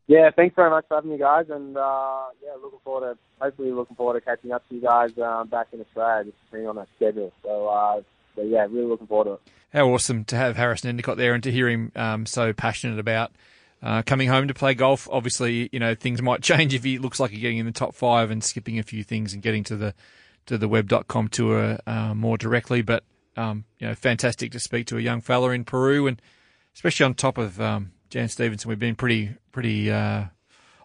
[0.09, 3.71] Yeah, thanks very much for having me, guys, and uh, yeah, looking forward to hopefully
[3.71, 6.77] looking forward to catching up to you guys um, back in Australia, just being on
[6.77, 7.33] that schedule.
[7.43, 8.01] So, uh,
[8.35, 9.41] so yeah, really looking forward to it.
[9.73, 13.31] How awesome to have Harrison Endycott there and to hear him um, so passionate about
[13.83, 15.09] uh, coming home to play golf.
[15.11, 17.95] Obviously, you know things might change if he looks like he's getting in the top
[17.95, 19.95] five and skipping a few things and getting to the
[20.47, 22.83] to the web.com tour uh, more directly.
[22.83, 23.05] But
[23.37, 26.21] um, you know, fantastic to speak to a young fella in Peru and
[26.75, 28.69] especially on top of um, Jan Stephenson.
[28.69, 30.25] We've been pretty pretty uh,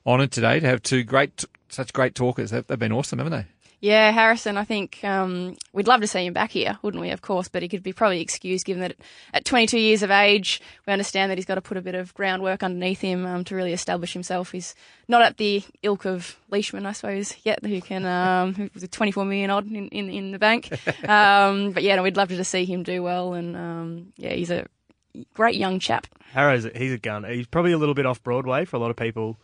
[0.06, 2.52] honoured today to have two great, such great talkers.
[2.52, 3.46] They've, they've been awesome, haven't they?
[3.86, 7.22] Yeah, Harrison, I think um, we'd love to see him back here, wouldn't we, of
[7.22, 8.96] course, but he could be probably excused given that
[9.32, 12.12] at 22 years of age, we understand that he's got to put a bit of
[12.16, 14.52] groundwork underneath him um, to really establish himself.
[14.52, 14.74] He's
[15.08, 19.24] not at the ilk of Leishman, I suppose, yet, who can, um, who was 24
[19.24, 20.72] million odd in, in, in the bank.
[21.08, 24.50] um, but yeah, no, we'd love to see him do well, and um, yeah, he's
[24.50, 24.66] a
[25.36, 26.08] great young chap.
[26.32, 27.24] Harrow's he's a gun.
[27.24, 29.38] He's probably a little bit off Broadway for a lot of people.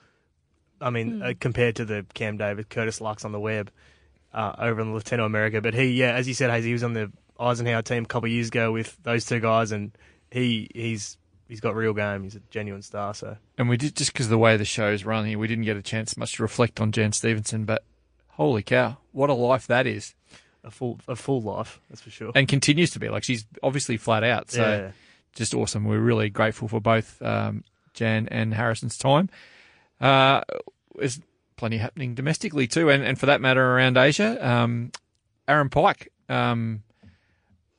[0.82, 1.22] I mean, Hmm.
[1.22, 3.70] uh, compared to the Cam Davis, Curtis Lucks on the web
[4.34, 5.62] uh, over in Latino America.
[5.62, 8.28] But he, yeah, as you said, Hazy, he was on the Eisenhower team a couple
[8.28, 9.92] of years ago with those two guys, and
[10.32, 11.18] he he's
[11.48, 12.24] he's got real game.
[12.24, 13.14] He's a genuine star.
[13.14, 15.78] So And we did just because the way the show's run here, we didn't get
[15.78, 17.66] a chance much to reflect on Jan Stephenson.
[17.66, 17.84] But
[18.30, 20.16] holy cow, what a life that is!
[20.64, 22.32] a full a full life, that's for sure.
[22.36, 23.10] and continues to be.
[23.10, 24.52] Like she's obviously flat out.
[24.52, 24.92] So Yeah.
[25.36, 25.86] just awesome.
[25.86, 27.64] We're really grateful for both um,
[27.96, 29.28] Jan and Harrison's time.
[30.00, 30.42] Uh,
[30.96, 31.20] there's
[31.62, 34.36] plenty happening domestically too, and, and for that matter around Asia.
[34.44, 34.92] Um,
[35.48, 36.82] Aaron Pike, um,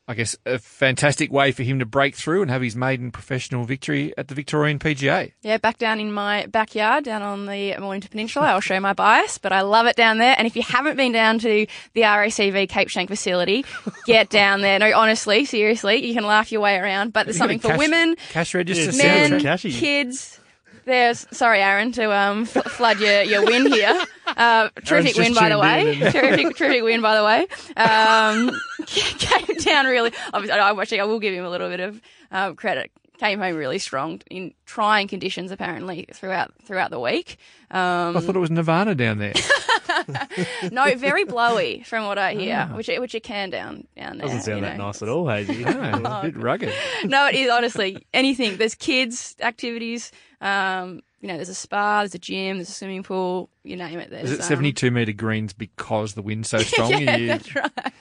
[0.07, 3.65] I guess a fantastic way for him to break through and have his maiden professional
[3.65, 5.33] victory at the Victorian PGA.
[5.43, 8.47] Yeah, back down in my backyard, down on the Mornington Peninsula.
[8.47, 10.37] I'll show my bias, but I love it down there.
[10.39, 13.65] And if you haven't been down to the RACV Cape Schanck facility,
[14.07, 14.79] get down there.
[14.79, 17.79] No, honestly, seriously, you can laugh your way around, but there's something got for cash-
[17.79, 19.41] women, cash register men.
[19.41, 19.73] Cashy.
[19.73, 20.39] kids.
[20.85, 24.05] There's sorry, Aaron, to um fl- flood your, your win here.
[24.27, 25.99] Uh, terrific win, by the way.
[26.11, 27.47] terrific, terrific win, by the way.
[27.77, 28.51] Um,
[28.87, 30.13] came down really.
[30.33, 32.01] Obviously, I actually I will give him a little bit of
[32.31, 32.91] um, credit.
[33.19, 37.37] Came home really strong in trying conditions, apparently throughout throughout the week.
[37.71, 39.35] Um, I thought it was Nirvana down there.
[40.73, 44.27] no, very blowy from what I hear, which it, which it can down down there.
[44.27, 44.87] Doesn't sound that know.
[44.87, 45.55] nice at all, Hazy.
[45.55, 46.73] Yeah, it's a bit rugged.
[47.05, 48.57] no, it is honestly anything.
[48.57, 50.11] There's kids activities.
[50.43, 53.49] Um, you know, there's a spa, there's a gym, there's a swimming pool.
[53.63, 54.11] You name it.
[54.11, 56.91] There's Is it um, 72 metre greens because the wind's so strong?
[56.91, 57.93] yeah, and you, that's right.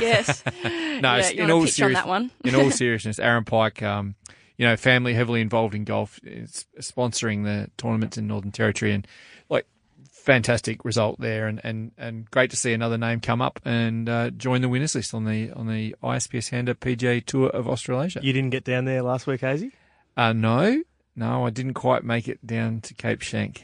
[0.00, 0.42] yes.
[0.64, 2.30] no, yeah, you in wanna all pitch on that one.
[2.44, 4.14] in all seriousness, Aaron Pike, um,
[4.56, 9.06] you know, family heavily involved in golf, is sponsoring the tournaments in Northern Territory, and
[9.48, 9.66] like
[10.08, 14.30] fantastic result there, and, and, and great to see another name come up and uh,
[14.30, 18.20] join the winners list on the on the ISPS Handa PGA Tour of Australasia.
[18.22, 19.72] You didn't get down there last week, Hazy.
[20.16, 20.82] Uh, no,
[21.14, 23.62] no, I didn't quite make it down to Cape Schanck.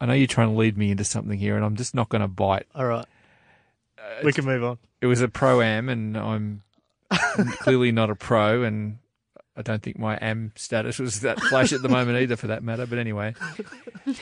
[0.00, 2.22] I know you're trying to lead me into something here, and I'm just not going
[2.22, 2.66] to bite.
[2.74, 3.04] All right.
[4.24, 4.78] we can move on.
[5.00, 6.62] It was a pro am, and I'm
[7.60, 8.98] clearly not a pro, and
[9.56, 12.62] I don't think my am status was that flash at the moment either, for that
[12.62, 12.86] matter.
[12.86, 13.34] But anyway,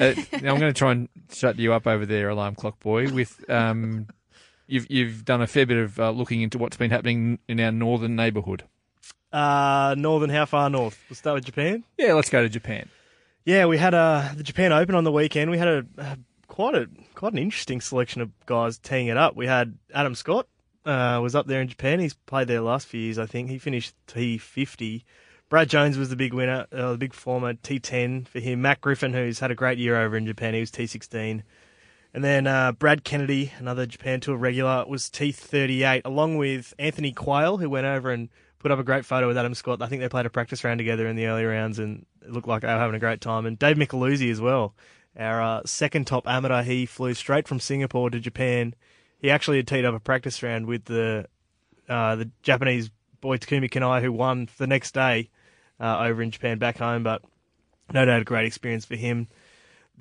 [0.01, 3.12] uh, now I'm going to try and shut you up over there, alarm clock boy.
[3.12, 4.09] With um,
[4.66, 7.70] you've you've done a fair bit of uh, looking into what's been happening in our
[7.70, 8.64] northern neighbourhood.
[9.32, 10.98] Uh, northern, how far north?
[11.09, 11.85] We'll start with Japan.
[11.98, 12.89] Yeah, let's go to Japan.
[13.44, 15.51] Yeah, we had uh, the Japan Open on the weekend.
[15.51, 16.18] We had a, a
[16.48, 19.36] quite a quite an interesting selection of guys teeing it up.
[19.36, 20.47] We had Adam Scott
[20.85, 22.01] uh, was up there in Japan.
[22.01, 23.51] He's played there the last few years, I think.
[23.51, 25.05] He finished T50.
[25.48, 28.62] Brad Jones was the big winner, uh, the big former T10 for him.
[28.62, 31.43] Matt Griffin, who's had a great year over in Japan, he was T16.
[32.14, 37.59] And then uh, Brad Kennedy, another Japan Tour regular, was T38, along with Anthony Quayle,
[37.59, 38.28] who went over and
[38.59, 39.82] put up a great photo with Adam Scott.
[39.82, 42.48] I think they played a practice round together in the early rounds, and it looked
[42.48, 43.47] like they were having a great time.
[43.47, 44.74] And Dave Micheluzzi as well,
[45.16, 46.62] our uh, second top amateur.
[46.62, 48.74] He flew straight from Singapore to Japan.
[49.18, 51.26] He actually had teed up a practice round with the
[51.89, 52.90] uh, the Japanese
[53.20, 55.30] boy Takumi Kanai, who won the next day
[55.80, 57.02] uh, over in Japan back home.
[57.02, 57.22] But
[57.93, 59.28] no doubt a great experience for him.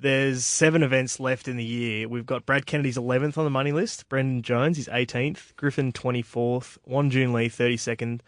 [0.00, 2.06] There's seven events left in the year.
[2.06, 4.08] We've got Brad Kennedy's 11th on the money list.
[4.08, 5.56] Brendan Jones, he's 18th.
[5.56, 6.78] Griffin, 24th.
[6.84, 8.20] Won Joon Lee, 32nd.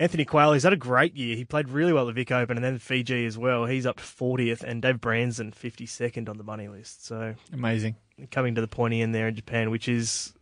[0.00, 1.34] Anthony Quayle, he's had a great year.
[1.34, 3.64] He played really well at the Vic Open and then Fiji as well.
[3.66, 4.62] He's up to 40th.
[4.62, 7.04] And Dave Bransdon, 52nd on the money list.
[7.04, 7.96] So Amazing.
[8.30, 10.34] coming to the pointy end there in Japan, which is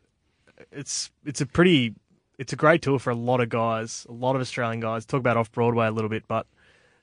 [0.73, 1.95] it's it's a pretty
[2.39, 5.07] it's a great tour for a lot of guys, a lot of Australian guys.
[5.07, 6.47] Talk about off Broadway a little bit, but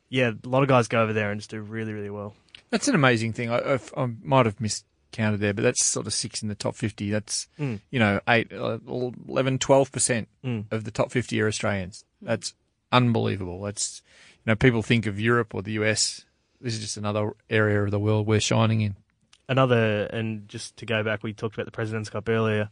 [0.10, 2.36] yeah, a lot of guys go over there and just do really really well.
[2.70, 3.50] That's an amazing thing.
[3.52, 4.60] I, I, I might have
[5.14, 7.10] miscounted there, but that's sort of six in the top 50.
[7.10, 7.80] That's, Mm.
[7.92, 10.66] you know, eight, uh, 11, 12% Mm.
[10.72, 12.04] of the top 50 are Australians.
[12.22, 12.54] That's
[12.92, 13.62] unbelievable.
[13.62, 14.02] That's,
[14.46, 16.26] you know, people think of Europe or the US.
[16.62, 18.96] This is just another area of the world we're shining in.
[19.50, 22.70] Another and just to go back, we talked about the President's Cup earlier.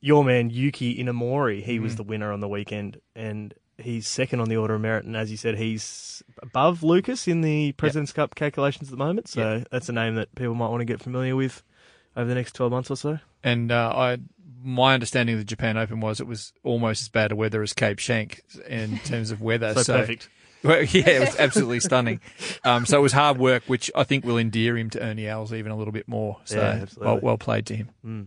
[0.00, 1.96] Your man Yuki Inamori, he was Mm.
[1.98, 5.04] the winner on the weekend, and he's second on the order of merit.
[5.04, 9.28] And as you said, he's above Lucas in the President's Cup calculations at the moment.
[9.28, 11.62] So that's a name that people might want to get familiar with
[12.16, 13.18] over the next twelve months or so.
[13.44, 14.18] And uh, I,
[14.62, 17.72] my understanding of the Japan Open was it was almost as bad a weather as
[17.72, 19.74] Cape Schanck in terms of weather.
[19.74, 20.28] So perfect.
[20.62, 22.20] Well, yeah, it was absolutely stunning.
[22.64, 25.52] Um, so it was hard work, which I think will endear him to Ernie Els
[25.52, 26.38] even a little bit more.
[26.44, 27.06] So Yeah, absolutely.
[27.12, 27.90] well, well played to him.
[28.06, 28.26] Mm.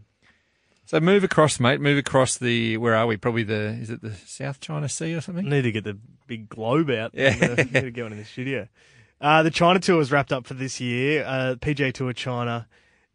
[0.86, 1.82] So move across, mate.
[1.82, 2.78] Move across the.
[2.78, 3.18] Where are we?
[3.18, 3.70] Probably the.
[3.82, 5.48] Is it the South China Sea or something?
[5.50, 5.98] Need to get the
[6.28, 7.12] big globe out.
[7.14, 7.34] Yeah.
[7.34, 8.68] and, uh, need to get one in the studio.
[9.20, 12.68] Uh, the China Tour was wrapped up for this year, uh, PJ Tour China,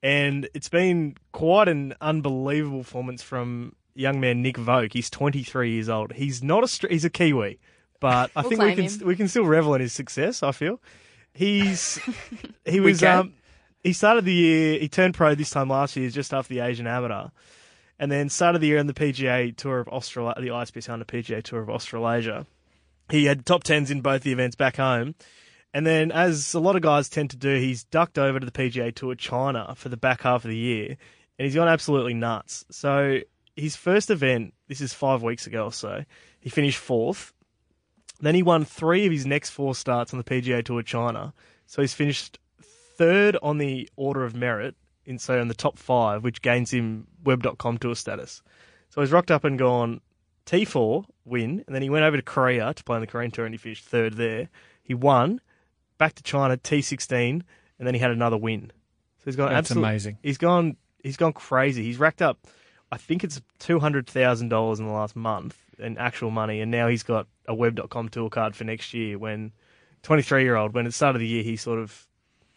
[0.03, 4.93] and it's been quite an unbelievable performance from young man Nick Voke.
[4.93, 6.13] He's 23 years old.
[6.15, 7.61] He's not a he's a Kiwi,
[8.01, 9.07] but I We'll think we can him.
[9.07, 10.43] we can still revel in his success.
[10.43, 10.81] I feel
[11.35, 12.01] he's
[12.65, 13.35] he was um,
[13.85, 16.87] he started the year he turned pro this time last year just after the Asian
[16.87, 17.29] Amateur.
[18.01, 21.43] And then started the year on the PGA Tour of Australia, the ISPS Handa PGA
[21.43, 22.47] Tour of Australasia.
[23.11, 25.15] He had top tens in both the events back home.
[25.75, 28.53] And then, as a lot of guys tend to do, he's ducked over to the
[28.53, 30.97] PGA Tour of China for the back half of the year,
[31.39, 32.65] and he's gone absolutely nuts.
[32.71, 33.21] So
[33.55, 36.05] his first event, this is five weeks ago or so,
[36.41, 37.35] he finished fourth.
[38.21, 41.35] Then he won three of his next four starts on the PGA Tour of China.
[41.67, 44.75] So he's finished third on the order of merit,
[45.11, 48.43] in so in the top five, which gains him Web.com tour status.
[48.89, 50.01] So he's rocked up and gone
[50.47, 53.45] T4 win, and then he went over to Korea to play on the Korean tour,
[53.45, 54.49] and he finished third there.
[54.83, 55.41] He won,
[55.99, 57.43] back to China T16,
[57.79, 58.73] and then he had another win.
[59.19, 60.19] So he's gone That's absolute- amazing.
[60.23, 61.83] He's gone he's gone crazy.
[61.85, 62.39] He's racked up,
[62.93, 66.71] I think it's two hundred thousand dollars in the last month in actual money, and
[66.71, 69.19] now he's got a Web.com tour card for next year.
[69.19, 69.53] When
[70.03, 72.07] twenty three year old, when at the start of the year he sort of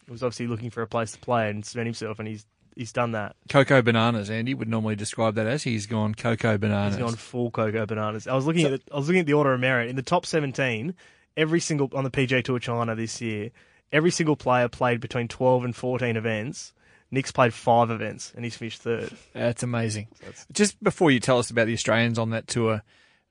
[0.08, 3.12] was obviously looking for a place to play and cement himself, and he's he's done
[3.12, 3.36] that.
[3.48, 4.30] Cocoa bananas.
[4.30, 6.96] Andy would normally describe that as he's gone cocoa bananas.
[6.96, 8.26] He's gone full cocoa bananas.
[8.26, 10.02] I was looking at the, I was looking at the order of merit in the
[10.02, 10.94] top seventeen.
[11.36, 13.50] Every single on the PJ Tour China this year,
[13.92, 16.72] every single player played between twelve and fourteen events.
[17.10, 19.12] Nick's played five events and he's finished third.
[19.34, 20.08] That's amazing.
[20.52, 22.82] Just before you tell us about the Australians on that tour,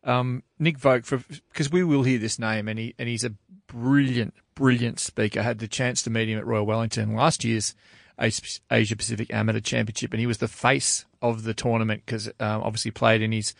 [0.05, 3.33] um, Nick Voke, for because we will hear this name, and he and he's a
[3.73, 5.39] brilliant, brilliant speaker.
[5.39, 7.75] I had the chance to meet him at Royal Wellington last year's
[8.19, 12.91] Asia Pacific Amateur Championship, and he was the face of the tournament because um, obviously
[12.91, 13.53] played in his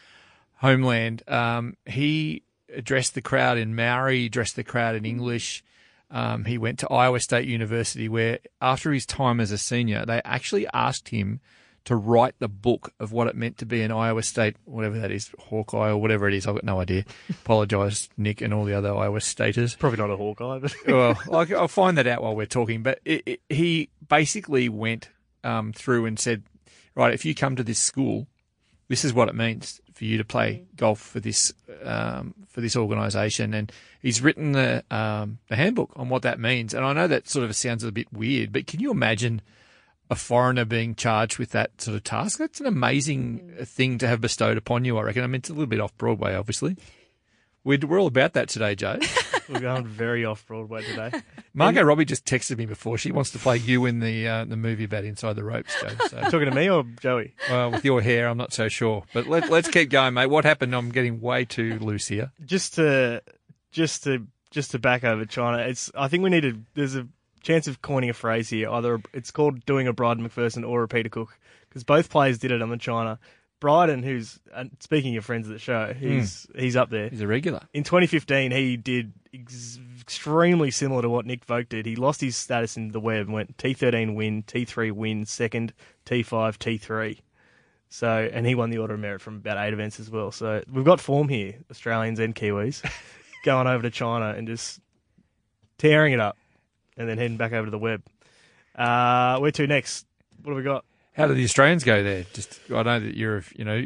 [0.57, 1.23] homeland.
[1.27, 5.64] Um, he addressed the crowd in Maori, addressed the crowd in English.
[6.11, 10.22] Um, he went to Iowa State University, where after his time as a senior, they
[10.23, 11.40] actually asked him
[11.85, 15.11] to write the book of what it meant to be an Iowa State, whatever that
[15.11, 16.47] is, Hawkeye or whatever it is.
[16.47, 17.03] I've got no idea.
[17.30, 19.76] Apologise, Nick, and all the other Iowa Staters.
[19.76, 22.84] Probably not a Hawkeye, but well, I'll, I'll find that out while we're talking.
[22.84, 25.10] But it, it, he basically went
[25.43, 26.43] um, through and said,
[26.95, 28.27] right, if you come to this school,
[28.88, 31.53] this is what it means for you to play golf for this
[31.84, 36.73] um, for this organisation, and he's written the um, the handbook on what that means.
[36.73, 39.41] And I know that sort of sounds a bit weird, but can you imagine
[40.09, 42.39] a foreigner being charged with that sort of task?
[42.39, 44.97] That's an amazing thing to have bestowed upon you.
[44.97, 45.23] I reckon.
[45.23, 46.77] I mean, it's a little bit off Broadway, obviously.
[47.63, 48.99] We're, we're all about that today, Joe.
[49.49, 51.11] We're going very off Broadway today.
[51.53, 52.97] Margot Robbie just texted me before.
[52.97, 55.89] She wants to play you in the uh, the movie about Inside the Ropes, Joe.
[56.07, 56.21] So.
[56.21, 57.35] Talking to me or Joey?
[57.49, 59.03] Well, with your hair, I'm not so sure.
[59.13, 60.27] But let, let's keep going, mate.
[60.27, 60.73] What happened?
[60.73, 62.31] I'm getting way too loose here.
[62.45, 63.21] Just to
[63.71, 66.59] just to just to back over China, it's I think we need to.
[66.73, 67.07] There's a
[67.43, 68.69] chance of coining a phrase here.
[68.69, 71.37] Either it's called doing a Bryden McPherson or a Peter Cook
[71.69, 73.19] because both players did it on the China.
[73.59, 74.39] Bryden, who's
[74.79, 76.59] speaking of friends of the show, he's hmm.
[76.59, 77.07] he's up there.
[77.09, 77.61] He's a regular.
[77.73, 81.85] In 2015, he did ex- extremely similar to what Nick Voke did.
[81.85, 85.73] He lost his status in the web, went T13 win, T3 win, second,
[86.05, 87.19] T5, T3.
[87.87, 90.31] So, and he won the Order of Merit from about eight events as well.
[90.31, 92.83] So we've got form here, Australians and Kiwis,
[93.45, 94.81] going over to China and just
[95.77, 96.35] tearing it up,
[96.97, 98.03] and then heading back over to the web.
[98.75, 100.05] Uh, where to next?
[100.41, 100.85] What have we got?
[101.13, 102.25] How do the Australians go there?
[102.33, 103.83] Just I know that you're, you know,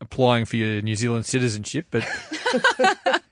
[0.00, 2.04] applying for your New Zealand citizenship, but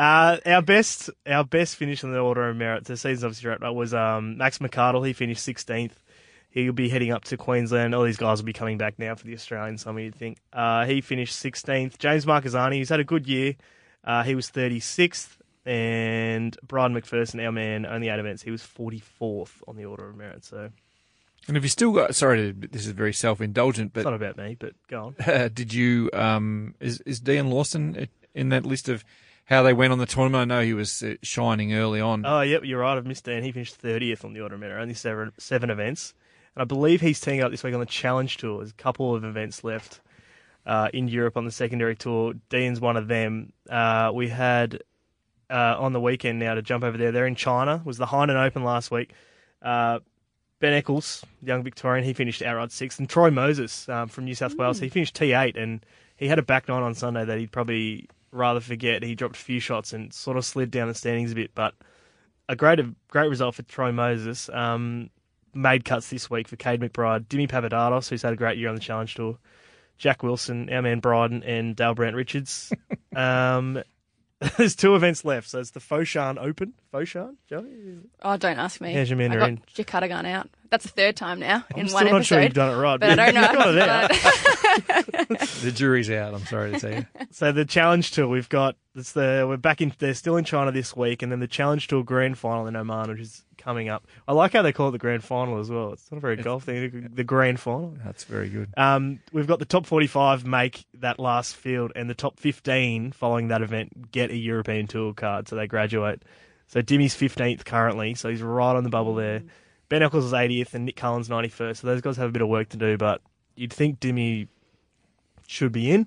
[0.00, 2.86] Uh, our best, our best finish in the order of merit.
[2.86, 3.74] The season's obviously wrapped up.
[3.74, 5.06] Was um, Max McCardle.
[5.06, 6.02] He finished sixteenth.
[6.48, 7.94] He'll be heading up to Queensland.
[7.94, 10.00] All these guys will be coming back now for the Australian summer.
[10.00, 10.38] You'd think.
[10.54, 11.98] Uh, he finished sixteenth.
[11.98, 12.76] James Marchesani.
[12.76, 13.56] He's had a good year.
[14.02, 15.36] Uh, he was thirty sixth,
[15.66, 18.42] and Bryden McPherson, our man, only eight events.
[18.42, 20.44] He was forty fourth on the order of merit.
[20.44, 20.70] So
[21.46, 22.14] and have you still got?
[22.14, 24.56] Sorry, to, this is very self indulgent, but it's not about me.
[24.58, 25.16] But go on.
[25.26, 26.10] Uh, did you?
[26.12, 29.04] Um, is is Dean Lawson in that list of
[29.46, 30.42] how they went on the tournament?
[30.42, 32.24] I know he was uh, shining early on.
[32.26, 32.96] Oh, yep, you're right.
[32.96, 33.42] I've missed Dan.
[33.42, 36.14] He finished 30th on the order of merit, only seven, seven events.
[36.54, 38.58] And I believe he's teeing up this week on the Challenge Tour.
[38.58, 40.00] There's a couple of events left
[40.66, 42.34] uh, in Europe on the secondary tour.
[42.48, 43.52] Dean's one of them.
[43.68, 44.82] Uh, we had
[45.50, 47.12] uh, on the weekend now to jump over there.
[47.12, 47.82] They're in China.
[47.84, 49.12] Was the Hainan Open last week.
[49.60, 49.98] Uh,
[50.60, 52.98] ben Eccles, young Victorian, he finished outright sixth.
[52.98, 55.60] And Troy Moses um, from New South Wales, he finished T8.
[55.60, 55.84] And
[56.16, 59.02] he had a back nine on Sunday that he'd probably rather forget.
[59.02, 61.74] He dropped a few shots and sort of slid down the standings a bit, but
[62.48, 64.48] a great great result for Troy Moses.
[64.50, 65.10] Um,
[65.54, 68.74] made cuts this week for Kade McBride, Dimi Papadatos, who's had a great year on
[68.74, 69.38] the Challenge Tour,
[69.98, 72.72] Jack Wilson, our man Bryden, and Dale Brandt Richards.
[73.16, 73.82] um,
[74.56, 76.72] there's two events left, so it's the Foshan Open.
[76.92, 77.98] Foshan, Joey?
[78.22, 78.94] Oh, don't ask me.
[78.94, 79.56] How's your I Mandarin?
[79.56, 80.48] got Jakarta gun out.
[80.70, 82.24] That's the third time now in I'm one still not episode.
[82.24, 84.08] sure you've done it right, but but I don't you've got know.
[85.40, 86.32] it the jury's out.
[86.32, 87.06] I'm sorry to say.
[87.32, 89.92] So the Challenge Tour, we've got it's the we're back in.
[89.98, 93.10] They're still in China this week, and then the Challenge Tour Grand Final in Oman,
[93.10, 94.06] which is coming up.
[94.26, 95.92] I like how they call it the Grand Final as well.
[95.92, 97.10] It's not a very golf thing.
[97.14, 97.96] The Grand Final.
[98.04, 98.70] That's very good.
[98.76, 103.48] Um, we've got the top 45 make that last field, and the top 15 following
[103.48, 106.22] that event get a European Tour card, so they graduate.
[106.68, 109.42] So Dimi's 15th currently, so he's right on the bubble there.
[109.88, 111.78] Ben Eccles is 80th, and Nick Cullen's 91st.
[111.78, 113.20] So those guys have a bit of work to do, but
[113.56, 114.48] you'd think Dimmy
[115.46, 116.06] should be in,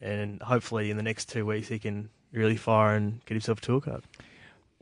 [0.00, 3.62] and hopefully in the next two weeks he can really fire and get himself a
[3.62, 4.02] tour card.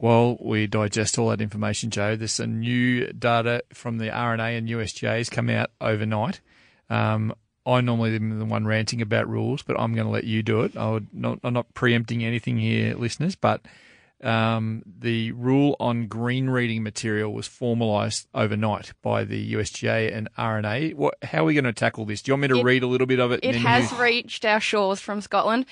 [0.03, 4.69] While we digest all that information, Joe, there's some new data from the R&A and
[4.69, 6.41] USGA's come out overnight.
[6.91, 7.33] Um,
[7.65, 10.63] I normally am the one ranting about rules, but I'm going to let you do
[10.63, 10.77] it.
[10.77, 13.61] I would not, I'm not preempting anything here, listeners, but
[14.25, 20.95] um, the rule on green reading material was formalised overnight by the USGA and R&A.
[20.95, 22.23] What, how are we going to tackle this?
[22.23, 23.39] Do you want me to It- read a little bit of it?
[23.45, 25.65] It has you- reached our shores from Scotland.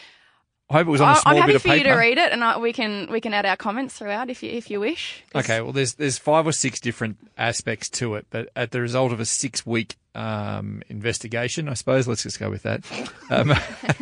[0.71, 2.17] I hope it was on a small I'm happy bit of for you to read
[2.17, 4.79] it, and I, we can we can add our comments throughout if you if you
[4.79, 5.25] wish.
[5.35, 9.13] Okay, well, there's there's five or six different aspects to it, but at the result
[9.13, 12.85] of a six week um, investigation, I suppose, let's just go with that.
[13.31, 13.53] Um,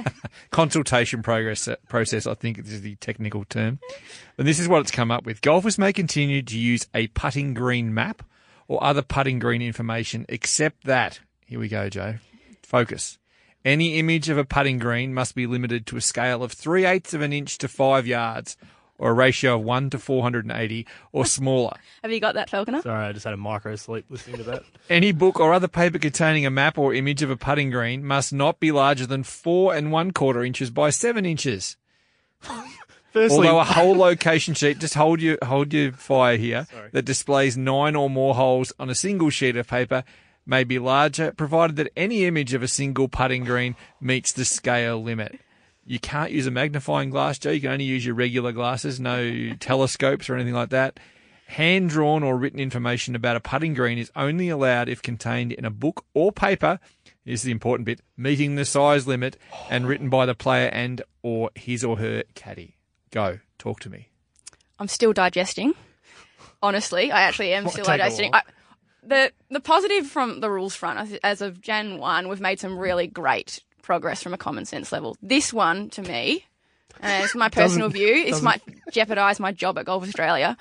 [0.51, 3.79] consultation progress process, I think is the technical term,
[4.37, 5.41] and this is what it's come up with.
[5.41, 8.23] Golfers may continue to use a putting green map
[8.69, 12.17] or other putting green information, except that here we go, Joe.
[12.63, 13.19] Focus.
[13.65, 17.13] Any image of a putting green must be limited to a scale of three eighths
[17.15, 18.57] of an inch to five yards,
[18.99, 21.77] or a ratio of one to 480 or smaller.
[22.03, 22.83] Have you got that, Falconer?
[22.83, 24.63] Sorry, I just had a micro sleep listening to that.
[24.91, 28.33] Any book or other paper containing a map or image of a putting green must
[28.33, 31.77] not be larger than four and one quarter inches by seven inches.
[33.13, 37.57] Firstly, Although a whole location sheet, just hold your hold your fire here, that displays
[37.57, 40.05] nine or more holes on a single sheet of paper
[40.49, 45.01] may be larger, provided that any image of a single putting green meets the scale
[45.01, 45.39] limit.
[45.85, 47.51] You can't use a magnifying glass, Joe.
[47.51, 50.99] You can only use your regular glasses, no telescopes or anything like that.
[51.47, 55.65] Hand drawn or written information about a putting green is only allowed if contained in
[55.65, 56.79] a book or paper
[57.25, 59.37] Is the important bit: meeting the size limit,
[59.69, 62.77] and written by the player and or his or her caddy.
[63.11, 64.09] Go talk to me.
[64.79, 65.75] I'm still digesting.
[66.63, 68.35] Honestly, I actually am still digesting.
[68.35, 68.43] I,
[69.09, 73.07] the the positive from the rules front, as- of Jan one, we've made some really
[73.07, 75.17] great progress from a common sense level.
[75.23, 76.45] This one, to me,
[77.01, 78.63] and it's my personal view, this might
[78.93, 80.57] jeopardise my job at Golf Australia,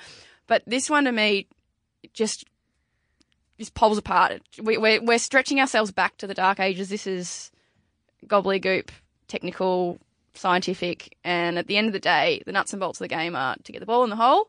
[0.46, 1.46] but this one to me
[2.14, 2.44] just
[3.58, 4.40] just pulls apart.
[4.62, 6.88] We, we're we're stretching ourselves back to the dark ages.
[6.88, 7.50] This is
[8.26, 8.90] gobbledygook,
[9.28, 9.98] technical,
[10.34, 13.36] scientific, and at the end of the day, the nuts and bolts of the game
[13.36, 14.48] are to get the ball in the hole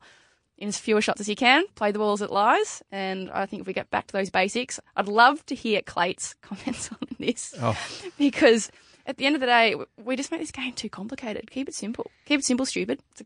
[0.60, 3.45] in as fewer shots as you can, play the ball as it lies, and I
[3.48, 7.07] think if we get back to those basics, I'd love to hear Clate's comments on
[7.18, 7.76] this Oh.
[8.18, 8.72] because
[9.06, 11.49] at the end of the day, we just make this game too complicated.
[11.49, 12.11] Keep it simple.
[12.26, 12.99] Keep it simple, stupid.
[13.11, 13.26] It's a,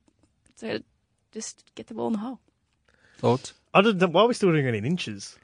[0.50, 0.84] it's a,
[1.34, 2.40] just get the ball in the hole.
[3.18, 3.54] Thoughts?
[3.74, 5.36] I don't, why are we still doing it in inches?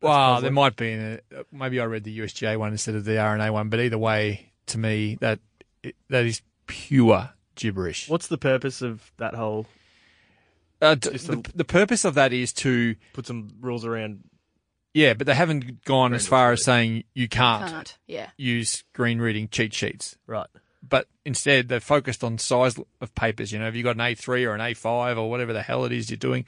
[0.00, 0.42] Well, puzzling.
[0.42, 0.92] there might be.
[0.92, 1.00] In
[1.32, 3.98] a, uh, maybe I read the USGA one instead of the R&A one, but either
[3.98, 5.40] way, to me, that
[6.08, 8.08] that is pure gibberish.
[8.08, 9.66] What's the purpose of that whole?
[10.80, 14.24] Uh, d- the, the purpose of that is to put some rules around.
[14.94, 18.30] Yeah, but they haven't gone as far as saying you can't, Can't, yeah.
[18.36, 20.16] use green reading cheat sheets.
[20.26, 20.48] Right.
[20.82, 23.52] But instead, they're focused on size of papers.
[23.52, 25.92] You know, if you've got an A3 or an A5 or whatever the hell it
[25.92, 26.44] is you're doing,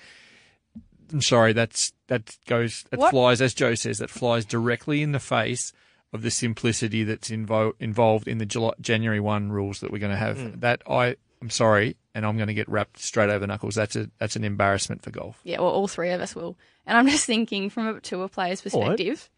[1.13, 3.11] I'm sorry, that's that goes that What?
[3.11, 5.73] flies, as Joe says, that flies directly in the face
[6.13, 10.11] of the simplicity that's invo- involved in the July, January one rules that we're going
[10.13, 10.37] to have.
[10.39, 10.61] Mm.
[10.61, 13.75] That I, I'm sorry, and I'm going to get wrapped straight over the knuckles.
[13.75, 15.41] That's a that's an embarrassment for golf.
[15.43, 16.57] Yeah, well, all three of us will.
[16.87, 19.29] And I'm just thinking from a tour player's perspective.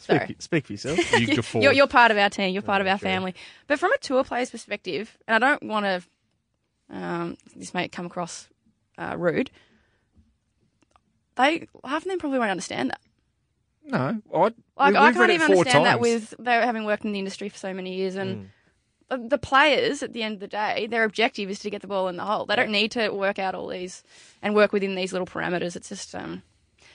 [0.00, 0.36] Speak, Sorry.
[0.40, 0.98] speak for yourself.
[1.54, 2.52] you're, you're part of our team.
[2.52, 3.34] You're part of our family.
[3.68, 8.06] But from a tour player's perspective, and I don't want to, um, this may come
[8.06, 8.48] across
[8.98, 9.50] uh, rude.
[11.36, 13.00] They half of them probably won't understand that.
[13.84, 14.54] No, I, Like
[14.92, 17.58] we- I can't even four understand that with they having worked in the industry for
[17.58, 18.48] so many years, and Mm.
[19.08, 21.88] The, the players at the end of the day, their objective is to get the
[21.88, 22.46] ball in the hole.
[22.46, 24.02] They don't need to work out all these
[24.42, 25.76] and work within these little parameters.
[25.76, 26.42] It's just um,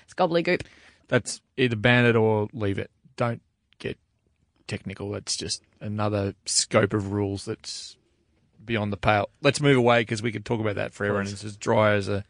[0.04, 0.62] it's gobbledygook.
[1.08, 2.92] That's either ban it or leave it.
[3.16, 3.42] Don't
[3.80, 3.98] get
[4.68, 5.12] technical.
[5.12, 7.98] That's just another scope of rules that's
[8.64, 9.30] beyond the pale.
[9.42, 12.08] Let's move away because we could talk about that forever, and it's as dry as
[12.08, 12.24] a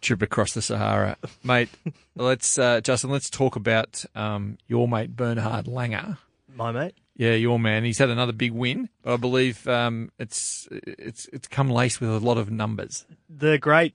[0.00, 1.70] trip across the Sahara, mate.
[2.14, 3.10] let's uh, Justin.
[3.10, 6.18] Let's talk about um, your mate Bernhard Langer.
[6.54, 6.94] My mate.
[7.16, 7.84] Yeah, your man.
[7.84, 8.88] He's had another big win.
[9.04, 13.06] I believe um, it's it's it's come laced with a lot of numbers.
[13.28, 13.94] the great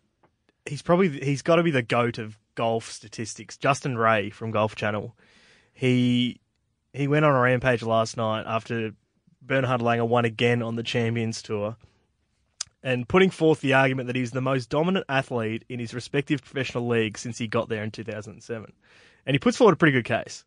[0.65, 4.75] he's probably he's got to be the goat of golf statistics justin ray from golf
[4.75, 5.15] channel
[5.73, 6.39] he
[6.93, 8.91] he went on a rampage last night after
[9.41, 11.77] bernhard langer won again on the champions tour
[12.83, 16.85] and putting forth the argument that he's the most dominant athlete in his respective professional
[16.87, 18.71] league since he got there in 2007
[19.25, 20.43] and he puts forward a pretty good case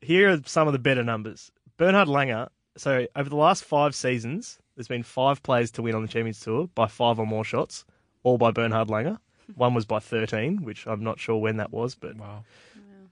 [0.00, 4.58] here are some of the better numbers bernhard langer so over the last five seasons
[4.76, 7.84] there's been five players to win on the champions tour by five or more shots
[8.22, 9.18] all by Bernhard Langer.
[9.54, 12.44] One was by 13, which I'm not sure when that was, but wow.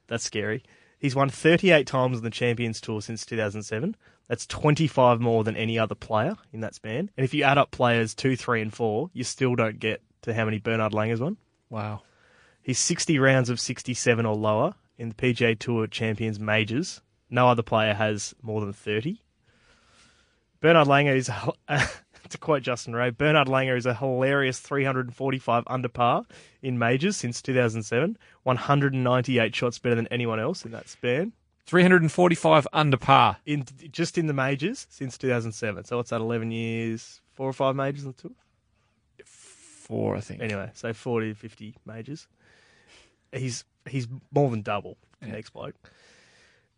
[0.07, 0.63] that's scary.
[0.99, 3.97] He's won 38 times on the Champions Tour since 2007.
[4.29, 7.11] That's 25 more than any other player in that span.
[7.17, 10.35] And if you add up players 2, 3, and 4, you still don't get to
[10.35, 11.37] how many Bernhard Langer's won.
[11.71, 12.03] Wow.
[12.63, 17.01] He's 60 rounds of 67 or lower in the PGA Tour Champions Majors.
[17.31, 19.21] No other player has more than 30.
[20.61, 21.89] Bernhard Langer is, a-
[22.29, 26.25] to quote Justin Ray, Bernhard Langer is a hilarious 345 under par
[26.63, 31.33] in majors since 2007, 198 shots better than anyone else in that span.
[31.67, 33.37] 345 under par.
[33.45, 35.85] In just in the majors since 2007.
[35.85, 36.21] So what's that?
[36.21, 38.31] 11 years, four or five majors on the tour.
[39.25, 40.41] Four, I think.
[40.41, 42.27] Anyway, so 40 to 50 majors.
[43.33, 45.75] He's he's more than double the next bloke.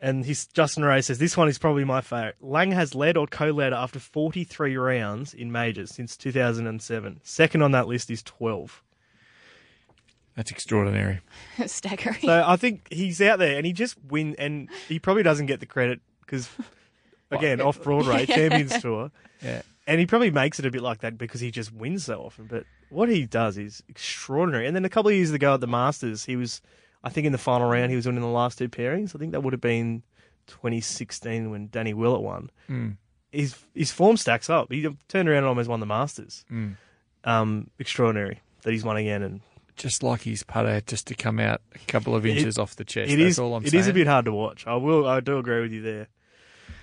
[0.02, 2.36] And he's Justin Ray says this one is probably my favourite.
[2.40, 7.20] Lang has led or co-led after 43 rounds in majors since 2007.
[7.22, 8.82] Second on that list is 12.
[10.36, 11.20] That's extraordinary.
[11.66, 12.20] Staggering.
[12.22, 15.60] So I think he's out there and he just wins, and he probably doesn't get
[15.60, 16.48] the credit because
[17.30, 18.36] again off Broadway Yeah.
[18.36, 19.10] Champions Tour.
[19.42, 19.62] Yeah.
[19.86, 22.46] And he probably makes it a bit like that because he just wins so often.
[22.46, 24.66] But what he does is extraordinary.
[24.66, 26.62] And then a couple of years ago at the Masters, he was,
[27.02, 29.14] I think, in the final round, he was winning the last two pairings.
[29.14, 30.02] I think that would have been
[30.46, 32.50] 2016 when Danny Willett won.
[32.68, 32.96] Mm.
[33.32, 34.70] His his form stacks up.
[34.72, 36.44] He turned around and almost won the Masters.
[36.50, 36.76] Mm.
[37.24, 39.22] Um, extraordinary that he's won again.
[39.22, 39.40] And
[39.76, 42.84] Just like his putter had just to come out a couple of inches off the
[42.84, 43.10] chest.
[43.12, 43.38] It That's is.
[43.38, 43.80] all I'm it saying.
[43.80, 44.66] is a bit hard to watch.
[44.66, 45.06] I will.
[45.06, 46.08] I do agree with you there.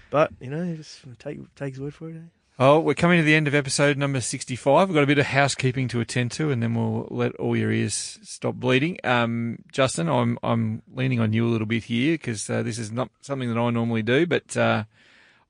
[0.09, 2.15] But you know, just take take his word for it.
[2.15, 2.19] Eh?
[2.59, 4.89] Oh, we're coming to the end of episode number 65.
[4.89, 7.71] We've got a bit of housekeeping to attend to, and then we'll let all your
[7.71, 8.97] ears stop bleeding.
[9.03, 12.91] Um, Justin, I'm I'm leaning on you a little bit here because uh, this is
[12.91, 14.85] not something that I normally do, but uh,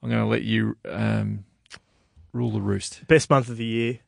[0.04, 1.46] I'm going to let you um,
[2.34, 3.08] rule the roost.
[3.08, 4.00] Best month of the year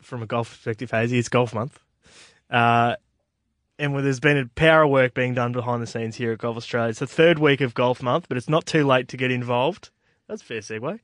[0.00, 1.18] from a golf perspective, Hazy.
[1.18, 1.78] It's golf month.
[2.48, 2.96] Uh,
[3.78, 6.38] and where there's been a power of work being done behind the scenes here at
[6.38, 6.88] Golf Australia.
[6.88, 9.90] It's the third week of golf month, but it's not too late to get involved.
[10.26, 10.98] That's a fair segue.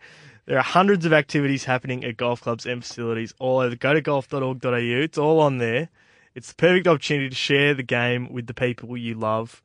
[0.47, 3.77] There are hundreds of activities happening at golf clubs and facilities all over.
[3.77, 4.75] Go to golf.org.au.
[4.77, 5.89] It's all on there.
[6.35, 9.63] It's the perfect opportunity to share the game with the people you love.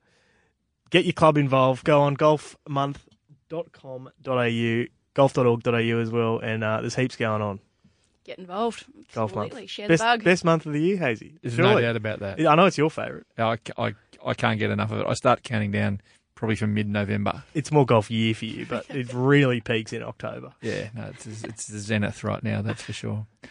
[0.90, 1.84] Get your club involved.
[1.84, 7.60] Go on golfmonth.com.au, golf.org.au as well, and uh, there's heaps going on.
[8.24, 8.86] Get involved.
[9.14, 9.62] Golf Absolutely.
[9.62, 9.70] month.
[9.70, 10.24] Share best, the bug.
[10.24, 11.36] best month of the year, Hazy.
[11.41, 11.82] There's no Surely.
[11.84, 12.45] doubt about that.
[12.45, 13.26] I know it's your favourite.
[13.38, 13.94] I, I,
[14.26, 15.08] I can't get enough of it.
[15.08, 16.02] I start counting down
[16.38, 17.43] probably from mid-November.
[17.53, 20.53] It's more golf year for you, but it really peaks in October.
[20.61, 22.61] Yeah, no, it's it's the zenith right now.
[22.61, 23.26] That's for sure.
[23.43, 23.47] Uh,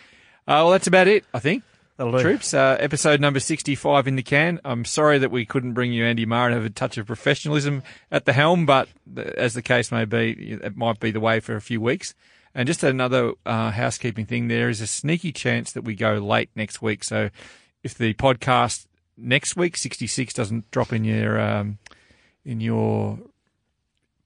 [0.46, 1.24] well, that's about it.
[1.32, 1.62] I think.
[1.96, 2.20] That'll do.
[2.20, 4.60] Troops, uh, episode number 65 in the can.
[4.64, 7.82] I'm sorry that we couldn't bring you Andy Maher and have a touch of professionalism
[8.10, 11.56] at the helm, but as the case may be, it might be the way for
[11.56, 12.14] a few weeks.
[12.54, 16.50] And just another uh, housekeeping thing, there is a sneaky chance that we go late
[16.54, 17.02] next week.
[17.02, 17.30] So
[17.82, 18.86] if the podcast
[19.16, 21.78] next week, 66, doesn't drop in your um,
[22.46, 23.18] in your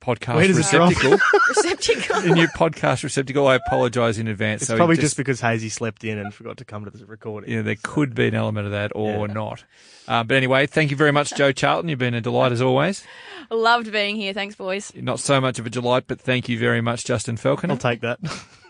[0.01, 1.19] podcast Where does receptacle,
[1.49, 2.23] Receptacle.
[2.25, 4.63] in your podcast receptacle, I apologise in advance.
[4.63, 7.05] It's So probably just- just because Hazy slept in and forgot to come to the
[7.05, 7.51] recording.
[7.51, 9.65] yeah, there could be an element of that or not.
[10.09, 11.89] Uh, but anyway, thank you very much, Joe Charlton.
[11.91, 13.05] You've been a delight as always.
[13.51, 14.33] Loved being here.
[14.33, 14.91] Thanks, boys.
[14.95, 17.75] Not so much of a delight, but thank you very much, Justin Falconer.
[17.75, 18.21] I'll take that.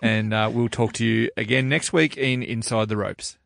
[0.02, 3.36] and uh, we'll talk to you again next week in Inside the Ropes.